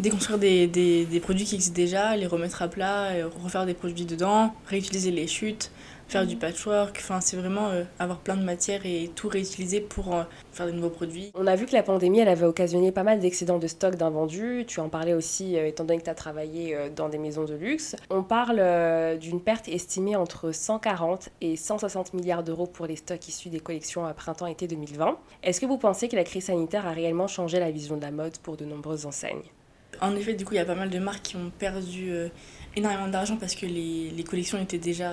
déconstruire 0.00 0.38
des, 0.38 0.66
des, 0.66 1.04
des, 1.04 1.20
produits 1.20 1.44
qui 1.44 1.56
existent 1.56 1.74
déjà, 1.74 2.16
les 2.16 2.26
remettre 2.26 2.62
à 2.62 2.68
plat, 2.68 3.10
refaire 3.42 3.66
des 3.66 3.74
produits 3.74 4.06
dedans, 4.06 4.54
réutiliser 4.66 5.10
les 5.10 5.26
chutes, 5.26 5.70
faire 6.12 6.26
du 6.26 6.36
patchwork. 6.36 6.98
Enfin, 7.00 7.22
c'est 7.22 7.38
vraiment 7.38 7.68
euh, 7.68 7.84
avoir 7.98 8.18
plein 8.18 8.36
de 8.36 8.42
matières 8.42 8.84
et 8.84 9.10
tout 9.14 9.28
réutiliser 9.28 9.80
pour 9.80 10.14
euh, 10.14 10.24
faire 10.52 10.66
de 10.66 10.72
nouveaux 10.72 10.90
produits. 10.90 11.32
On 11.34 11.46
a 11.46 11.56
vu 11.56 11.64
que 11.64 11.72
la 11.72 11.82
pandémie, 11.82 12.18
elle 12.18 12.28
avait 12.28 12.44
occasionné 12.44 12.92
pas 12.92 13.02
mal 13.02 13.18
d'excédents 13.18 13.58
de 13.58 13.66
stock 13.66 13.96
d'invendus. 13.96 14.64
Tu 14.66 14.80
en 14.80 14.90
parlais 14.90 15.14
aussi, 15.14 15.56
euh, 15.56 15.66
étant 15.66 15.84
donné 15.84 15.98
que 15.98 16.04
tu 16.04 16.10
as 16.10 16.14
travaillé 16.14 16.76
dans 16.94 17.08
des 17.08 17.16
maisons 17.16 17.44
de 17.44 17.54
luxe. 17.54 17.96
On 18.10 18.22
parle 18.22 19.18
d'une 19.18 19.40
perte 19.40 19.68
estimée 19.68 20.14
entre 20.14 20.52
140 20.52 21.30
et 21.40 21.56
160 21.56 22.12
milliards 22.12 22.42
d'euros 22.42 22.66
pour 22.66 22.86
les 22.86 22.96
stocks 22.96 23.26
issus 23.28 23.48
des 23.48 23.60
collections 23.60 24.04
à 24.04 24.12
printemps-été 24.12 24.66
2020. 24.66 25.16
Est-ce 25.42 25.60
que 25.60 25.66
vous 25.66 25.78
pensez 25.78 26.08
que 26.08 26.16
la 26.16 26.24
crise 26.24 26.44
sanitaire 26.44 26.86
a 26.86 26.92
réellement 26.92 27.26
changé 27.26 27.58
la 27.58 27.70
vision 27.70 27.96
de 27.96 28.02
la 28.02 28.10
mode 28.10 28.36
pour 28.38 28.58
de 28.58 28.66
nombreuses 28.66 29.06
enseignes? 29.06 29.44
En 30.02 30.14
effet, 30.14 30.34
du 30.34 30.44
coup, 30.44 30.52
il 30.52 30.58
y 30.58 30.60
a 30.60 30.64
pas 30.66 30.74
mal 30.74 30.90
de 30.90 30.98
marques 30.98 31.22
qui 31.22 31.36
ont 31.36 31.50
perdu 31.58 32.12
énormément 32.76 33.08
d'argent 33.08 33.36
parce 33.36 33.54
que 33.54 33.66
les, 33.66 34.10
les 34.10 34.24
collections 34.24 34.58
étaient 34.58 34.78
déjà 34.78 35.10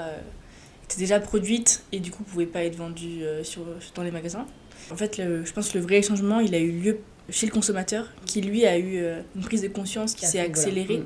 était 0.89 0.99
déjà 0.99 1.19
produite 1.19 1.83
et 1.91 1.99
du 1.99 2.09
coup 2.09 2.23
pouvait 2.23 2.47
pas 2.47 2.63
être 2.63 2.75
vendue 2.75 3.23
euh, 3.23 3.43
sur, 3.43 3.63
dans 3.93 4.03
les 4.03 4.11
magasins. 4.11 4.47
En 4.91 4.95
fait, 4.95 5.17
je 5.17 5.51
pense 5.51 5.69
que 5.69 5.77
le 5.77 5.83
vrai 5.83 6.01
changement, 6.01 6.39
il 6.39 6.55
a 6.55 6.59
eu 6.59 6.71
lieu 6.71 6.99
chez 7.29 7.45
le 7.45 7.51
consommateur, 7.51 8.07
qui 8.25 8.41
lui 8.41 8.65
a 8.65 8.77
eu 8.77 8.97
euh, 8.97 9.21
une 9.35 9.43
prise 9.43 9.61
de 9.61 9.67
conscience 9.67 10.15
qui 10.15 10.25
s'est 10.25 10.39
accélérée, 10.39 10.97
mm. 10.97 11.05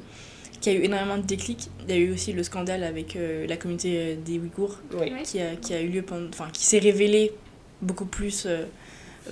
qui 0.62 0.70
a 0.70 0.74
eu 0.74 0.84
énormément 0.84 1.18
de 1.18 1.24
déclics. 1.24 1.70
Il 1.82 1.94
y 1.94 1.98
a 1.98 2.00
eu 2.00 2.14
aussi 2.14 2.32
le 2.32 2.44
scandale 2.44 2.84
avec 2.84 3.18
euh, 3.18 3.46
la 3.46 3.58
communauté 3.58 4.16
des 4.16 4.40
Ouïghours, 4.40 4.80
qui, 5.26 5.42
a, 5.42 5.56
qui 5.58 5.74
a 5.74 5.82
eu 5.82 5.90
lieu, 5.90 6.06
enfin 6.30 6.48
qui 6.54 6.64
s'est 6.64 6.80
révélé 6.80 7.34
beaucoup 7.82 8.06
plus 8.06 8.48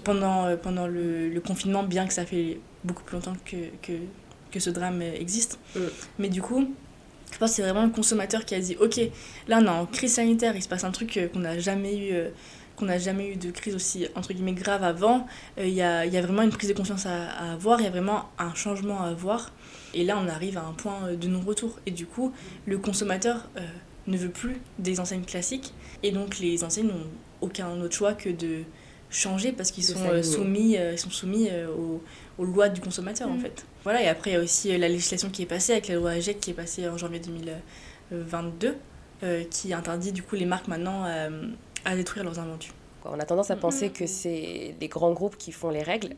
pendant, 0.03 0.57
pendant 0.57 0.87
le, 0.87 1.29
le, 1.29 1.39
confinement, 1.39 1.83
bien 1.83 2.05
que 2.05 2.13
ça 2.13 2.25
fait 2.25 2.57
beaucoup 2.83 3.03
plus 3.03 3.15
longtemps 3.15 3.37
que, 3.45 3.55
que, 3.81 3.93
que 4.51 4.59
ce 4.59 4.69
drame 4.69 5.01
existe. 5.01 5.59
Mm. 5.77 5.79
Mais 6.19 6.27
du 6.27 6.41
coup, 6.41 6.73
je 7.31 7.37
pense 7.37 7.51
que 7.51 7.55
c'est 7.57 7.61
vraiment 7.61 7.85
le 7.85 7.91
consommateur 7.91 8.45
qui 8.45 8.55
a 8.55 8.59
dit 8.59 8.75
ok 8.79 8.99
là 9.47 9.59
on 9.61 9.65
est 9.65 9.69
en 9.69 9.85
crise 9.85 10.13
sanitaire 10.13 10.55
il 10.55 10.61
se 10.61 10.67
passe 10.67 10.83
un 10.83 10.91
truc 10.91 11.17
euh, 11.17 11.27
qu'on 11.27 11.39
n'a 11.39 11.57
jamais 11.59 11.97
eu 11.97 12.13
euh, 12.13 12.29
qu'on 12.75 12.85
n'a 12.85 12.97
jamais 12.97 13.29
eu 13.29 13.35
de 13.35 13.51
crise 13.51 13.75
aussi 13.75 14.07
entre 14.15 14.33
guillemets 14.33 14.53
grave 14.53 14.83
avant. 14.83 15.27
Euh, 15.59 15.67
il 15.67 15.73
y, 15.73 15.81
a, 15.81 16.05
y, 16.05 16.17
a, 16.17 16.21
vraiment 16.21 16.41
une 16.41 16.49
prise 16.49 16.69
de 16.69 16.73
conscience 16.73 17.05
à, 17.05 17.51
avoir 17.51 17.79
il 17.79 17.83
y 17.83 17.87
a 17.87 17.91
vraiment 17.91 18.29
un 18.39 18.55
changement 18.55 19.01
à 19.01 19.09
avoir. 19.09 19.51
Et 19.93 20.03
là 20.03 20.17
on 20.17 20.27
arrive 20.27 20.57
à 20.57 20.65
un 20.65 20.73
point 20.73 21.13
de 21.13 21.27
non-retour. 21.27 21.79
Et 21.85 21.91
du 21.91 22.07
coup 22.07 22.33
le 22.65 22.77
consommateur 22.79 23.49
ne 24.07 24.17
veut 24.17 24.29
plus 24.29 24.57
des 24.79 24.99
enseignes 24.99 25.25
classiques. 25.25 25.73
Et 26.01 26.11
donc 26.11 26.39
les 26.39 26.63
enseignes 26.63 26.87
n'ont 26.87 27.07
aucun 27.41 27.69
autre 27.81 27.95
choix 27.95 28.13
que 28.13 28.29
de 28.29 28.63
changer 29.11 29.51
parce 29.51 29.69
qu'ils 29.69 29.83
sont, 29.83 30.23
soumis, 30.23 30.75
ils 30.75 30.97
sont 30.97 31.11
soumis 31.11 31.49
aux, 31.77 32.01
aux 32.39 32.45
lois 32.45 32.69
du 32.69 32.81
consommateur 32.81 33.29
en 33.29 33.35
mm. 33.35 33.41
fait. 33.41 33.65
Voilà, 33.83 34.03
et 34.03 34.07
après 34.07 34.31
il 34.31 34.33
y 34.33 34.37
a 34.37 34.39
aussi 34.39 34.71
euh, 34.71 34.77
la 34.77 34.87
législation 34.87 35.29
qui 35.29 35.41
est 35.41 35.47
passée 35.47 35.73
avec 35.73 35.87
la 35.87 35.95
loi 35.95 36.11
AGEC 36.11 36.39
qui 36.39 36.51
est 36.51 36.55
passée 36.55 36.87
en 36.87 36.97
janvier 36.97 37.19
2022 37.19 38.75
euh, 39.23 39.43
qui 39.49 39.73
interdit 39.73 40.11
du 40.11 40.21
coup 40.21 40.35
les 40.35 40.45
marques 40.45 40.67
maintenant 40.67 41.05
euh, 41.05 41.47
à 41.85 41.95
détruire 41.95 42.23
leurs 42.23 42.39
invendus. 42.39 42.71
On 43.05 43.19
a 43.19 43.25
tendance 43.25 43.49
à 43.49 43.55
penser 43.55 43.89
mm. 43.89 43.93
que 43.93 44.05
c'est 44.05 44.75
les 44.79 44.87
grands 44.87 45.13
groupes 45.13 45.35
qui 45.35 45.51
font 45.51 45.71
les 45.71 45.81
règles, 45.81 46.15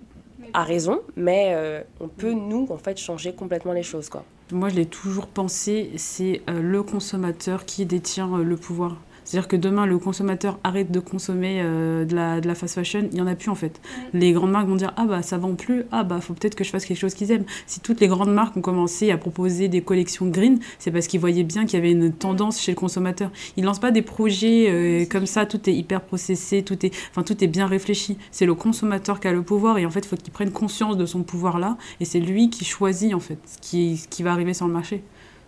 à 0.54 0.64
raison, 0.64 1.02
mais 1.16 1.86
on 2.02 2.10
peut 2.10 2.34
nous 2.34 2.68
en 2.70 2.78
fait 2.78 2.98
changer 2.98 3.34
complètement 3.34 3.72
les 3.72 3.84
choses 3.84 4.10
quoi. 4.10 4.26
Moi 4.52 4.68
je 4.68 4.76
l'ai 4.76 4.86
toujours 4.86 5.28
pensé, 5.28 5.92
c'est 5.96 6.42
le 6.48 6.84
consommateur 6.84 7.66
qui 7.66 7.86
détient 7.86 8.38
le 8.38 8.58
pouvoir. 8.58 8.98
C'est-à-dire 9.26 9.48
que 9.48 9.56
demain, 9.56 9.86
le 9.86 9.98
consommateur 9.98 10.60
arrête 10.64 10.92
de 10.92 11.00
consommer 11.00 11.60
euh, 11.62 12.06
de, 12.06 12.16
la, 12.16 12.42
de 12.42 12.48
la 12.48 12.56
fast 12.56 12.76
fashion, 12.76 13.08
il 13.12 13.16
n'y 13.16 13.22
en 13.22 13.28
a 13.28 13.36
plus 13.36 13.50
en 13.50 13.56
fait. 13.56 13.80
Les 14.14 14.32
grandes 14.34 14.52
marques 14.52 14.68
vont 14.68 14.76
dire 14.76 14.94
Ah 14.98 15.06
bah 15.06 15.22
ça 15.22 15.38
vend 15.38 15.56
plus, 15.56 15.84
ah 15.92 16.04
bah 16.04 16.20
faut 16.22 16.34
peut-être 16.34 16.56
que 16.56 16.64
je 16.64 16.70
fasse 16.70 16.86
quelque 16.86 16.98
chose 16.98 17.14
qu'ils 17.14 17.32
aiment. 17.32 17.46
Si 17.68 17.80
toutes 17.80 18.00
les 18.00 18.08
grandes 18.08 18.34
marques 18.34 18.58
ont 18.58 18.62
commencé 18.62 19.12
à 19.12 19.18
proposer 19.18 19.68
des 19.68 19.82
collections 19.82 20.28
green, 20.28 20.60
c'est 20.80 20.92
parce 20.92 21.08
qu'ils 21.08 21.20
voyaient 21.20 21.44
bien 21.44 21.66
qu'il 21.66 21.80
y 21.80 21.82
avait 21.82 21.92
une 21.92 22.12
tendance 22.12 22.60
chez 22.62 22.72
le 22.72 22.78
consommateur. 22.78 23.32
Ils 23.58 23.64
lancent 23.64 23.80
pas 23.80 23.92
des 23.92 24.02
projets 24.02 24.70
euh, 24.70 25.06
comme 25.06 25.26
ça, 25.26 25.46
tout 25.46 25.70
est 25.70 25.74
hyper 25.74 26.02
processé, 26.02 26.64
tout 26.64 26.86
est, 26.86 26.92
enfin, 27.12 27.24
tout 27.24 27.44
est 27.44 27.48
bien 27.48 27.68
réfléchi. 27.68 28.18
C'est 28.32 28.46
le 28.46 28.56
consommateur 28.56 29.20
qui 29.20 29.28
a 29.28 29.32
le 29.32 29.42
pouvoir 29.42 29.78
et 29.78 29.86
en 29.86 29.90
fait, 29.90 30.02
il 30.02 30.08
faut 30.08 30.16
qu'il 30.16 30.34
prenne 30.34 30.52
conscience 30.52 30.98
de 30.98 31.06
son 31.06 31.24
pouvoir 31.24 31.60
là 31.60 31.78
et 32.00 32.06
c'est 32.06 32.20
lui 32.20 32.50
qui 32.50 32.66
choisit 32.66 33.14
en 33.14 33.20
fait 33.20 33.38
ce 33.46 33.58
qui, 33.60 33.98
ce 33.98 34.08
qui 34.08 34.24
va 34.24 34.32
arriver 34.32 34.54
sur 34.54 34.68
le 34.68 34.74
marché. 34.74 35.04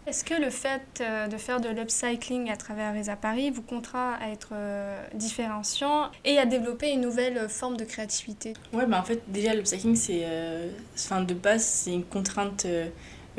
Est-ce 0.07 0.23
que 0.23 0.35
le 0.39 0.51
fait 0.51 1.01
euh, 1.01 1.27
de 1.27 1.35
faire 1.37 1.59
de 1.59 1.69
l'upcycling 1.69 2.51
à 2.51 2.57
travers 2.57 2.93
Reza 2.93 3.15
Paris 3.15 3.49
vous 3.49 3.63
contraint 3.63 4.13
à 4.21 4.29
être 4.29 4.49
euh, 4.53 5.03
différenciant 5.15 6.11
et 6.23 6.37
à 6.37 6.45
développer 6.45 6.91
une 6.91 7.01
nouvelle 7.01 7.49
forme 7.49 7.75
de 7.75 7.85
créativité? 7.85 8.53
Ouais, 8.71 8.85
bah 8.85 8.99
en 8.99 9.03
fait, 9.03 9.23
déjà, 9.27 9.55
l'upcycling, 9.55 9.95
c'est, 9.95 10.21
euh, 10.23 10.69
enfin, 10.93 11.21
de 11.21 11.33
base, 11.33 11.63
c'est 11.63 11.93
une 11.93 12.03
contrainte 12.03 12.67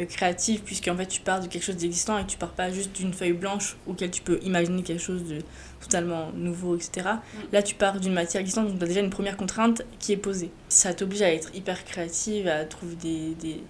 créative, 0.09 0.61
puisqu'en 0.63 0.97
fait, 0.97 1.07
tu 1.07 1.21
pars 1.21 1.41
de 1.41 1.47
quelque 1.47 1.63
chose 1.63 1.77
d'existant 1.77 2.19
et 2.19 2.27
tu 2.27 2.37
pars 2.37 2.53
pas 2.53 2.71
juste 2.71 2.93
d'une 2.93 3.15
feuille 3.15 3.33
blanche 3.33 3.77
auquel 3.87 4.11
tu 4.11 4.21
peux 4.21 4.39
imaginer 4.43 4.83
quelque 4.83 5.01
chose 5.01 5.25
de 5.25 5.39
totalement 5.81 6.33
nouveau, 6.35 6.77
etc. 6.77 7.07
Mm. 7.07 7.39
Là, 7.53 7.63
tu 7.63 7.77
pars 7.77 8.01
d'une 8.01 8.13
matière 8.13 8.41
existante, 8.41 8.69
donc 8.69 8.79
tu 8.79 8.85
as 8.85 8.89
déjà 8.89 9.01
une 9.01 9.11
première 9.11 9.37
contrainte 9.37 9.83
qui 9.99 10.13
est 10.13 10.19
posée. 10.19 10.51
Ça 10.69 10.93
t'oblige 10.93 11.23
à 11.23 11.33
être 11.33 11.55
hyper 11.55 11.85
créative, 11.85 12.49
à 12.49 12.65
trouver 12.65 12.97
des, 12.97 13.35
des 13.37 13.63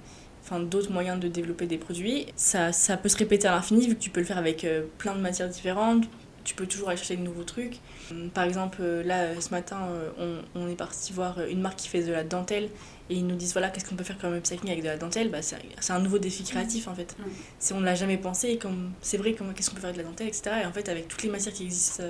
enfin 0.46 0.61
d'autres 0.61 0.92
moyens 0.92 1.18
de 1.18 1.28
développer 1.28 1.66
des 1.66 1.78
produits. 1.78 2.26
Ça, 2.37 2.72
ça 2.72 2.96
peut 2.96 3.09
se 3.09 3.16
répéter 3.16 3.48
à 3.48 3.52
l'infini 3.52 3.88
vu 3.88 3.96
que 3.96 4.00
tu 4.00 4.11
peux 4.11 4.20
le 4.20 4.26
faire 4.26 4.38
avec 4.38 4.64
euh, 4.64 4.85
plein 4.98 5.14
de 5.14 5.20
matières 5.20 5.48
différentes. 5.48 6.04
Tu 6.44 6.54
peux 6.54 6.66
toujours 6.66 6.88
aller 6.88 6.96
chercher 6.96 7.16
de 7.16 7.22
nouveaux 7.22 7.42
trucs. 7.42 7.80
Hum, 8.12 8.30
par 8.30 8.44
exemple, 8.44 8.78
euh, 8.80 9.02
là, 9.02 9.22
euh, 9.22 9.40
ce 9.40 9.50
matin, 9.50 9.78
on, 10.18 10.38
on, 10.54 10.68
est 10.68 10.76
parti 10.76 11.12
voir 11.12 11.40
une 11.50 11.61
marque 11.61 11.78
qui 11.78 11.88
fait 11.88 12.04
de 12.04 12.12
la 12.12 12.22
dentelle 12.22 12.68
et 13.11 13.16
ils 13.16 13.26
nous 13.26 13.35
disent 13.35 13.52
voilà, 13.52 13.70
qu'est-ce 13.70 13.85
qu'on 13.85 13.96
peut 13.96 14.04
faire 14.04 14.18
comme 14.18 14.37
upcycling 14.37 14.70
avec 14.70 14.85
de 14.85 14.88
la 14.88 14.96
dentelle? 14.96 15.30
Bah, 15.30 15.42
C'est 15.42 15.92
un 15.92 15.98
nouveau 15.98 16.18
défi 16.18 16.44
créatif 16.44 16.87
en 16.87 16.94
fait. 16.94 17.16
Si 17.59 17.72
on 17.72 17.80
ne 17.80 17.85
l'a 17.85 17.96
jamais 17.96 18.18
pensé, 18.18 18.59
c'est 19.00 19.16
vrai, 19.16 19.35
qu'est-ce 19.35 19.70
qu'on 19.70 19.74
peut 19.74 19.80
faire 19.80 19.90
avec 19.90 19.98
de 19.98 20.02
la 20.04 20.09
dentelle, 20.09 20.28
etc. 20.28 20.59
Et 20.62 20.66
en 20.66 20.72
fait, 20.72 20.88
avec 20.88 21.09
toutes 21.09 21.24
les 21.24 21.30
matières 21.30 21.54
qui 21.54 21.64
existent, 21.64 22.04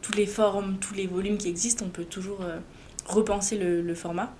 toutes 0.00 0.16
les 0.16 0.26
formes, 0.26 0.78
tous 0.78 0.94
les 0.94 1.06
volumes 1.06 1.36
qui 1.36 1.48
existent, 1.48 1.84
on 1.84 1.90
peut 1.90 2.04
toujours 2.04 2.40
repenser 3.06 3.58
le, 3.58 3.82
le 3.82 3.94
format. 3.94 4.34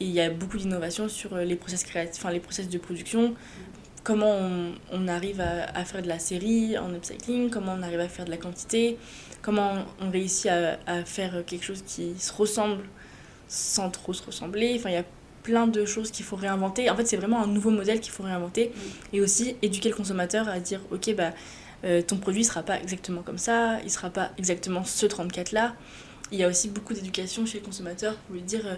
Et 0.00 0.06
il 0.06 0.10
y 0.10 0.20
a 0.20 0.30
beaucoup 0.30 0.58
d'innovations 0.58 1.08
sur 1.08 1.34
euh, 1.34 1.44
les 1.44 1.56
process 1.56 1.84
créatifs, 1.84 2.22
enfin 2.22 2.32
les 2.32 2.40
process 2.40 2.68
de 2.68 2.78
production, 2.78 3.34
comment 4.02 4.36
on, 4.92 5.08
arrive 5.08 5.40
à, 5.40 5.84
faire 5.84 6.02
de 6.02 6.08
la 6.08 6.18
série 6.18 6.76
en 6.76 6.92
upcycling, 6.94 7.48
comment 7.48 7.74
on 7.78 7.82
arrive 7.82 8.00
à 8.00 8.08
faire 8.08 8.26
de 8.26 8.30
la 8.30 8.36
quantité, 8.36 8.98
comment 9.40 9.84
on 10.00 10.10
réussit 10.10 10.50
à, 10.50 10.78
à 10.86 11.04
faire 11.04 11.42
quelque 11.46 11.64
chose 11.64 11.82
qui 11.86 12.14
se 12.18 12.32
ressemble 12.32 12.84
sans 13.48 13.90
trop 13.90 14.12
se 14.12 14.22
ressembler. 14.22 14.74
Enfin, 14.78 14.90
il 14.90 14.94
y 14.94 14.98
a 14.98 15.04
plein 15.42 15.66
de 15.66 15.84
choses 15.84 16.10
qu'il 16.10 16.24
faut 16.24 16.36
réinventer. 16.36 16.90
En 16.90 16.96
fait, 16.96 17.06
c'est 17.06 17.16
vraiment 17.16 17.42
un 17.42 17.46
nouveau 17.46 17.70
modèle 17.70 18.00
qu'il 18.00 18.12
faut 18.12 18.24
réinventer. 18.24 18.72
Et 19.12 19.20
aussi 19.20 19.56
éduquer 19.62 19.90
le 19.90 19.94
consommateur 19.94 20.48
à 20.48 20.58
dire, 20.58 20.80
ok, 20.90 21.14
bah, 21.14 21.32
euh, 21.84 22.02
ton 22.02 22.16
produit 22.16 22.42
ne 22.42 22.46
sera 22.46 22.62
pas 22.62 22.80
exactement 22.80 23.22
comme 23.22 23.38
ça, 23.38 23.78
il 23.80 23.86
ne 23.86 23.90
sera 23.90 24.10
pas 24.10 24.32
exactement 24.38 24.84
ce 24.84 25.06
34 25.06 25.52
là. 25.52 25.74
Il 26.32 26.38
y 26.38 26.44
a 26.44 26.48
aussi 26.48 26.68
beaucoup 26.68 26.94
d'éducation 26.94 27.46
chez 27.46 27.60
le 27.60 27.64
consommateur 27.64 28.16
pour 28.16 28.34
lui 28.34 28.42
dire... 28.42 28.66
Euh, 28.66 28.76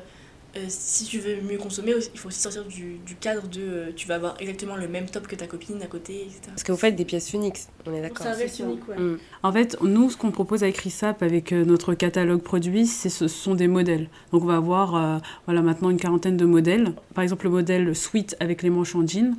euh, 0.56 0.64
si 0.68 1.04
tu 1.04 1.18
veux 1.18 1.40
mieux 1.42 1.58
consommer, 1.58 1.92
il 2.12 2.18
faut 2.18 2.28
aussi 2.28 2.40
sortir 2.40 2.64
du, 2.64 2.98
du 3.04 3.16
cadre 3.16 3.46
de 3.48 3.60
euh, 3.60 3.90
tu 3.94 4.06
vas 4.06 4.16
avoir 4.16 4.36
exactement 4.40 4.76
le 4.76 4.88
même 4.88 5.06
top 5.06 5.26
que 5.26 5.34
ta 5.34 5.46
copine 5.46 5.82
à 5.82 5.86
côté, 5.86 6.22
etc. 6.22 6.40
Parce 6.48 6.62
que 6.62 6.72
vous 6.72 6.78
faites 6.78 6.96
des 6.96 7.04
pièces 7.04 7.32
uniques, 7.32 7.58
on 7.86 7.94
est 7.94 8.02
d'accord. 8.02 8.26
Ça 8.26 8.32
reste 8.32 8.58
unique, 8.60 8.86
ouais. 8.88 8.98
Mm. 8.98 9.18
En 9.42 9.52
fait, 9.52 9.76
nous, 9.82 10.10
ce 10.10 10.16
qu'on 10.16 10.30
propose 10.30 10.62
avec 10.62 10.76
RISAP, 10.78 11.22
avec 11.22 11.52
euh, 11.52 11.64
notre 11.64 11.94
catalogue 11.94 12.42
produit, 12.42 12.86
ce 12.86 13.28
sont 13.28 13.54
des 13.54 13.68
modèles. 13.68 14.08
Donc 14.32 14.42
on 14.42 14.46
va 14.46 14.56
avoir 14.56 15.20
voilà, 15.46 15.62
maintenant 15.62 15.90
une 15.90 15.98
quarantaine 15.98 16.36
de 16.36 16.44
modèles. 16.44 16.92
Par 17.14 17.22
exemple, 17.22 17.44
le 17.44 17.50
modèle 17.50 17.94
Sweet 17.94 18.36
avec 18.40 18.62
les 18.62 18.70
manches 18.70 18.94
en 18.94 19.06
jean 19.06 19.36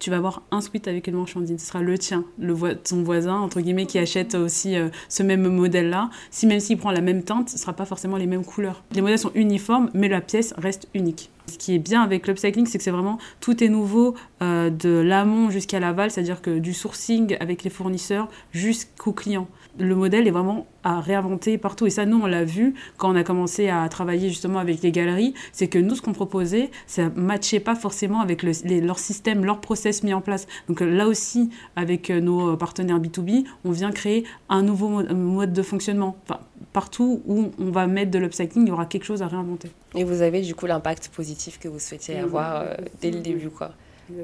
tu 0.00 0.10
vas 0.10 0.16
avoir 0.16 0.42
un 0.50 0.60
sweat 0.60 0.88
avec 0.88 1.06
une 1.06 1.16
marchandise. 1.16 1.60
Ce 1.60 1.66
sera 1.66 1.82
le 1.82 1.96
tien, 1.98 2.24
le 2.38 2.52
vo 2.52 2.72
ton 2.74 3.02
voisin, 3.02 3.36
entre 3.36 3.60
guillemets, 3.60 3.86
qui 3.86 3.98
achète 3.98 4.34
aussi 4.34 4.76
euh, 4.76 4.88
ce 5.08 5.22
même 5.22 5.46
modèle-là. 5.46 6.10
Si 6.30 6.46
même 6.46 6.58
s'il 6.58 6.78
prend 6.78 6.90
la 6.90 7.02
même 7.02 7.22
teinte, 7.22 7.50
ce 7.50 7.54
ne 7.54 7.60
sera 7.60 7.74
pas 7.74 7.84
forcément 7.84 8.16
les 8.16 8.26
mêmes 8.26 8.44
couleurs. 8.44 8.82
Les 8.92 9.02
modèles 9.02 9.18
sont 9.18 9.32
uniformes, 9.34 9.90
mais 9.94 10.08
la 10.08 10.20
pièce 10.20 10.54
reste 10.56 10.88
unique. 10.94 11.30
Ce 11.46 11.58
qui 11.58 11.74
est 11.74 11.78
bien 11.78 12.02
avec 12.02 12.26
l'upcycling, 12.26 12.66
c'est 12.66 12.78
que 12.78 12.84
c'est 12.84 12.90
vraiment 12.90 13.18
tout 13.40 13.62
est 13.62 13.68
nouveau 13.68 14.14
euh, 14.42 14.70
de 14.70 14.88
l'amont 14.88 15.50
jusqu'à 15.50 15.80
l'aval, 15.80 16.10
c'est-à-dire 16.10 16.42
que 16.42 16.58
du 16.58 16.72
sourcing 16.72 17.36
avec 17.40 17.62
les 17.62 17.70
fournisseurs 17.70 18.28
jusqu'au 18.52 19.12
client 19.12 19.48
le 19.80 19.94
modèle 19.94 20.26
est 20.26 20.30
vraiment 20.30 20.66
à 20.84 21.00
réinventer 21.00 21.58
partout. 21.58 21.86
Et 21.86 21.90
ça, 21.90 22.06
nous, 22.06 22.20
on 22.20 22.26
l'a 22.26 22.44
vu 22.44 22.74
quand 22.96 23.12
on 23.12 23.16
a 23.16 23.24
commencé 23.24 23.68
à 23.68 23.88
travailler 23.88 24.28
justement 24.28 24.58
avec 24.58 24.82
les 24.82 24.92
galeries, 24.92 25.34
c'est 25.52 25.68
que 25.68 25.78
nous, 25.78 25.94
ce 25.94 26.02
qu'on 26.02 26.12
proposait, 26.12 26.70
ça 26.86 27.04
ne 27.04 27.20
matchait 27.20 27.60
pas 27.60 27.74
forcément 27.74 28.20
avec 28.20 28.42
leur 28.42 28.98
système, 28.98 29.44
leur 29.44 29.60
process 29.60 30.02
mis 30.02 30.14
en 30.14 30.20
place. 30.20 30.46
Donc 30.68 30.80
là 30.80 31.06
aussi, 31.06 31.50
avec 31.76 32.10
euh, 32.10 32.20
nos 32.20 32.56
partenaires 32.56 33.00
B2B, 33.00 33.44
on 33.64 33.70
vient 33.70 33.90
créer 33.90 34.24
un 34.48 34.62
nouveau 34.62 35.02
mode 35.12 35.52
de 35.52 35.62
fonctionnement. 35.62 36.16
Enfin, 36.24 36.40
partout 36.72 37.22
où 37.26 37.50
on 37.58 37.70
va 37.70 37.86
mettre 37.86 38.10
de 38.10 38.18
l'upcycling, 38.18 38.66
il 38.66 38.68
y 38.68 38.72
aura 38.72 38.86
quelque 38.86 39.04
chose 39.04 39.22
à 39.22 39.26
réinventer. 39.26 39.70
Et 39.94 40.04
vous 40.04 40.22
avez 40.22 40.42
du 40.42 40.54
coup 40.54 40.66
l'impact 40.66 41.08
positif 41.08 41.58
que 41.58 41.68
vous 41.68 41.78
souhaitiez 41.78 42.18
avoir 42.18 42.62
euh, 42.62 42.74
dès 43.00 43.10
le 43.10 43.20
début. 43.20 43.50
Quoi. 43.50 43.72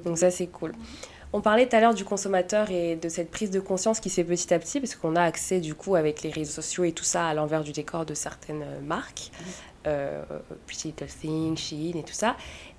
Donc 0.04 0.18
ça, 0.18 0.30
c'est 0.30 0.46
cool. 0.46 0.72
On 1.36 1.42
parlait 1.42 1.68
tout 1.68 1.76
à 1.76 1.80
l'heure 1.80 1.92
du 1.92 2.06
consommateur 2.06 2.70
et 2.70 2.96
de 2.96 3.10
cette 3.10 3.30
prise 3.30 3.50
de 3.50 3.60
conscience 3.60 4.00
qui 4.00 4.08
se 4.08 4.14
fait 4.14 4.24
petit 4.24 4.54
à 4.54 4.58
petit, 4.58 4.80
parce 4.80 4.94
qu'on 4.94 5.16
a 5.16 5.20
accès 5.20 5.60
du 5.60 5.74
coup 5.74 5.94
avec 5.94 6.22
les 6.22 6.30
réseaux 6.30 6.62
sociaux 6.62 6.84
et 6.84 6.92
tout 6.92 7.04
ça 7.04 7.26
à 7.26 7.34
l'envers 7.34 7.62
du 7.62 7.72
décor 7.72 8.06
de 8.06 8.14
certaines 8.14 8.62
euh, 8.62 8.80
marques, 8.80 9.30
euh, 9.86 10.22
Pretty 10.66 10.88
Little 10.88 11.08
Thing, 11.08 11.54
Shein 11.58 11.92
et 11.94 12.02
tout 12.02 12.14
ça. 12.14 12.36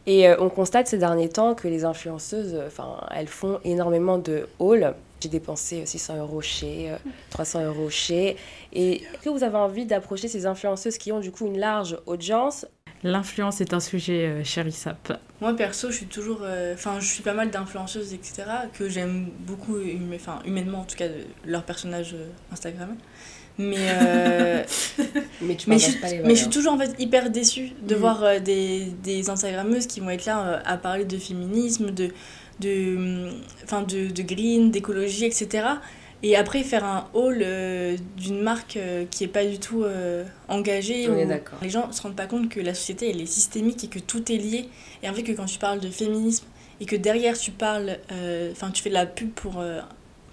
Et 0.07 0.27
euh, 0.27 0.37
on 0.39 0.49
constate 0.49 0.87
ces 0.87 0.97
derniers 0.97 1.29
temps 1.29 1.53
que 1.53 1.67
les 1.67 1.85
influenceuses, 1.85 2.59
enfin, 2.65 2.99
elles 3.13 3.27
font 3.27 3.59
énormément 3.63 4.17
de 4.17 4.49
hauls. 4.57 4.91
J'ai 5.19 5.29
dépensé 5.29 5.85
600 5.85 6.17
euros 6.17 6.41
chez, 6.41 6.91
300 7.29 7.63
euros 7.63 7.91
chez. 7.91 8.37
Et 8.73 9.03
est-ce 9.03 9.21
que 9.21 9.29
vous 9.29 9.43
avez 9.43 9.57
envie 9.57 9.85
d'approcher 9.85 10.27
ces 10.27 10.47
influenceuses 10.47 10.97
qui 10.97 11.11
ont 11.11 11.19
du 11.19 11.31
coup 11.31 11.45
une 11.45 11.59
large 11.59 11.99
audience 12.07 12.65
L'influence 13.03 13.61
est 13.61 13.73
un 13.73 13.79
sujet 13.79 14.25
euh, 14.25 14.43
cher 14.43 14.65
Moi 15.39 15.55
perso, 15.55 15.91
je 15.91 15.97
suis 15.97 16.05
toujours, 16.07 16.39
euh, 16.41 16.73
enfin, 16.73 16.99
je 16.99 17.05
suis 17.05 17.21
pas 17.21 17.33
mal 17.33 17.51
d'influenceuses, 17.51 18.13
etc. 18.13 18.43
que 18.73 18.89
j'aime 18.89 19.27
beaucoup, 19.45 19.77
enfin, 20.15 20.39
humainement 20.45 20.79
en 20.79 20.83
tout 20.83 20.95
cas, 20.95 21.07
de 21.07 21.25
leur 21.45 21.63
personnage 21.63 22.13
euh, 22.15 22.25
Instagram. 22.51 22.95
Mais, 23.59 23.75
mais, 25.41 25.55
tu 25.55 25.69
mais, 25.69 25.79
je, 25.79 26.21
mais 26.23 26.35
je 26.35 26.41
suis 26.41 26.49
toujours 26.49 26.73
en 26.73 26.77
fait 26.77 26.93
hyper 26.99 27.31
déçue 27.31 27.71
de 27.81 27.95
mm. 27.95 27.97
voir 27.97 28.41
des, 28.41 28.85
des 29.03 29.31
Instagrammeuses 29.31 29.87
qui 29.87 29.99
vont 29.99 30.11
être 30.11 30.25
là 30.25 30.61
à 30.63 30.77
parler 30.77 31.05
de 31.05 31.17
féminisme, 31.17 31.89
de, 31.89 32.09
de, 32.59 33.29
de, 33.87 34.11
de 34.11 34.21
green, 34.21 34.69
d'écologie, 34.69 35.25
etc 35.25 35.63
et 36.23 36.35
après 36.35 36.63
faire 36.63 36.83
un 36.83 37.07
haul 37.13 37.39
euh, 37.41 37.95
d'une 38.15 38.41
marque 38.41 38.77
euh, 38.77 39.05
qui 39.09 39.23
est 39.23 39.27
pas 39.27 39.45
du 39.45 39.59
tout 39.59 39.83
euh, 39.83 40.23
engagée. 40.47 41.07
On 41.09 41.25
d'accord. 41.25 41.59
Les 41.61 41.69
gens 41.69 41.91
se 41.91 42.01
rendent 42.01 42.15
pas 42.15 42.25
compte 42.25 42.49
que 42.49 42.59
la 42.59 42.73
société 42.73 43.09
elle 43.09 43.21
est 43.21 43.27
systémique 43.27 43.83
et 43.83 43.87
que 43.87 43.99
tout 43.99 44.31
est 44.31 44.37
lié. 44.37 44.69
Et 45.03 45.09
en 45.09 45.13
fait 45.13 45.23
que 45.23 45.31
quand 45.31 45.45
tu 45.45 45.59
parles 45.59 45.79
de 45.79 45.89
féminisme 45.89 46.45
et 46.81 46.85
que 46.85 46.95
derrière 46.95 47.37
tu 47.37 47.51
parles, 47.51 47.97
enfin 48.51 48.71
tu 48.71 48.81
fais 48.81 48.89
de 48.89 48.95
la 48.95 49.05
pub 49.05 49.31
pour, 49.31 49.63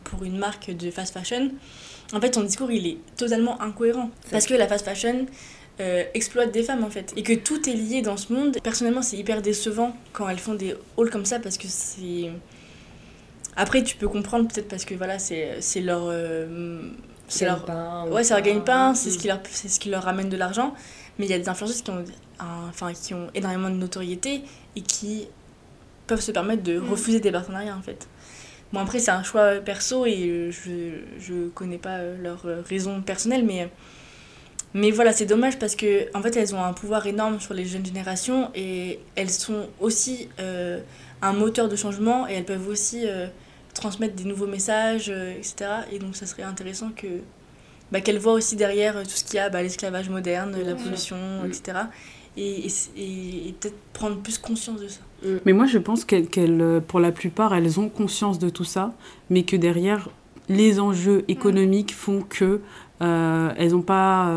pour 0.05 0.25
une 0.25 0.37
marque 0.37 0.71
de 0.71 0.91
fast 0.91 1.13
fashion, 1.13 1.51
en 2.13 2.21
fait 2.21 2.33
ton 2.33 2.43
discours 2.43 2.71
il 2.71 2.87
est 2.87 2.99
totalement 3.17 3.61
incohérent. 3.63 4.11
Parce 4.31 4.47
que 4.47 4.55
la 4.55 4.67
fast 4.67 4.85
fashion 4.85 5.27
exploite 6.13 6.53
des 6.53 6.63
femmes 6.63 6.85
en 6.85 6.91
fait. 6.91 7.13
Et 7.17 7.23
que 7.23 7.33
tout 7.33 7.69
est 7.69 7.75
lié 7.75 8.03
dans 8.03 8.19
ce 8.19 8.33
monde. 8.33 8.59
Personnellement 8.63 9.03
c'est 9.03 9.17
hyper 9.17 9.43
décevant 9.43 9.97
quand 10.13 10.29
elles 10.29 10.39
font 10.39 10.55
des 10.55 10.75
hauls 10.97 11.11
comme 11.11 11.25
ça 11.25 11.39
parce 11.41 11.57
que 11.57 11.69
c'est 11.69 12.31
après, 13.57 13.83
tu 13.83 13.97
peux 13.97 14.09
comprendre 14.09 14.49
peut-être 14.49 14.69
parce 14.69 14.85
que 14.85 14.95
voilà, 14.95 15.19
c'est 15.19 15.81
leur. 15.81 16.05
Euh, 16.09 16.91
c'est 17.29 17.45
leur. 17.45 17.65
Pain, 17.65 18.07
ouais, 18.11 18.25
c'est 18.25 18.35
leur 18.35 18.43
gagne-pain, 18.43 18.95
c'est 18.95 19.11
ce, 19.11 19.19
qui 19.19 19.29
leur, 19.29 19.41
ce 19.51 19.79
qui 19.79 19.91
leur 19.91 20.03
ramène 20.03 20.29
de 20.29 20.37
l'argent. 20.37 20.75
Mais 21.19 21.27
il 21.27 21.31
y 21.31 21.35
a 21.35 21.39
des 21.39 21.49
influenceurs 21.49 21.83
qui 21.83 21.91
ont, 21.91 22.05
enfin, 22.41 22.93
qui 22.93 23.15
ont 23.15 23.29
énormément 23.35 23.71
de 23.71 23.77
notoriété 23.77 24.43
et 24.75 24.81
qui 24.81 25.29
peuvent 26.07 26.21
se 26.21 26.33
permettre 26.33 26.63
de 26.63 26.79
mm. 26.79 26.91
refuser 26.91 27.21
des 27.21 27.31
partenariats 27.31 27.77
en 27.77 27.83
fait. 27.83 28.09
Bon, 28.73 28.81
après, 28.81 28.99
c'est 28.99 29.13
un 29.13 29.23
choix 29.23 29.57
perso 29.57 30.05
et 30.05 30.51
je, 30.51 30.99
je 31.21 31.49
connais 31.51 31.79
pas 31.79 31.99
leurs 32.21 32.45
raisons 32.67 33.01
personnelles, 33.03 33.45
mais. 33.45 33.69
Mais 34.77 34.91
voilà, 34.91 35.13
c'est 35.13 35.27
dommage 35.27 35.57
parce 35.61 35.77
que 35.77 36.09
en 36.17 36.21
fait, 36.21 36.37
elles 36.37 36.53
ont 36.53 36.63
un 36.63 36.73
pouvoir 36.73 37.07
énorme 37.07 37.39
sur 37.39 37.55
les 37.55 37.65
jeunes 37.65 37.87
générations 37.87 38.51
et 38.57 38.99
elles 39.15 39.31
sont 39.31 39.69
aussi 39.79 40.29
euh, 40.41 40.81
un 41.23 41.33
moteur 41.33 41.69
de 41.69 41.77
changement 41.77 42.29
et 42.29 42.33
elles 42.33 42.45
peuvent 42.45 42.67
aussi 42.67 43.05
euh, 43.07 43.29
transmettre 43.75 44.15
des 44.15 44.25
nouveaux 44.25 44.47
messages, 44.47 45.11
euh, 45.11 45.37
etc. 45.37 45.71
Et 45.93 45.99
donc 45.99 46.17
ça 46.17 46.27
serait 46.27 46.45
intéressant 46.45 46.91
que 46.97 47.07
bah, 47.93 48.01
qu'elle 48.01 48.19
voit 48.19 48.33
aussi 48.33 48.57
derrière 48.57 48.97
euh, 48.97 49.03
tout 49.03 49.11
ce 49.11 49.25
qu'il 49.25 49.37
y 49.37 49.39
a, 49.39 49.51
bah, 49.51 49.63
l'esclavage 49.63 50.09
moderne, 50.09 50.57
la 50.65 50.75
pollution, 50.75 51.17
etc. 51.47 51.79
Et, 52.37 52.67
et, 52.97 53.55
peut-être 53.61 53.77
prendre 53.93 54.17
plus 54.17 54.39
conscience 54.39 54.81
de 54.81 54.89
ça. 54.89 55.01
Mm. 55.23 55.29
Mais 55.45 55.53
moi 55.53 55.67
je 55.67 55.79
pense 55.79 56.05
qu'elles, 56.05 56.29
euh, 56.39 56.81
pour 56.81 57.01
la 57.01 57.13
plupart, 57.13 57.55
elles 57.55 57.79
ont 57.79 57.89
conscience 57.89 58.39
de 58.39 58.49
tout 58.49 58.65
ça, 58.65 58.95
mais 59.29 59.43
que 59.43 59.57
derrière, 59.57 60.09
les 60.49 60.81
enjeux 60.81 61.25
économiques 61.29 61.95
font 61.95 62.23
que 62.27 62.61
elles 63.01 63.73
n'ont 63.73 63.83
pas, 63.83 64.33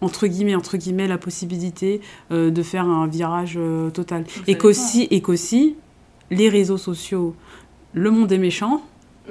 entre, 0.00 0.28
guillemets, 0.28 0.54
entre 0.54 0.76
guillemets, 0.76 1.08
la 1.08 1.18
possibilité 1.18 2.00
de 2.30 2.62
faire 2.62 2.84
un 2.84 3.08
virage 3.08 3.58
total. 3.92 4.24
Et 4.46 4.56
qu'aussi, 4.56 5.08
et 5.10 5.20
qu'aussi, 5.22 5.74
les 6.30 6.48
réseaux 6.48 6.78
sociaux 6.78 7.34
le 7.92 8.10
monde 8.10 8.32
est 8.32 8.38
méchant. 8.38 8.82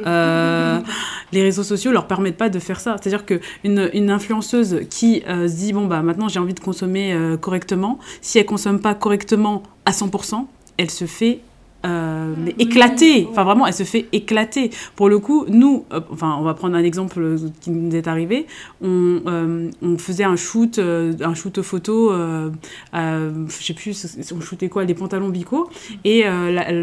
Euh, 0.05 0.79
les 1.31 1.41
réseaux 1.41 1.63
sociaux 1.63 1.91
leur 1.91 2.07
permettent 2.07 2.37
pas 2.37 2.49
de 2.49 2.59
faire 2.59 2.79
ça. 2.79 2.97
C'est-à-dire 2.99 3.25
qu'une 3.25 3.89
une 3.93 4.09
influenceuse 4.09 4.81
qui 4.89 5.23
euh, 5.27 5.47
se 5.47 5.55
dit 5.55 5.73
bon 5.73 5.85
bah 5.85 6.01
maintenant 6.01 6.27
j'ai 6.27 6.39
envie 6.39 6.53
de 6.53 6.59
consommer 6.59 7.13
euh, 7.13 7.37
correctement, 7.37 7.99
si 8.21 8.39
elle 8.39 8.45
consomme 8.45 8.79
pas 8.79 8.93
correctement 8.93 9.63
à 9.85 9.91
100%, 9.91 10.45
elle 10.77 10.91
se 10.91 11.05
fait 11.05 11.39
mais 11.85 12.55
éclater. 12.59 13.27
Enfin 13.29 13.43
vraiment, 13.43 13.67
elle 13.67 13.73
se 13.73 13.83
fait 13.83 14.07
éclater. 14.11 14.71
Pour 14.95 15.09
le 15.09 15.19
coup, 15.19 15.45
nous, 15.47 15.85
enfin 16.11 16.35
on 16.39 16.43
va 16.43 16.53
prendre 16.53 16.75
un 16.75 16.83
exemple 16.83 17.37
qui 17.61 17.71
nous 17.71 17.95
est 17.95 18.07
arrivé. 18.07 18.47
On, 18.81 19.21
on 19.81 19.97
faisait 19.97 20.23
un 20.23 20.35
shoot, 20.35 20.79
un 20.79 21.33
shoot 21.33 21.61
photo. 21.61 22.11
je 22.93 23.37
sais 23.49 23.73
plus, 23.73 24.17
on 24.35 24.41
shootait 24.41 24.69
quoi, 24.69 24.85
des 24.85 24.93
pantalons 24.95 25.29
bico 25.29 25.69
et 26.03 26.25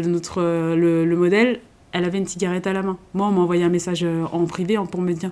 notre 0.05 0.41
le, 0.41 1.05
le 1.05 1.15
modèle 1.15 1.59
elle 1.93 2.05
avait 2.05 2.17
une 2.17 2.27
cigarette 2.27 2.67
à 2.67 2.73
la 2.73 2.81
main. 2.81 2.97
Moi, 3.13 3.27
on 3.27 3.31
m'a 3.31 3.41
envoyé 3.41 3.63
un 3.63 3.69
message 3.69 4.03
euh, 4.03 4.25
en 4.31 4.45
privé 4.45 4.77
pour 4.91 5.01
me 5.01 5.13
dire 5.13 5.31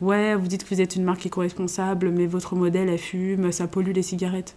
Ouais, 0.00 0.34
vous 0.34 0.48
dites 0.48 0.64
que 0.64 0.74
vous 0.74 0.80
êtes 0.80 0.96
une 0.96 1.04
marque 1.04 1.24
éco-responsable, 1.26 2.10
mais 2.10 2.26
votre 2.26 2.56
modèle, 2.56 2.88
elle 2.88 2.98
fume, 2.98 3.52
ça 3.52 3.68
pollue 3.68 3.92
les 3.92 4.02
cigarettes. 4.02 4.56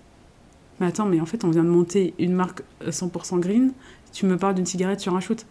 Mais 0.79 0.87
attends, 0.87 1.05
mais 1.05 1.19
en 1.19 1.25
fait, 1.25 1.43
on 1.43 1.51
vient 1.51 1.63
de 1.63 1.69
monter 1.69 2.13
une 2.17 2.33
marque 2.33 2.63
100% 2.87 3.35
euh, 3.35 3.39
green. 3.39 3.73
Tu 4.13 4.25
me 4.25 4.37
parles 4.37 4.55
d'une 4.55 4.65
cigarette 4.65 4.99
sur 4.99 5.15
un 5.15 5.19
shoot. 5.19 5.45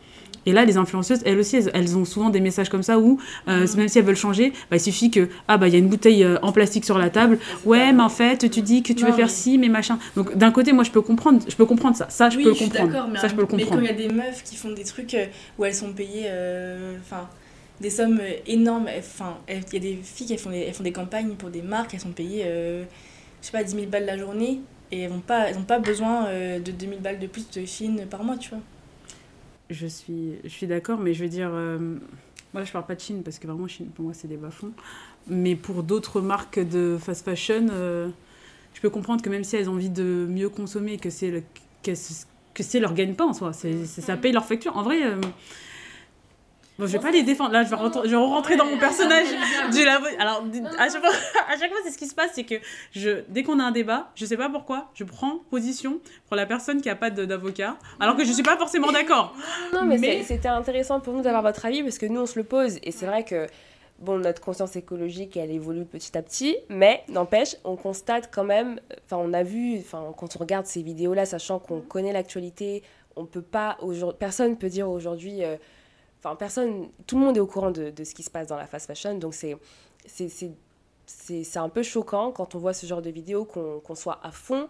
Et 0.47 0.53
là, 0.53 0.65
les 0.65 0.77
influenceuses, 0.77 1.21
elles 1.25 1.39
aussi, 1.39 1.57
elles, 1.57 1.97
ont 1.97 2.05
souvent 2.05 2.31
des 2.31 2.41
messages 2.41 2.69
comme 2.69 2.83
ça 2.83 2.99
où, 2.99 3.19
euh, 3.49 3.67
mm. 3.67 3.77
même 3.77 3.89
si 3.89 3.99
elles 3.99 4.05
veulent 4.05 4.17
changer, 4.17 4.53
bah, 4.71 4.77
il 4.77 4.81
suffit 4.81 5.11
que, 5.11 5.29
ah 5.49 5.59
bah, 5.59 5.69
il 5.69 5.73
y 5.73 5.77
a 5.77 5.79
une 5.79 5.89
bouteille 5.89 6.25
euh, 6.25 6.39
en 6.43 6.53
plastique 6.53 6.85
sur 6.85 6.99
la 6.99 7.11
table. 7.11 7.39
Ouais, 7.65 7.93
mais 7.93 8.03
en 8.03 8.09
fait, 8.09 8.51
tu 8.51 8.63
dis 8.63 8.83
que 8.83 8.93
tu 8.93 9.05
veux 9.05 9.13
faire 9.13 9.31
ci, 9.31 9.59
mais 9.59 9.69
machin. 9.69 9.99
Donc, 10.17 10.37
d'un 10.37 10.51
côté, 10.51 10.73
moi, 10.73 10.85
je 10.85 10.91
peux 10.91 11.03
comprendre, 11.03 11.41
je 11.47 11.55
peux 11.55 11.67
comprendre 11.67 11.97
ça. 11.97 12.09
Ça, 12.09 12.31
je 12.31 12.39
peux 12.39 12.49
le 12.49 12.55
comprendre. 12.55 13.09
Mais, 13.13 13.19
ça, 13.19 13.29
je 13.29 13.35
peux 13.35 13.43
le 13.43 13.47
comprendre. 13.47 13.81
Mais 13.81 13.89
quand 13.89 13.95
il 13.95 14.01
y 14.01 14.05
a 14.05 14.09
des 14.09 14.15
meufs 14.15 14.43
qui 14.43 14.57
font 14.57 14.71
des 14.71 14.85
trucs 14.85 15.15
euh, 15.15 15.27
où 15.59 15.65
elles 15.65 15.75
sont 15.75 15.93
payées, 15.93 16.31
enfin, 17.01 17.29
des 17.81 17.91
sommes 17.91 18.21
énormes, 18.47 18.89
enfin, 18.99 19.37
il 19.49 19.75
y 19.75 19.77
a 19.77 19.81
des 19.81 19.99
filles 20.03 20.27
qui 20.27 20.39
font 20.39 20.51
des, 20.51 20.59
elles 20.59 20.75
font 20.75 20.83
des 20.83 20.93
campagnes 20.93 21.35
pour 21.35 21.51
des 21.51 21.63
marques, 21.63 21.93
elles 21.95 22.01
sont 22.01 22.11
payées, 22.11 22.45
je 22.45 22.85
sais 23.47 23.53
pas, 23.53 23.63
10 23.63 23.73
000 23.73 23.87
balles 23.87 24.07
la 24.07 24.17
journée 24.17 24.61
et 24.93 25.03
elles 25.03 25.11
n'ont 25.11 25.21
pas, 25.21 25.49
elles 25.51 25.61
pas 25.63 25.79
besoin 25.79 26.27
de 26.59 26.71
2000 26.71 27.01
balles 27.01 27.19
de 27.19 27.27
plus 27.27 27.49
de 27.51 27.65
Chine 27.65 28.07
par 28.09 28.25
mois, 28.25 28.37
tu 28.37 28.51
vois 28.51 28.61
je 29.71 29.87
suis, 29.87 30.35
je 30.45 30.49
suis 30.49 30.67
d'accord, 30.67 30.99
mais 30.99 31.15
je 31.15 31.23
veux 31.23 31.31
dire, 31.31 31.51
euh, 31.53 31.79
moi 32.53 32.65
je 32.65 32.73
parle 32.73 32.87
pas 32.87 32.95
de 32.95 33.01
Chine 33.01 33.23
parce 33.23 33.39
que 33.39 33.47
vraiment 33.47 33.69
Chine 33.69 33.87
pour 33.95 34.05
moi 34.05 34.15
c'est 34.15 34.29
des 34.29 34.37
bas-fonds. 34.37 34.73
Mais 35.29 35.55
pour 35.55 35.83
d'autres 35.83 36.21
marques 36.21 36.59
de 36.59 36.99
fast 37.01 37.25
fashion, 37.25 37.69
euh, 37.71 38.09
je 38.75 38.81
peux 38.81 38.91
comprendre 38.91 39.23
que 39.23 39.31
même 39.31 39.45
si 39.45 39.57
elles 39.57 39.71
ont 39.71 39.75
envie 39.75 39.91
de 39.91 40.27
mieux 40.29 40.49
consommer, 40.49 40.99
que 40.99 41.11
c'est 41.11 41.31
le, 41.31 41.43
que, 41.83 41.93
que 42.55 42.63
c'est 42.63 42.81
leur 42.81 42.95
gagne-pain 42.95 43.27
en 43.27 43.33
soi, 43.33 43.53
c'est, 43.53 43.87
ça 43.87 44.17
paye 44.17 44.33
leur 44.33 44.45
facture. 44.45 44.77
En 44.77 44.83
vrai, 44.83 45.05
euh, 45.05 45.21
Bon, 46.81 46.87
je 46.87 46.93
vais 46.93 46.99
pas 46.99 47.11
les 47.11 47.23
défendre. 47.23 47.53
Là, 47.53 47.63
je 47.63 47.69
vais, 47.69 47.77
rentrer, 47.77 48.01
je 48.05 48.11
vais 48.11 48.17
rentrer 48.17 48.57
dans 48.57 48.65
mon 48.65 48.79
personnage 48.79 49.27
du 49.71 49.85
labo. 49.85 50.07
Alors, 50.19 50.43
à 50.79 50.89
chaque 50.89 51.03
fois, 51.03 51.13
à 51.49 51.59
chaque 51.59 51.71
fois 51.71 51.81
c'est 51.85 51.91
ce 51.91 51.99
qui 51.99 52.07
se 52.07 52.15
passe, 52.15 52.31
c'est 52.35 52.45
que 52.45 52.55
je, 52.93 53.23
dès 53.29 53.43
qu'on 53.43 53.59
a 53.61 53.65
un 53.65 53.71
débat, 53.71 54.11
je 54.15 54.25
sais 54.25 54.39
pas 54.39 54.49
pourquoi, 54.49 54.89
je 54.95 55.05
prends 55.05 55.41
position 55.51 56.01
pour 56.27 56.37
la 56.37 56.47
personne 56.47 56.81
qui 56.81 56.89
a 56.89 56.97
pas 56.97 57.11
d'avocat, 57.11 57.77
alors 58.01 58.17
que 58.17 58.25
je 58.25 58.33
suis 58.33 58.43
pas 58.43 58.57
forcément 58.57 58.93
d'accord. 58.93 59.35
Non, 59.75 59.85
mais, 59.85 60.23
c'était 60.23 60.49
intéressant 60.49 61.01
pour 61.01 61.13
nous 61.13 61.21
d'avoir 61.21 61.43
votre 61.43 61.67
avis 61.67 61.83
parce 61.83 61.99
que 61.99 62.07
nous, 62.07 62.23
on 62.23 62.27
se 62.27 62.39
le 62.39 62.45
pose. 62.45 62.79
Et 62.83 62.93
c'est 62.93 63.05
vrai 63.05 63.25
que 63.25 63.47
bon, 63.99 64.19
notre 64.19 64.41
conscience 64.41 64.75
écologique, 64.75 65.37
elle 65.37 65.51
évolue 65.51 65.85
petit 65.85 66.17
à 66.17 66.23
petit. 66.23 66.57
Mais 66.71 67.05
n'empêche, 67.09 67.57
on 67.65 67.77
constate 67.77 68.31
quand 68.33 68.45
même, 68.45 68.81
enfin, 69.05 69.19
on 69.23 69.35
a 69.35 69.43
vu, 69.43 69.79
enfin, 69.81 70.15
quand 70.17 70.35
on 70.35 70.39
regarde 70.39 70.65
ces 70.65 70.83
vidéos-là, 70.83 71.27
sachant 71.27 71.59
qu'on 71.59 71.83
connaît 71.83 72.15
l'actualité, 72.15 72.83
on 73.17 73.27
peut 73.27 73.43
pas, 73.43 73.77
personne 74.19 74.57
peut 74.57 74.69
dire 74.71 74.89
aujourd'hui, 74.89 75.45
euh, 75.45 75.57
enfin, 76.21 76.37
personne, 76.37 76.89
tout 77.07 77.19
le 77.19 77.25
monde 77.25 77.37
est 77.37 77.41
au 77.41 77.47
courant 77.47 77.71
de, 77.71 77.91
de 77.91 78.05
ce 78.05 78.15
qui 78.15 78.23
se 78.23 78.31
passe 78.31 78.47
dans 78.47 78.57
la 78.57 78.67
fast 78.67 78.87
fashion. 78.87 79.19
Donc, 79.19 79.35
c'est. 79.35 79.57
c'est- 80.07 80.53
un 81.57 81.69
peu 81.69 81.83
choquant 81.83 82.31
quand 82.31 82.55
on 82.55 82.59
voit 82.61 82.73
ce 82.73 82.87
genre 82.87 83.03
de 83.03 83.11
vidéo 83.11 83.45
qu'on 83.45 83.81
qu'on 83.81 83.97
soit 83.97 84.21
à 84.23 84.31
fond 84.31 84.69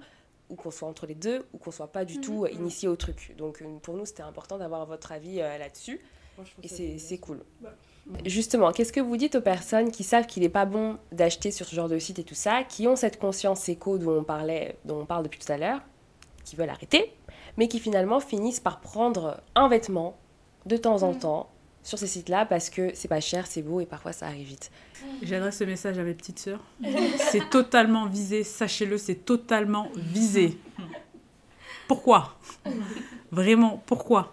ou 0.49 0.55
qu'on 0.57 0.71
soit 0.71 0.89
entre 0.89 1.07
les 1.07 1.15
deux 1.15 1.45
ou 1.53 1.59
qu'on 1.59 1.71
soit 1.71 1.89
pas 1.93 2.05
du 2.07 2.19
tout 2.21 2.45
euh, 2.45 2.51
initié 2.51 2.89
au 2.89 2.97
truc. 2.97 3.35
Donc 3.37 3.61
euh, 3.61 3.67
pour 3.83 3.95
nous, 3.95 4.07
c'était 4.07 4.23
important 4.23 4.57
d'avoir 4.59 4.87
votre 4.87 5.13
avis 5.13 5.41
euh, 5.41 5.59
là-dessus 5.59 6.01
et 6.63 6.69
c'est 6.69 6.99
c'est 6.99 7.19
cool. 7.19 7.43
Justement, 8.25 8.73
qu'est-ce 8.73 8.93
que 8.93 9.01
vous 9.01 9.17
dites 9.19 9.35
aux 9.35 9.41
personnes 9.43 9.91
qui 9.93 10.03
savent 10.03 10.27
qu'il 10.27 10.43
n'est 10.43 10.49
pas 10.49 10.65
bon 10.65 10.97
d'acheter 11.13 11.51
sur 11.51 11.67
ce 11.67 11.75
genre 11.77 11.89
de 11.89 11.99
site 11.99 12.19
et 12.19 12.25
tout 12.25 12.35
ça, 12.35 12.65
qui 12.65 12.89
ont 12.89 12.97
cette 12.97 13.21
conscience 13.21 13.69
éco 13.69 13.99
dont 13.99 14.19
on, 14.21 14.25
parlait, 14.25 14.77
dont 14.87 15.01
on 15.01 15.07
parle 15.07 15.23
depuis 15.25 15.39
tout 15.39 15.53
à 15.53 15.59
l'heure, 15.59 15.81
qui 16.45 16.57
veulent 16.57 16.71
arrêter, 16.71 17.13
mais 17.59 17.69
qui 17.69 17.79
finalement 17.79 18.19
finissent 18.19 18.59
par 18.61 18.81
prendre 18.81 19.41
un 19.55 19.69
vêtement 19.69 20.17
de 20.67 20.77
temps 20.77 21.03
en 21.03 21.15
temps 21.15 21.51
sur 21.83 21.99
ces 21.99 22.07
sites-là 22.07 22.47
parce 22.47 22.71
que 22.71 22.91
c'est 22.95 23.09
pas 23.09 23.21
cher, 23.21 23.47
c'est 23.47 23.63
beau 23.63 23.81
et 23.81 23.87
parfois 23.87 24.13
ça 24.13 24.27
arrive 24.27 24.47
vite. 24.49 24.71
J'adresse 25.23 25.59
ce 25.59 25.65
message 25.65 25.99
à 25.99 26.03
mes 26.03 26.15
petites 26.15 26.39
sœurs. 26.39 26.63
C'est 27.31 27.49
totalement 27.49 28.07
visé, 28.07 28.45
sachez-le, 28.45 28.99
c'est 28.99 29.25
totalement 29.25 29.89
visé. 29.97 30.59
Pourquoi? 31.89 32.37
Vraiment, 33.33 33.83
pourquoi? 33.87 34.33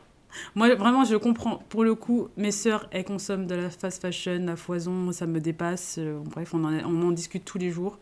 Moi, 0.55 0.75
vraiment, 0.75 1.03
je 1.05 1.15
comprends. 1.15 1.57
Pour 1.69 1.84
le 1.84 1.95
coup, 1.95 2.28
mes 2.38 2.51
sœurs, 2.51 2.88
elles 2.91 3.05
consomment 3.05 3.47
de 3.47 3.55
la 3.55 3.69
fast 3.69 4.01
fashion 4.01 4.47
à 4.47 4.55
foison, 4.55 5.11
ça 5.11 5.25
me 5.25 5.39
dépasse. 5.39 5.95
Euh, 5.97 6.19
Bref, 6.25 6.53
on 6.53 6.63
en, 6.63 6.73
on 6.86 7.07
en 7.07 7.11
discute 7.11 7.45
tous 7.45 7.57
les 7.57 7.71
jours. 7.71 7.97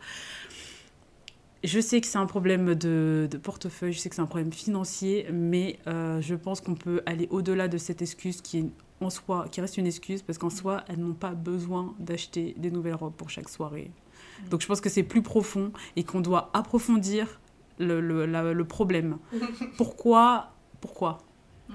Je 1.64 1.80
sais 1.80 2.00
que 2.00 2.06
c'est 2.06 2.18
un 2.18 2.26
problème 2.26 2.74
de, 2.74 3.28
de 3.30 3.38
portefeuille, 3.38 3.92
je 3.92 3.98
sais 3.98 4.08
que 4.08 4.14
c'est 4.14 4.22
un 4.22 4.26
problème 4.26 4.52
financier, 4.52 5.26
mais 5.32 5.78
euh, 5.86 6.20
je 6.20 6.34
pense 6.34 6.60
qu'on 6.60 6.74
peut 6.74 7.02
aller 7.06 7.26
au-delà 7.30 7.66
de 7.66 7.78
cette 7.78 8.02
excuse 8.02 8.40
qui 8.40 8.58
est 8.58 8.66
en 9.00 9.10
soi, 9.10 9.46
qui 9.50 9.60
reste 9.60 9.76
une 9.76 9.86
excuse, 9.86 10.22
parce 10.22 10.38
qu'en 10.38 10.50
soi, 10.50 10.84
elles 10.88 10.98
n'ont 10.98 11.14
pas 11.14 11.32
besoin 11.32 11.94
d'acheter 11.98 12.54
des 12.58 12.70
nouvelles 12.70 12.94
robes 12.94 13.14
pour 13.14 13.30
chaque 13.30 13.48
soirée. 13.48 13.90
Donc 14.50 14.60
je 14.62 14.66
pense 14.66 14.80
que 14.80 14.88
c'est 14.88 15.02
plus 15.02 15.22
profond 15.22 15.72
et 15.96 16.04
qu'on 16.04 16.20
doit 16.20 16.50
approfondir 16.54 17.40
le, 17.78 18.00
le, 18.00 18.26
la- 18.26 18.52
le 18.52 18.64
problème. 18.64 19.18
Pourquoi 19.76 20.52
Pourquoi? 20.80 21.18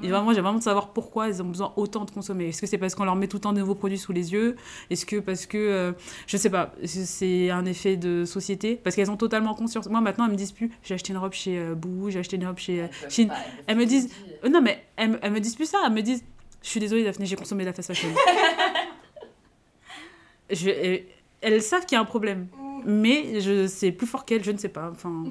Et 0.04 0.08
vraiment, 0.10 0.34
j'ai 0.34 0.42
vraiment 0.42 0.58
de 0.60 0.64
savoir 0.64 0.94
pourquoi 0.94 1.28
elles 1.28 1.42
ont 1.42 1.46
besoin 1.50 1.74
autant 1.76 2.06
de 2.06 2.12
consommer. 2.12 2.48
Est-ce 2.48 2.62
que 2.62 2.68
c'est 2.68 2.78
parce 2.78 2.96
qu'on 2.96 3.04
leur 3.04 3.16
met 3.16 3.28
tout 3.28 3.38
le 3.38 3.42
temps 3.42 3.54
de 3.54 3.60
nouveaux 3.60 3.76
produits 3.76 3.98
sous 3.98 4.14
les 4.14 4.32
yeux? 4.34 4.56
Est-ce 4.90 5.06
que 5.06 5.18
parce 5.18 5.46
que, 5.46 5.58
euh, 5.58 5.92
je 6.28 6.38
sais 6.38 6.50
pas, 6.50 6.74
c'est 6.86 7.50
un 7.50 7.66
effet 7.66 7.98
de 7.98 8.24
société? 8.26 8.80
Parce 8.84 8.96
qu'elles 8.96 9.12
ont 9.12 9.18
totalement 9.18 9.54
conscience. 9.54 9.88
Moi, 9.90 10.02
maintenant, 10.02 10.26
elles 10.26 10.32
me 10.32 10.38
disent 10.38 10.54
plus, 10.54 10.72
j'ai 10.84 10.96
acheté 10.96 11.12
une 11.14 11.20
robe 11.20 11.34
chez 11.34 11.58
euh, 11.58 11.76
Boo, 11.76 12.10
j'ai 12.10 12.20
acheté 12.20 12.38
une 12.38 12.46
robe 12.48 12.58
chez 12.58 12.84
euh, 12.84 12.88
Shein. 13.10 13.28
Elles 13.68 13.78
me 13.78 13.86
disent, 13.86 14.10
Euh, 14.44 14.50
non, 14.50 14.62
mais 14.62 14.84
elles, 14.96 15.12
me- 15.12 15.20
elles 15.22 15.32
me 15.32 15.40
disent 15.40 15.56
plus 15.56 15.70
ça. 15.70 15.80
Elles 15.86 15.94
me 15.94 16.02
disent, 16.02 16.24
je 16.64 16.70
suis 16.70 16.80
désolée, 16.80 17.04
Daphné, 17.04 17.26
j'ai 17.26 17.36
consommé 17.36 17.64
de 17.64 17.70
la 17.70 17.74
fast 17.74 17.88
fashion. 17.90 18.10
je, 20.50 21.02
elles 21.42 21.62
savent 21.62 21.86
qu'il 21.86 21.96
y 21.96 21.98
a 21.98 22.02
un 22.02 22.06
problème. 22.06 22.48
Mais 22.86 23.40
je 23.42 23.68
c'est 23.68 23.92
plus 23.92 24.08
fort 24.08 24.26
qu'elles, 24.26 24.44
je 24.44 24.52
ne 24.52 24.58
sais 24.58 24.70
pas. 24.70 24.90
Enfin, 24.92 25.24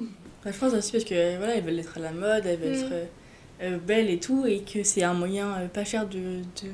Bah, 0.43 0.51
je 0.51 0.57
pense 0.57 0.73
aussi 0.73 0.91
parce 0.93 1.03
que 1.03 1.37
voilà, 1.37 1.55
elles 1.55 1.63
veulent 1.63 1.79
être 1.79 1.97
à 1.97 1.99
la 1.99 2.11
mode, 2.11 2.45
elles 2.45 2.59
veulent 2.59 2.71
Mm. 2.71 2.93
être 2.93 3.07
euh, 3.61 3.77
belles 3.77 4.09
et 4.09 4.19
tout, 4.19 4.45
et 4.45 4.59
que 4.61 4.83
c'est 4.83 5.03
un 5.03 5.13
moyen 5.13 5.53
euh, 5.59 5.67
pas 5.67 5.83
cher 5.83 6.07
de. 6.07 6.17
de... 6.19 6.71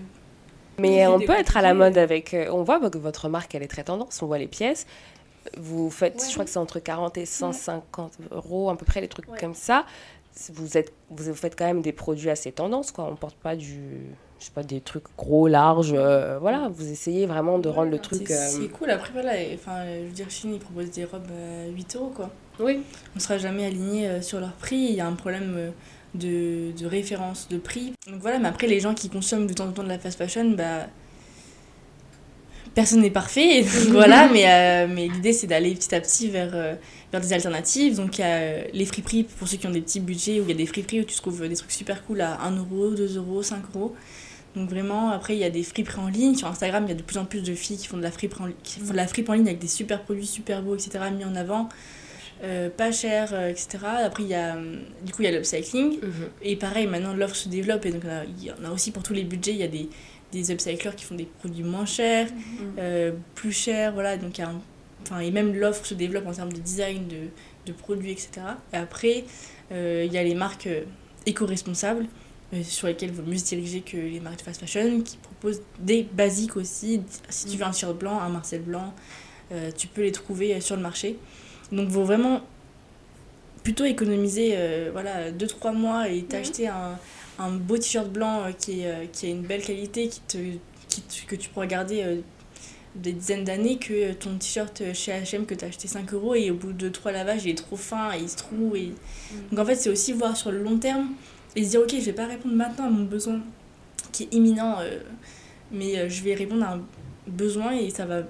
Mais 0.80 1.08
on 1.08 1.20
peut 1.20 1.34
être 1.34 1.58
à 1.58 1.62
la 1.62 1.74
mode 1.74 1.98
avec. 1.98 2.34
euh, 2.34 2.50
on 2.52 2.64
voit 2.64 2.80
que 2.90 2.98
votre 2.98 3.30
marque, 3.30 3.56
elle 3.56 3.64
est 3.64 3.68
très 3.68 3.84
tendance. 3.84 4.22
On 4.22 4.28
voit 4.28 4.38
les 4.38 4.48
pièces. 4.48 4.86
Vous 5.58 5.90
faites, 5.90 6.24
je 6.28 6.34
crois 6.34 6.44
que 6.46 6.52
c'est 6.52 6.60
entre 6.60 6.80
40 6.80 7.18
et 7.18 7.26
150 7.26 8.18
euros, 8.32 8.70
à 8.70 8.78
peu 8.78 8.86
près, 8.86 9.02
les 9.02 9.08
trucs 9.08 9.30
Ouais. 9.32 9.38
comme 9.40 9.54
ça. 9.56 9.86
Vous, 10.54 10.78
êtes, 10.78 10.94
vous 11.10 11.34
faites 11.34 11.58
quand 11.58 11.66
même 11.66 11.82
des 11.82 11.94
produits 11.94 12.30
assez 12.30 12.52
tendance, 12.52 12.92
quoi. 12.92 13.06
On 13.12 13.16
porte 13.16 13.38
pas 13.38 13.56
du. 13.56 13.80
Je 14.40 14.46
sais 14.46 14.52
pas, 14.54 14.62
des 14.62 14.82
trucs 14.82 15.06
gros, 15.18 15.48
larges. 15.48 15.94
euh, 15.96 16.38
voilà, 16.40 16.70
vous 16.72 16.92
essayez 16.92 17.26
vraiment 17.26 17.58
de 17.58 17.70
rendre 17.70 17.90
le 17.90 17.98
truc. 17.98 18.22
C'est 18.28 18.60
euh, 18.62 18.68
cool, 18.68 18.92
après 18.92 19.12
voilà, 19.12 19.32
enfin, 19.56 19.84
je 19.88 20.04
veux 20.06 20.12
dire, 20.12 20.30
Chine, 20.30 20.54
ils 20.54 20.60
proposent 20.60 20.92
des 20.92 21.06
robes 21.06 21.26
à 21.32 21.70
8 21.70 21.96
euros 21.96 22.12
quoi. 22.16 22.30
Oui. 22.60 22.84
On 23.16 23.20
sera 23.20 23.40
jamais 23.40 23.66
aligné 23.66 24.22
sur 24.22 24.40
leur 24.40 24.52
prix, 24.52 24.76
il 24.76 24.92
y 24.94 25.02
a 25.02 25.08
un 25.08 25.14
problème 25.14 25.56
euh, 25.58 25.70
de, 26.16 26.72
de 26.78 26.86
référence 26.86 27.48
de 27.50 27.58
prix. 27.58 27.94
Donc 28.10 28.22
voilà, 28.22 28.40
mais 28.40 28.48
après, 28.48 28.68
les 28.68 28.80
gens 28.80 28.94
qui 28.94 29.10
consomment 29.10 29.48
de 29.48 29.54
temps 29.54 29.68
en 29.68 29.72
temps 29.72 29.84
de 29.84 29.90
la 29.90 30.00
fast 30.00 30.18
fashion, 30.18 30.52
bah. 30.52 30.88
Personne 32.76 33.02
n'est 33.02 33.10
parfait, 33.10 33.64
donc 33.86 33.92
voilà, 33.92 34.30
mais, 34.32 34.46
euh, 34.48 34.88
mais 34.88 35.08
l'idée 35.08 35.34
c'est 35.34 35.48
d'aller 35.48 35.74
petit 35.74 35.96
à 35.96 36.00
petit 36.00 36.30
vers, 36.30 36.52
euh, 36.54 36.76
vers 37.12 37.22
des 37.22 37.34
alternatives. 37.34 37.96
Donc 37.96 38.20
il 38.20 38.22
y 38.22 38.24
a 38.24 38.36
euh, 38.36 38.64
les 38.72 38.86
friperies 38.86 39.24
pour 39.24 39.48
ceux 39.48 39.58
qui 39.58 39.66
ont 39.66 39.72
des 39.72 39.82
petits 39.82 40.00
budgets, 40.00 40.40
où 40.40 40.44
il 40.44 40.50
y 40.50 40.52
a 40.52 40.56
des 40.56 40.68
friperies 40.68 41.02
où 41.02 41.04
tu 41.04 41.16
trouves 41.16 41.48
des 41.48 41.56
trucs 41.56 41.72
super 41.72 42.06
cool 42.06 42.22
à 42.22 42.40
1 42.42 42.56
euro, 42.58 42.92
2 42.92 43.18
euros, 43.18 43.42
5 43.42 43.64
euros. 43.76 43.96
Donc 44.56 44.70
vraiment, 44.70 45.10
après 45.10 45.36
il 45.36 45.40
y 45.40 45.44
a 45.44 45.50
des 45.50 45.64
friperies 45.64 46.00
en 46.00 46.08
ligne. 46.08 46.36
Sur 46.36 46.50
Instagram, 46.50 46.84
il 46.86 46.90
y 46.90 46.92
a 46.92 46.96
de 46.96 47.02
plus 47.02 47.18
en 47.18 47.26
plus 47.26 47.42
de 47.42 47.56
filles 47.56 47.78
qui 47.78 47.88
font 47.88 47.98
de 47.98 48.04
la 48.04 48.12
fripe 48.12 48.36
en, 48.40 48.50
qui 48.62 48.80
font 48.80 48.92
de 48.92 48.96
la 48.96 49.06
en 49.06 49.34
ligne 49.34 49.48
avec 49.48 49.60
des 49.60 49.68
super 49.68 50.04
produits 50.04 50.28
super 50.28 50.62
beaux, 50.62 50.76
etc. 50.76 51.00
mis 51.16 51.26
en 51.26 51.36
avant. 51.36 51.70
Euh, 52.44 52.70
pas 52.70 52.92
cher, 52.92 53.30
euh, 53.34 53.50
etc. 53.50 53.80
Après, 54.04 54.24
il 54.24 54.30
y 54.30 54.36
a, 54.36 54.56
euh, 54.56 54.78
du 55.04 55.12
coup, 55.12 55.24
il 55.24 55.26
y 55.26 55.28
a 55.28 55.32
l'upcycling. 55.32 56.00
Mhm. 56.02 56.30
Et 56.44 56.56
pareil, 56.56 56.88
maintenant 56.88 57.14
l'offre 57.14 57.36
se 57.36 57.50
développe 57.50 57.86
et 57.86 57.92
donc 57.92 58.04
il 58.38 58.46
y 58.46 58.52
en 58.52 58.64
a 58.64 58.72
aussi 58.72 58.92
pour 58.92 59.04
tous 59.04 59.14
les 59.14 59.24
budgets. 59.24 59.52
Il 59.52 59.58
y 59.58 59.64
a 59.64 59.68
des, 59.68 59.90
des 60.32 60.52
upcyclers 60.52 60.96
qui 60.96 61.06
font 61.06 61.16
des 61.16 61.26
produits 61.26 61.64
moins 61.64 61.86
chers, 61.86 62.28
euh, 62.78 63.12
plus 63.34 63.52
chers, 63.52 63.94
voilà. 63.94 64.18
Donc 64.18 64.40
enfin, 65.04 65.20
et 65.20 65.32
même 65.32 65.56
l'offre 65.56 65.86
se 65.86 65.96
développe 65.96 66.28
en 66.28 66.34
termes 66.34 66.54
de 66.54 66.60
design, 66.60 67.08
de, 67.08 67.30
de 67.66 67.74
produits, 67.76 68.12
etc. 68.12 68.30
Et 68.74 68.78
après, 68.78 69.24
il 69.72 70.12
y 70.12 70.18
a 70.18 70.24
les 70.24 70.36
marques 70.36 70.70
éco-responsables 71.26 72.06
sur 72.64 72.88
lesquelles 72.88 73.12
vous 73.12 73.24
mieux 73.24 73.38
se 73.38 73.46
diriger 73.46 73.82
que 73.82 73.98
les 73.98 74.22
marques 74.22 74.38
de 74.38 74.44
fast 74.44 74.62
fashion 74.62 75.02
qui 75.02 75.18
proposent 75.18 75.62
des 75.80 76.08
basiques 76.14 76.56
aussi. 76.56 77.02
Si 77.30 77.48
tu 77.48 77.58
veux 77.58 77.66
un 77.66 77.72
t-shirt 77.72 77.98
blanc, 77.98 78.22
un 78.22 78.30
Marcel 78.30 78.62
blanc, 78.62 78.94
tu 79.76 79.88
peux 79.88 80.04
les 80.04 80.12
trouver 80.12 80.62
sur 80.62 80.76
le 80.76 80.82
marché. 80.84 81.18
Donc, 81.72 81.90
faut 81.90 82.04
vraiment 82.04 82.42
plutôt 83.64 83.84
économiser 83.86 84.52
euh, 84.56 84.90
voilà 84.94 85.32
2-3 85.32 85.76
mois 85.76 86.08
et 86.08 86.24
t'acheter 86.24 86.68
un, 86.70 86.98
un 87.40 87.50
beau 87.52 87.78
t-shirt 87.78 88.08
blanc 88.10 88.44
euh, 88.46 88.52
qui, 88.54 88.82
est, 88.82 88.88
euh, 88.88 89.06
qui 89.12 89.26
a 89.26 89.30
une 89.30 89.42
belle 89.42 89.62
qualité, 89.62 90.08
qui 90.08 90.22
te, 90.22 90.38
qui 90.88 91.02
te- 91.02 91.26
que 91.28 91.36
tu 91.36 91.50
pourras 91.50 91.66
garder 91.66 92.22
des 92.96 93.12
dizaines 93.12 93.44
d'années 93.44 93.78
que 93.78 94.14
ton 94.14 94.38
t-shirt 94.38 94.82
chez 94.94 95.12
H&M 95.12 95.46
que 95.46 95.54
t'as 95.54 95.68
acheté 95.68 95.88
5 95.90 96.14
euros 96.14 96.34
et 96.36 96.50
au 96.50 96.56
bout 96.56 96.72
de 96.72 96.88
3 96.90 97.12
lavages 97.12 97.44
il 97.46 97.52
est 97.52 97.56
trop 97.56 97.76
fin 97.76 98.14
et 98.14 98.20
il 98.22 98.30
se 98.30 98.38
trouve. 98.38 98.76
Et... 98.78 98.94
Donc 99.52 99.60
en 99.60 99.66
fait 99.66 99.76
c'est 99.76 99.90
aussi 99.90 100.14
voir 100.14 100.38
sur 100.38 100.52
le 100.52 100.64
long 100.64 100.78
terme 100.78 101.10
et 101.58 101.64
se 101.66 101.72
dire 101.72 101.82
ok 101.82 101.92
je 101.92 102.06
vais 102.06 102.14
pas 102.14 102.26
répondre 102.26 102.56
maintenant 102.56 102.86
à 102.86 102.90
mon 102.90 103.04
besoin 103.04 103.42
qui 104.14 104.24
est 104.24 104.34
imminent 104.34 104.78
mais 105.72 106.10
je 106.10 106.24
vais 106.24 106.34
répondre 106.36 106.64
à 106.64 106.74
un 106.76 106.82
besoin 107.28 107.74
et 107.74 107.90
ça 107.90 108.06
va, 108.06 108.22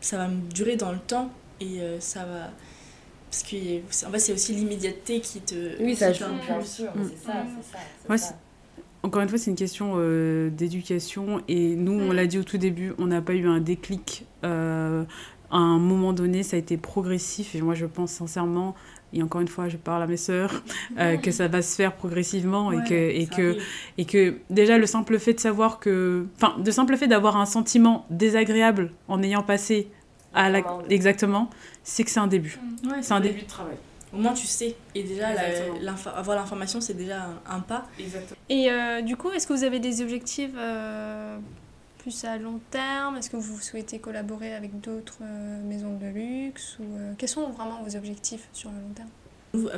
ça 0.00 0.16
va 0.16 0.28
me 0.28 0.40
durer 0.50 0.76
dans 0.76 0.90
le 0.92 0.98
temps 0.98 1.30
et 1.60 1.78
ça 2.00 2.20
va... 2.24 2.50
Parce 3.30 3.42
que 3.42 4.06
en 4.06 4.10
fait 4.10 4.18
c'est 4.18 4.32
aussi 4.32 4.54
l'immédiateté 4.54 5.20
qui 5.20 5.40
te... 5.40 5.82
Oui, 5.82 5.96
ça 5.96 6.12
joue, 6.12 6.24
bien 6.46 6.62
sûr. 6.62 6.90
Mm. 6.94 7.10
C'est 7.10 7.26
ça, 7.26 7.44
ça. 8.08 8.16
ça. 8.16 8.36
Encore 9.02 9.22
une 9.22 9.28
fois, 9.28 9.38
c'est 9.38 9.50
une 9.50 9.56
question 9.56 9.92
euh, 9.96 10.50
d'éducation. 10.50 11.40
Et 11.46 11.76
nous, 11.76 11.92
on 11.92 12.12
l'a 12.12 12.26
dit 12.26 12.38
au 12.38 12.42
tout 12.42 12.58
début, 12.58 12.92
on 12.98 13.06
n'a 13.06 13.22
pas 13.22 13.34
eu 13.34 13.46
un 13.46 13.60
déclic. 13.60 14.26
euh, 14.44 15.04
à 15.50 15.58
un 15.58 15.78
moment 15.78 16.12
donné, 16.12 16.42
ça 16.42 16.56
a 16.56 16.58
été 16.58 16.76
progressif. 16.76 17.54
Et 17.54 17.60
moi, 17.60 17.74
je 17.74 17.86
pense 17.86 18.10
sincèrement, 18.10 18.74
et 19.12 19.22
encore 19.22 19.40
une 19.40 19.48
fois, 19.48 19.68
je 19.68 19.76
parle 19.76 20.02
à 20.02 20.06
mes 20.06 20.16
sœurs, 20.16 20.62
euh, 20.98 21.16
que 21.16 21.30
ça 21.30 21.48
va 21.48 21.62
se 21.62 21.76
faire 21.76 21.94
progressivement. 21.94 22.72
et, 22.72 22.82
que, 22.82 22.94
et, 22.94 23.26
que, 23.26 23.56
et 23.98 24.04
que 24.04 24.38
déjà, 24.50 24.78
le 24.78 24.86
simple 24.86 25.18
fait 25.18 25.34
de 25.34 25.40
savoir 25.40 25.78
que. 25.78 26.26
Enfin, 26.36 26.56
le 26.64 26.70
simple 26.72 26.96
fait 26.96 27.06
d'avoir 27.06 27.36
un 27.36 27.46
sentiment 27.46 28.06
désagréable 28.10 28.90
en 29.08 29.22
ayant 29.22 29.42
passé 29.42 29.88
à 30.36 30.50
la. 30.50 30.62
Commande. 30.62 30.84
Exactement, 30.90 31.50
c'est 31.82 32.04
que 32.04 32.10
c'est 32.10 32.20
un 32.20 32.26
début. 32.28 32.58
Ouais, 32.84 33.02
C'est 33.02 33.12
un 33.14 33.20
début 33.20 33.42
de 33.42 33.46
travail. 33.46 33.76
Au 34.12 34.18
moins 34.18 34.32
tu 34.34 34.46
sais. 34.46 34.76
Et 34.94 35.02
déjà, 35.02 35.32
la- 35.34 35.92
avoir 36.14 36.36
l'information, 36.36 36.80
c'est 36.80 36.94
déjà 36.94 37.24
un, 37.24 37.56
un 37.56 37.60
pas. 37.60 37.86
Exactement. 37.98 38.38
Et 38.48 38.70
euh, 38.70 39.02
du 39.02 39.16
coup, 39.16 39.30
est-ce 39.32 39.46
que 39.46 39.52
vous 39.52 39.64
avez 39.64 39.80
des 39.80 40.00
objectifs 40.00 40.52
euh, 40.56 41.36
plus 41.98 42.24
à 42.24 42.38
long 42.38 42.60
terme? 42.70 43.16
Est-ce 43.16 43.28
que 43.28 43.36
vous 43.36 43.58
souhaitez 43.60 43.98
collaborer 43.98 44.54
avec 44.54 44.80
d'autres 44.80 45.18
euh, 45.22 45.62
maisons 45.64 45.96
de 45.98 46.06
luxe 46.06 46.78
ou, 46.80 46.84
euh, 46.96 47.12
Quels 47.18 47.28
sont 47.28 47.50
vraiment 47.50 47.82
vos 47.82 47.96
objectifs 47.96 48.48
sur 48.52 48.70
le 48.70 48.76
long 48.76 48.94
terme? 48.94 49.08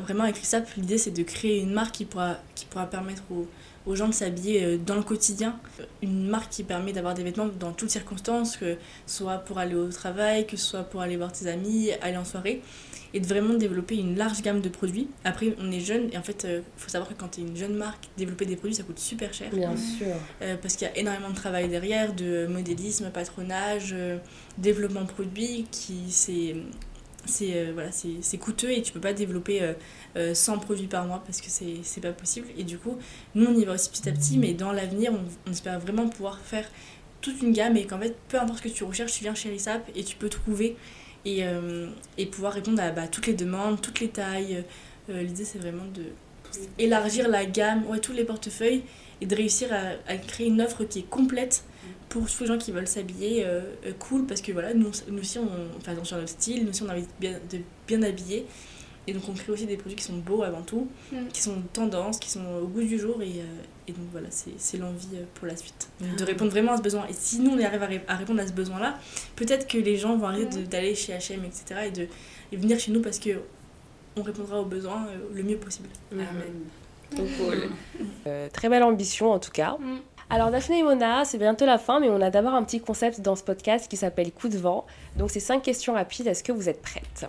Vraiment, 0.03 0.25
avec 0.25 0.37
RISAP, 0.37 0.75
l'idée 0.77 0.99
c'est 0.99 1.11
de 1.13 1.23
créer 1.23 1.61
une 1.61 1.73
marque 1.73 1.95
qui 1.95 2.05
pourra, 2.05 2.37
qui 2.55 2.67
pourra 2.67 2.87
permettre 2.87 3.23
aux, 3.31 3.47
aux 3.89 3.97
gens 3.97 4.09
de 4.09 4.15
s'habiller 4.15 4.65
euh, 4.65 4.79
dans 4.79 4.95
le 4.95 5.03
quotidien. 5.03 5.59
Une 6.03 6.29
marque 6.29 6.51
qui 6.51 6.63
permet 6.63 6.93
d'avoir 6.93 7.15
des 7.15 7.23
vêtements 7.23 7.49
dans 7.59 7.73
toutes 7.73 7.91
circonstances, 7.91 8.57
que 8.57 8.77
ce 9.07 9.17
soit 9.19 9.39
pour 9.39 9.59
aller 9.59 9.75
au 9.75 9.89
travail, 9.89 10.47
que 10.47 10.57
ce 10.57 10.65
soit 10.65 10.85
pour 10.85 11.01
aller 11.01 11.17
voir 11.17 11.33
tes 11.33 11.47
amis, 11.47 11.91
aller 12.03 12.17
en 12.17 12.25
soirée, 12.25 12.63
et 13.15 13.21
de 13.21 13.27
vraiment 13.27 13.55
développer 13.55 13.97
une 13.97 14.17
large 14.17 14.43
gamme 14.43 14.61
de 14.61 14.69
produits. 14.69 15.09
Après, 15.25 15.55
on 15.59 15.73
est 15.73 15.81
jeune, 15.81 16.11
et 16.13 16.19
en 16.19 16.23
fait, 16.23 16.45
il 16.45 16.51
euh, 16.51 16.61
faut 16.77 16.91
savoir 16.91 17.09
que 17.09 17.15
quand 17.15 17.29
tu 17.29 17.41
es 17.41 17.45
une 17.45 17.57
jeune 17.57 17.75
marque, 17.75 18.05
développer 18.19 18.45
des 18.45 18.57
produits, 18.57 18.77
ça 18.77 18.83
coûte 18.83 18.99
super 18.99 19.33
cher. 19.33 19.51
Bien 19.51 19.77
sûr. 19.77 20.15
Euh, 20.43 20.57
parce 20.61 20.77
qu'il 20.77 20.87
y 20.87 20.91
a 20.91 20.97
énormément 20.99 21.31
de 21.31 21.37
travail 21.37 21.69
derrière, 21.69 22.13
de 22.13 22.47
modélisme, 22.47 23.11
patronage, 23.11 23.95
développement 24.59 25.07
produit, 25.07 25.67
qui 25.71 26.11
c'est 26.11 26.57
c'est 27.29 27.55
euh, 27.55 27.71
voilà, 27.75 27.91
c'est 27.93 28.39
coûteux 28.39 28.71
et 28.71 28.83
tu 28.83 28.93
peux 28.93 29.01
pas 29.01 29.13
développer 29.13 29.61
100 29.61 29.67
euh, 30.17 30.35
euh, 30.57 30.57
produits 30.59 30.87
par 30.87 31.07
mois 31.07 31.23
parce 31.25 31.41
que 31.41 31.49
c'est 31.51 32.01
pas 32.01 32.13
possible. 32.13 32.49
Et 32.57 32.65
du 32.65 32.79
coup, 32.79 32.97
nous 33.35 33.47
on 33.47 33.59
y 33.59 33.65
va 33.65 33.75
aussi 33.75 33.91
petit 33.91 34.09
à 34.09 34.13
petit, 34.13 34.39
mais 34.39 34.55
dans 34.55 34.73
l'avenir, 34.73 35.13
on, 35.13 35.51
espère 35.51 35.79
vraiment 35.81 36.09
pouvoir 36.09 36.41
faire 36.41 36.69
toute 37.21 37.43
une 37.43 37.53
gamme 37.53 37.77
et 37.77 37.85
qu'en 37.85 37.99
fait, 37.99 38.17
peu 38.29 38.39
importe 38.39 38.59
ce 38.59 38.65
que 38.65 38.69
tu 38.69 38.85
recherches, 38.85 39.13
tu 39.13 39.25
viens 39.25 39.35
chez 39.35 39.51
Risap 39.51 39.89
et 39.95 40.05
tu 40.05 40.17
peux 40.17 40.29
trouver 40.29 40.77
et, 41.25 41.43
et 42.17 42.27
pouvoir 42.27 42.53
répondre 42.53 42.81
à 42.81 42.91
bah, 42.91 43.09
toutes 43.09 43.27
les 43.27 43.35
demandes, 43.35 43.81
toutes 43.81 44.01
les 44.01 44.09
tailles. 44.09 44.65
L'idée 45.09 45.45
c'est 45.45 45.59
vraiment 45.59 45.85
de 45.95 46.05
élargir 46.79 47.29
la 47.29 47.45
gamme, 47.45 47.85
ouais, 47.89 47.99
tous 47.99 48.13
les 48.13 48.25
portefeuilles 48.25 48.83
et 49.21 49.27
de 49.27 49.35
réussir 49.35 49.73
à, 49.73 50.13
à 50.13 50.17
créer 50.17 50.47
une 50.47 50.63
offre 50.63 50.85
qui 50.85 51.01
est 51.01 51.09
complète 51.11 51.65
pour 52.09 52.31
tous 52.31 52.41
les 52.41 52.47
gens 52.47 52.59
qui 52.59 52.73
veulent 52.73 52.89
s'habiller 52.89 53.45
euh, 53.45 53.61
euh, 53.87 53.93
cool 53.99 54.27
parce 54.27 54.41
que 54.41 54.53
voilà 54.53 54.75
nous, 54.75 54.91
nous 55.09 55.21
aussi 55.21 55.39
on, 55.39 55.81
fait 55.83 55.91
attention 55.91 56.17
à 56.17 56.21
notre 56.21 56.33
style 56.33 56.65
nous 56.65 56.71
aussi 56.71 56.83
on 56.83 56.89
a 56.89 56.93
envie 56.93 57.03
de 57.03 57.09
bien, 57.21 57.39
de 57.51 57.59
bien 57.87 58.03
habiller. 58.03 58.47
Et 59.07 59.15
donc 59.15 59.23
on 59.27 59.33
crée 59.33 59.51
aussi 59.53 59.65
des 59.65 59.79
produits 59.79 59.97
qui 59.97 60.05
sont 60.05 60.19
beaux 60.19 60.43
avant 60.43 60.61
tout 60.61 60.87
mm. 61.13 61.29
qui 61.33 61.41
sont 61.41 61.63
tendance 61.73 62.19
qui 62.19 62.31
sont 62.31 62.45
au 62.63 62.67
goût 62.67 62.83
du 62.83 62.99
jour 62.99 63.23
et, 63.23 63.41
euh, 63.41 63.89
et 63.89 63.93
donc 63.93 64.05
voilà 64.13 64.29
c'est 64.31 64.77
l'envie 64.77 65.09
pour 65.35 65.47
la 65.47 65.57
suite. 65.57 65.89
De 66.01 66.25
répondre 66.25 66.51
vraiment 66.51 66.73
à 66.73 66.77
ce 66.77 66.83
besoin. 66.83 67.07
Et 67.09 67.15
si 67.15 67.41
nous 67.41 67.53
on 67.53 67.63
arrive 67.63 68.03
à, 68.07 68.17
répondre 68.17 68.41
à 68.41 68.47
ce 68.47 68.53
besoin 68.53 68.79
là 68.79 68.99
peut-être 69.37 69.67
que 69.67 69.79
les 69.79 69.97
gens 69.97 70.17
vont 70.17 70.27
arrêter 70.27 70.63
d'aller 70.63 70.95
chez 70.95 71.13
H&M 71.13 71.43
etc 71.45 71.83
et 71.87 71.91
de 71.91 72.07
et 72.53 72.57
venir 72.57 72.79
chez 72.79 72.93
nous 72.93 73.01
parce 73.01 73.19
que 73.19 73.31
on 74.17 74.23
répondra 74.23 74.61
aux 74.61 74.65
besoins 74.65 75.07
le 75.33 75.43
mieux 75.43 75.59
possible. 75.59 75.89
Amen. 76.13 76.27
cool. 77.15 77.69
très 78.53 78.69
belle 78.69 78.83
ambition 78.83 79.31
en 79.31 79.39
tout 79.39 79.53
cas. 79.53 79.79
Alors 80.31 80.51
Daphné 80.51 80.81
et 80.81 80.83
Mona, 80.83 81.25
c'est 81.25 81.39
bientôt 81.39 81.65
la 81.65 81.79
fin, 81.79 82.01
mais 82.01 82.11
on 82.11 82.21
a 82.21 82.29
d'abord 82.29 82.53
un 82.53 82.63
petit 82.63 82.81
concept 82.81 83.23
dans 83.23 83.35
ce 83.35 83.43
podcast 83.43 83.89
qui 83.89 83.97
s'appelle 83.97 84.31
Coup 84.31 84.51
de 84.51 84.59
vent. 84.59 84.85
Donc 85.17 85.31
c'est 85.31 85.41
cinq 85.41 85.63
questions 85.63 85.95
rapides, 85.95 86.27
est-ce 86.27 86.45
que 86.45 86.53
vous 86.53 86.69
êtes 86.69 86.83
prêtes 86.83 87.27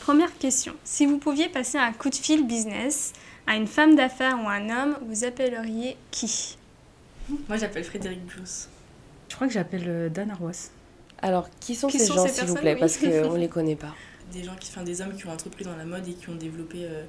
Première 0.00 0.36
question, 0.38 0.74
si 0.82 1.06
vous 1.06 1.18
pouviez 1.18 1.48
passer 1.48 1.78
un 1.78 1.92
coup 1.92 2.10
de 2.10 2.16
fil 2.16 2.44
business 2.44 3.12
à 3.46 3.54
une 3.54 3.68
femme 3.68 3.94
d'affaires 3.94 4.36
ou 4.42 4.48
un 4.48 4.68
homme, 4.68 4.96
vous 5.06 5.24
appelleriez 5.24 5.96
qui? 6.10 6.58
Moi 7.48 7.56
j'appelle 7.56 7.84
Frédéric 7.84 8.24
Blousse. 8.24 8.68
Je 9.28 9.36
crois 9.36 9.46
que 9.46 9.52
j'appelle 9.52 9.84
euh, 9.86 10.08
Dan 10.08 10.32
Arwas. 10.32 10.70
Alors 11.22 11.48
qui 11.60 11.76
sont 11.76 11.88
ces 11.88 12.04
gens 12.04 12.26
s'il 12.26 12.46
vous 12.46 12.54
plaît? 12.56 12.74
Parce 12.74 12.96
qu'on 12.96 13.06
ne 13.06 13.38
les 13.38 13.48
connaît 13.48 13.76
pas. 13.76 13.94
Des 14.32 14.42
gens 14.42 14.56
qui 14.56 14.72
font 14.72 14.82
des 14.82 15.00
hommes 15.00 15.14
qui 15.14 15.24
ont 15.28 15.32
entrepris 15.32 15.64
dans 15.64 15.76
la 15.76 15.84
mode 15.84 16.08
et 16.08 16.14
qui 16.14 16.28
ont 16.28 16.34
développé... 16.34 16.78
Euh, 16.82 17.04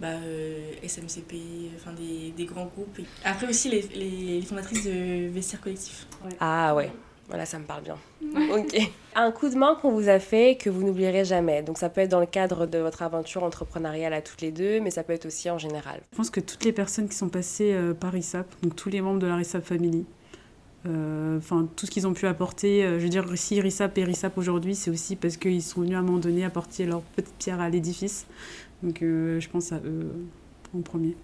bah, 0.00 0.08
euh, 0.08 0.72
SMCP, 0.86 1.36
enfin 1.76 1.92
des, 1.92 2.32
des, 2.36 2.44
grands 2.44 2.66
groupes. 2.66 3.00
Après 3.24 3.48
aussi 3.48 3.70
les, 3.70 3.82
les, 3.94 4.42
fondatrices 4.42 4.84
de 4.84 5.28
Vestiaire 5.28 5.60
Collectif. 5.60 6.06
Ah 6.38 6.74
ouais, 6.74 6.90
voilà, 7.28 7.46
ça 7.46 7.58
me 7.58 7.64
parle 7.64 7.82
bien. 7.82 7.96
ok. 8.54 8.90
Un 9.14 9.30
coup 9.30 9.48
de 9.48 9.54
main 9.54 9.74
qu'on 9.80 9.92
vous 9.92 10.10
a 10.10 10.18
fait 10.18 10.58
que 10.60 10.68
vous 10.68 10.84
n'oublierez 10.84 11.24
jamais. 11.24 11.62
Donc 11.62 11.78
ça 11.78 11.88
peut 11.88 12.02
être 12.02 12.10
dans 12.10 12.20
le 12.20 12.26
cadre 12.26 12.66
de 12.66 12.78
votre 12.78 13.02
aventure 13.02 13.42
entrepreneuriale 13.42 14.12
à 14.12 14.20
toutes 14.20 14.42
les 14.42 14.52
deux, 14.52 14.80
mais 14.80 14.90
ça 14.90 15.02
peut 15.02 15.14
être 15.14 15.26
aussi 15.26 15.48
en 15.48 15.58
général. 15.58 16.00
Je 16.12 16.16
pense 16.16 16.30
que 16.30 16.40
toutes 16.40 16.64
les 16.64 16.72
personnes 16.72 17.08
qui 17.08 17.16
sont 17.16 17.30
passées 17.30 17.72
euh, 17.72 17.94
par 17.94 18.14
ISAP, 18.14 18.46
donc 18.62 18.76
tous 18.76 18.90
les 18.90 19.00
membres 19.00 19.18
de 19.18 19.26
la 19.26 19.36
RISAP 19.36 19.64
Family, 19.64 20.04
euh, 20.84 21.38
enfin 21.38 21.66
tout 21.74 21.86
ce 21.86 21.90
qu'ils 21.90 22.06
ont 22.06 22.12
pu 22.12 22.26
apporter, 22.26 22.82
je 22.82 23.02
veux 23.02 23.08
dire, 23.08 23.24
si 23.34 23.60
RISAP 23.62 23.96
et 23.96 24.04
RISAP 24.04 24.36
aujourd'hui, 24.36 24.74
c'est 24.74 24.90
aussi 24.90 25.16
parce 25.16 25.38
qu'ils 25.38 25.62
sont 25.62 25.80
venus 25.80 25.96
à 25.96 26.00
un 26.00 26.02
moment 26.02 26.18
donné 26.18 26.44
apporter 26.44 26.84
leur 26.84 27.00
petite 27.00 27.34
pierre 27.38 27.60
à 27.60 27.70
l'édifice. 27.70 28.26
Donc 28.82 29.02
euh, 29.02 29.40
je 29.40 29.48
pense 29.48 29.72
à 29.72 29.76
eux 29.84 30.12
en 30.76 30.80
premier. 30.80 31.16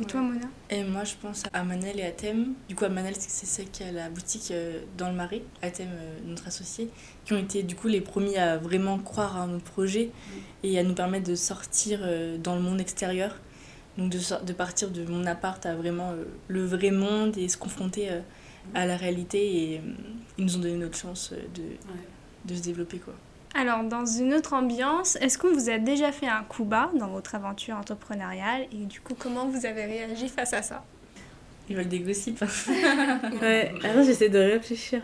Et 0.00 0.04
toi, 0.04 0.20
Mona 0.20 0.46
Et 0.70 0.84
moi, 0.84 1.02
je 1.02 1.14
pense 1.20 1.42
à 1.52 1.64
Manel 1.64 1.98
et 1.98 2.04
à 2.04 2.12
Thème. 2.12 2.54
Du 2.68 2.76
coup, 2.76 2.84
à 2.84 2.88
Manel, 2.88 3.14
c'est 3.18 3.46
celle 3.46 3.68
qui 3.68 3.82
a 3.82 3.90
la 3.90 4.08
boutique 4.08 4.52
euh, 4.52 4.80
dans 4.96 5.08
le 5.10 5.16
Marais, 5.16 5.42
à 5.60 5.70
Thème, 5.70 5.88
euh, 5.92 6.18
notre 6.24 6.46
associé, 6.46 6.88
qui 7.24 7.32
ont 7.32 7.38
été 7.38 7.64
du 7.64 7.74
coup 7.74 7.88
les 7.88 8.00
premiers 8.00 8.38
à 8.38 8.58
vraiment 8.58 8.98
croire 8.98 9.40
à 9.40 9.46
notre 9.48 9.64
projet 9.64 10.10
et 10.62 10.78
à 10.78 10.84
nous 10.84 10.94
permettre 10.94 11.28
de 11.28 11.34
sortir 11.34 12.00
dans 12.42 12.54
le 12.54 12.60
monde 12.62 12.80
extérieur. 12.80 13.34
Donc 13.96 14.12
de, 14.12 14.44
de 14.44 14.52
partir 14.52 14.90
de 14.90 15.04
mon 15.04 15.26
appart 15.26 15.64
à 15.66 15.74
vraiment 15.74 16.14
le 16.46 16.64
vrai 16.64 16.92
monde 16.92 17.36
et 17.36 17.48
se 17.48 17.56
confronter 17.56 18.08
à 18.74 18.86
la 18.86 18.96
réalité. 18.96 19.72
Et 19.74 19.80
ils 20.38 20.44
nous 20.44 20.56
ont 20.56 20.60
donné 20.60 20.76
notre 20.76 20.96
chance 20.96 21.32
de, 21.32 21.62
de 22.44 22.54
se 22.54 22.62
développer. 22.62 22.98
quoi. 22.98 23.14
Alors, 23.54 23.82
dans 23.82 24.06
une 24.06 24.34
autre 24.34 24.52
ambiance, 24.52 25.16
est-ce 25.16 25.38
qu'on 25.38 25.52
vous 25.52 25.70
a 25.70 25.78
déjà 25.78 26.12
fait 26.12 26.28
un 26.28 26.42
coup 26.42 26.64
bas 26.64 26.90
dans 26.94 27.08
votre 27.08 27.34
aventure 27.34 27.76
entrepreneuriale 27.76 28.66
et 28.72 28.84
du 28.84 29.00
coup, 29.00 29.14
comment 29.18 29.46
vous 29.46 29.66
avez 29.66 29.84
réagi 29.84 30.28
face 30.28 30.52
à 30.52 30.62
ça? 30.62 30.84
Ils 31.68 31.76
veulent 31.76 31.88
des 31.88 32.00
gossips. 32.00 32.42
ouais, 33.42 33.72
alors 33.84 34.04
j'essaie 34.04 34.28
de 34.28 34.38
réfléchir. 34.38 35.02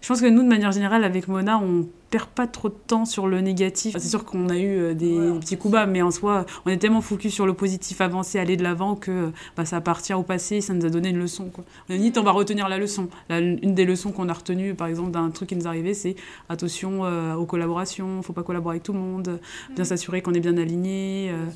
Je 0.00 0.08
pense 0.08 0.20
que 0.20 0.26
nous, 0.26 0.42
de 0.42 0.48
manière 0.48 0.72
générale, 0.72 1.04
avec 1.04 1.28
Mona, 1.28 1.58
on 1.58 1.86
perd 2.10 2.26
pas 2.26 2.46
trop 2.46 2.68
de 2.68 2.76
temps 2.86 3.04
sur 3.04 3.26
le 3.26 3.40
négatif. 3.40 3.96
C'est 3.98 4.08
sûr 4.08 4.24
qu'on 4.24 4.48
a 4.48 4.56
eu 4.56 4.78
euh, 4.78 4.94
des, 4.94 5.16
petits 5.40 5.58
coups 5.58 5.72
bas, 5.72 5.86
mais 5.86 6.02
en 6.02 6.10
soi, 6.10 6.46
on 6.64 6.70
est 6.70 6.78
tellement 6.78 7.00
focus 7.00 7.34
sur 7.34 7.46
le 7.46 7.54
positif, 7.54 8.00
avancer, 8.00 8.38
aller 8.38 8.56
de 8.56 8.62
l'avant, 8.62 8.94
que 8.94 9.30
bah, 9.56 9.64
ça 9.64 9.76
appartient 9.76 10.14
au 10.14 10.22
passé, 10.22 10.60
ça 10.60 10.72
nous 10.72 10.86
a 10.86 10.90
donné 10.90 11.10
une 11.10 11.18
leçon. 11.18 11.50
Quoi. 11.50 11.64
On 11.88 11.94
a 11.94 11.98
dit, 11.98 12.12
on 12.16 12.22
va 12.22 12.30
retenir 12.30 12.68
la 12.68 12.78
leçon. 12.78 13.08
une 13.30 13.74
des 13.74 13.84
leçons 13.84 14.12
qu'on 14.12 14.28
a 14.28 14.32
retenues, 14.32 14.74
par 14.74 14.86
exemple, 14.86 15.10
d'un 15.10 15.30
truc 15.30 15.50
qui 15.50 15.56
nous 15.56 15.64
est 15.64 15.68
arrivé, 15.68 15.94
c'est 15.94 16.16
attention 16.48 17.04
euh, 17.04 17.34
aux 17.34 17.46
collaborations, 17.46 18.22
faut 18.22 18.32
pas 18.32 18.42
collaborer 18.42 18.74
avec 18.74 18.82
tout 18.82 18.92
le 18.92 19.00
monde, 19.00 19.40
bien 19.74 19.84
mm. 19.84 19.86
s'assurer 19.86 20.22
qu'on 20.22 20.34
est 20.34 20.40
bien 20.40 20.56
aligné. 20.56 21.30
Euh. 21.30 21.46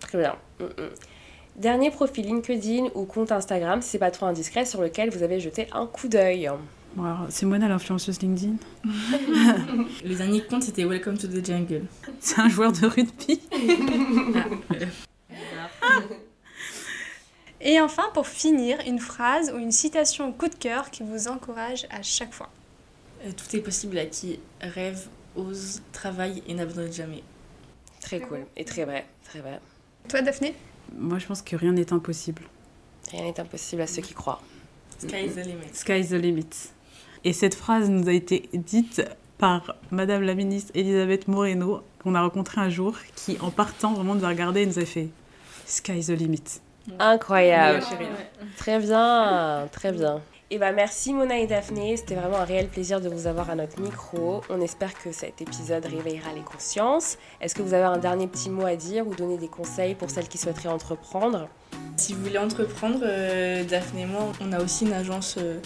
Très 0.00 0.18
bien. 0.18 0.34
Mm, 0.60 0.64
mm. 0.64 0.88
Dernier 1.56 1.90
profil 1.90 2.26
LinkedIn 2.26 2.88
ou 2.94 3.04
compte 3.04 3.30
Instagram, 3.30 3.82
si 3.82 3.90
c'est 3.90 3.98
pas 3.98 4.10
trop 4.10 4.26
indiscret, 4.26 4.64
sur 4.64 4.80
lequel 4.80 5.10
vous 5.10 5.22
avez 5.22 5.38
jeté 5.38 5.66
un 5.72 5.86
coup 5.86 6.08
d'œil. 6.08 6.50
C'est 7.30 7.46
Mona 7.46 7.68
l'influenceuse 7.68 8.20
LinkedIn. 8.20 8.56
Le 10.04 10.14
dernier 10.14 10.42
compte 10.44 10.62
c'était 10.62 10.84
Welcome 10.84 11.16
to 11.18 11.26
the 11.26 11.44
Jungle. 11.44 11.84
C'est 12.20 12.38
un 12.40 12.48
joueur 12.48 12.72
de 12.72 12.86
rugby. 12.86 13.40
Et 17.64 17.80
enfin, 17.80 18.04
pour 18.12 18.26
finir, 18.26 18.78
une 18.86 18.98
phrase 18.98 19.52
ou 19.54 19.58
une 19.58 19.70
citation 19.70 20.32
coup 20.32 20.48
de 20.48 20.54
cœur 20.54 20.90
qui 20.90 21.04
vous 21.04 21.28
encourage 21.28 21.86
à 21.90 22.02
chaque 22.02 22.32
fois. 22.32 22.50
Euh, 23.24 23.30
tout 23.30 23.56
est 23.56 23.60
possible 23.60 23.98
à 23.98 24.06
qui 24.06 24.40
rêve, 24.60 25.06
ose, 25.36 25.80
travaille 25.92 26.42
et 26.48 26.54
n'abandonne 26.54 26.92
jamais. 26.92 27.22
Très 28.00 28.18
cool 28.20 28.46
et 28.56 28.64
très 28.64 28.84
vrai, 28.84 29.06
très 29.24 29.40
vrai. 29.40 29.60
Toi, 30.08 30.22
Daphné? 30.22 30.56
Moi, 30.92 31.20
je 31.20 31.26
pense 31.26 31.40
que 31.40 31.54
rien 31.54 31.70
n'est 31.72 31.92
impossible. 31.92 32.42
Rien 33.12 33.22
n'est 33.22 33.38
impossible 33.38 33.82
à 33.82 33.86
ceux 33.86 34.02
qui 34.02 34.14
croient. 34.14 34.42
Sky 34.98 35.26
is 35.26 35.34
the 35.34 35.46
limit. 35.46 35.72
Sky 35.72 36.00
is 36.00 36.08
the 36.08 36.20
limit. 36.20 36.72
Et 37.24 37.32
cette 37.32 37.54
phrase 37.54 37.88
nous 37.88 38.08
a 38.08 38.12
été 38.12 38.48
dite 38.52 39.02
par 39.38 39.76
Madame 39.90 40.22
la 40.22 40.34
ministre 40.34 40.72
Elisabeth 40.74 41.28
Moreno, 41.28 41.82
qu'on 42.02 42.14
a 42.16 42.22
rencontrée 42.22 42.60
un 42.60 42.68
jour, 42.68 42.96
qui, 43.14 43.38
en 43.40 43.50
partant, 43.50 43.92
vraiment 43.92 44.16
nous 44.16 44.24
a 44.24 44.28
regardé 44.28 44.62
et 44.62 44.66
nous 44.66 44.78
a 44.78 44.84
fait 44.84 45.08
Sky 45.66 45.98
is 45.98 46.06
the 46.06 46.18
limit. 46.18 46.60
Incroyable. 46.98 47.84
Très 48.56 48.80
bien, 48.80 49.68
très 49.70 49.92
bien. 49.92 50.20
Et 50.50 50.56
eh 50.56 50.58
bah 50.58 50.68
ben, 50.68 50.76
merci 50.76 51.14
Mona 51.14 51.38
et 51.38 51.46
Daphné, 51.46 51.96
c'était 51.96 52.14
vraiment 52.14 52.36
un 52.36 52.44
réel 52.44 52.68
plaisir 52.68 53.00
de 53.00 53.08
vous 53.08 53.26
avoir 53.26 53.48
à 53.48 53.54
notre 53.54 53.80
micro. 53.80 54.42
On 54.50 54.60
espère 54.60 54.92
que 54.92 55.10
cet 55.10 55.40
épisode 55.40 55.86
réveillera 55.86 56.34
les 56.34 56.42
consciences. 56.42 57.16
Est-ce 57.40 57.54
que 57.54 57.62
vous 57.62 57.72
avez 57.72 57.84
un 57.84 57.96
dernier 57.96 58.26
petit 58.26 58.50
mot 58.50 58.66
à 58.66 58.76
dire 58.76 59.06
ou 59.06 59.14
donner 59.14 59.38
des 59.38 59.48
conseils 59.48 59.94
pour 59.94 60.10
celles 60.10 60.28
qui 60.28 60.36
souhaiteraient 60.36 60.68
entreprendre? 60.68 61.48
Si 61.96 62.12
vous 62.12 62.22
voulez 62.22 62.36
entreprendre, 62.36 62.98
euh, 63.02 63.64
Daphné 63.64 64.02
et 64.02 64.06
moi, 64.06 64.30
on 64.42 64.52
a 64.52 64.60
aussi 64.62 64.84
une 64.84 64.92
agence 64.92 65.36
euh, 65.38 65.58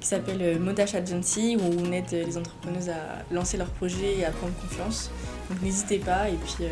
qui 0.00 0.06
s'appelle 0.06 0.40
euh, 0.40 0.58
Modash 0.58 0.94
Agency 0.94 1.56
où 1.56 1.62
on 1.80 1.92
aide 1.92 2.10
les 2.10 2.36
entrepreneuses 2.36 2.88
à 2.88 3.34
lancer 3.34 3.56
leurs 3.56 3.70
projets 3.70 4.18
et 4.18 4.24
à 4.24 4.30
prendre 4.30 4.54
confiance. 4.54 5.10
Donc 5.50 5.62
n'hésitez 5.62 5.98
pas 5.98 6.28
et 6.28 6.34
puis 6.34 6.66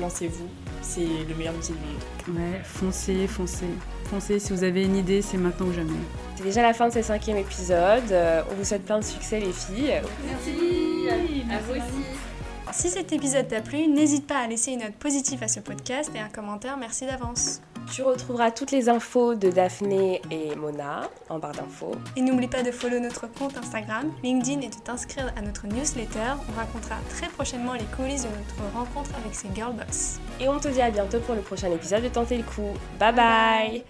lancez-vous, 0.00 0.48
c'est 0.82 1.06
le 1.28 1.34
meilleur 1.34 1.54
métier 1.54 1.74
du 1.74 2.32
monde. 2.32 2.38
Ouais, 2.38 2.60
foncez, 2.62 3.26
foncez. 3.26 3.66
Foncez, 4.04 4.38
si 4.38 4.52
vous 4.52 4.64
avez 4.64 4.84
une 4.84 4.96
idée, 4.96 5.22
c'est 5.22 5.36
maintenant 5.36 5.66
ou 5.66 5.72
jamais. 5.72 5.92
C'est 6.36 6.44
déjà 6.44 6.62
la 6.62 6.74
fin 6.74 6.88
de 6.88 6.92
ce 6.92 7.02
cinquième 7.02 7.36
épisode. 7.38 8.10
Euh, 8.10 8.42
on 8.50 8.54
vous 8.54 8.64
souhaite 8.64 8.84
plein 8.84 8.98
de 8.98 9.04
succès, 9.04 9.40
les 9.40 9.52
filles. 9.52 10.00
Merci. 10.26 11.08
À 11.50 11.58
vous 11.58 11.72
aussi. 11.72 12.04
Si 12.72 12.90
cet 12.90 13.12
épisode 13.12 13.48
t'a 13.48 13.60
plu, 13.60 13.86
n'hésite 13.86 14.26
pas 14.26 14.38
à 14.38 14.46
laisser 14.46 14.72
une 14.72 14.80
note 14.80 14.94
positive 14.94 15.42
à 15.42 15.48
ce 15.48 15.60
podcast 15.60 16.10
et 16.14 16.18
un 16.18 16.28
commentaire. 16.28 16.76
Merci 16.76 17.06
d'avance. 17.06 17.60
Tu 17.90 18.02
retrouveras 18.02 18.50
toutes 18.50 18.70
les 18.70 18.88
infos 18.88 19.34
de 19.34 19.50
Daphné 19.50 20.20
et 20.30 20.54
Mona 20.56 21.08
en 21.28 21.38
barre 21.38 21.52
d'infos. 21.52 21.94
Et 22.16 22.22
n'oublie 22.22 22.48
pas 22.48 22.62
de 22.62 22.70
follow 22.70 22.98
notre 22.98 23.26
compte 23.32 23.56
Instagram, 23.56 24.12
LinkedIn 24.22 24.60
et 24.62 24.68
de 24.68 24.74
t'inscrire 24.74 25.32
à 25.36 25.42
notre 25.42 25.66
newsletter. 25.66 26.34
On 26.48 26.58
racontera 26.58 26.96
très 27.10 27.28
prochainement 27.28 27.74
les 27.74 27.84
coulisses 27.96 28.24
de 28.24 28.28
notre 28.28 28.74
rencontre 28.74 29.10
avec 29.20 29.34
ces 29.34 29.48
girl 29.54 29.74
boss. 29.74 30.18
Et 30.40 30.48
on 30.48 30.58
te 30.58 30.68
dit 30.68 30.80
à 30.80 30.90
bientôt 30.90 31.20
pour 31.20 31.34
le 31.34 31.40
prochain 31.42 31.70
épisode 31.70 32.02
de 32.02 32.08
Tenter 32.08 32.36
le 32.36 32.44
coup. 32.44 32.74
bye, 32.98 33.12
bye. 33.12 33.84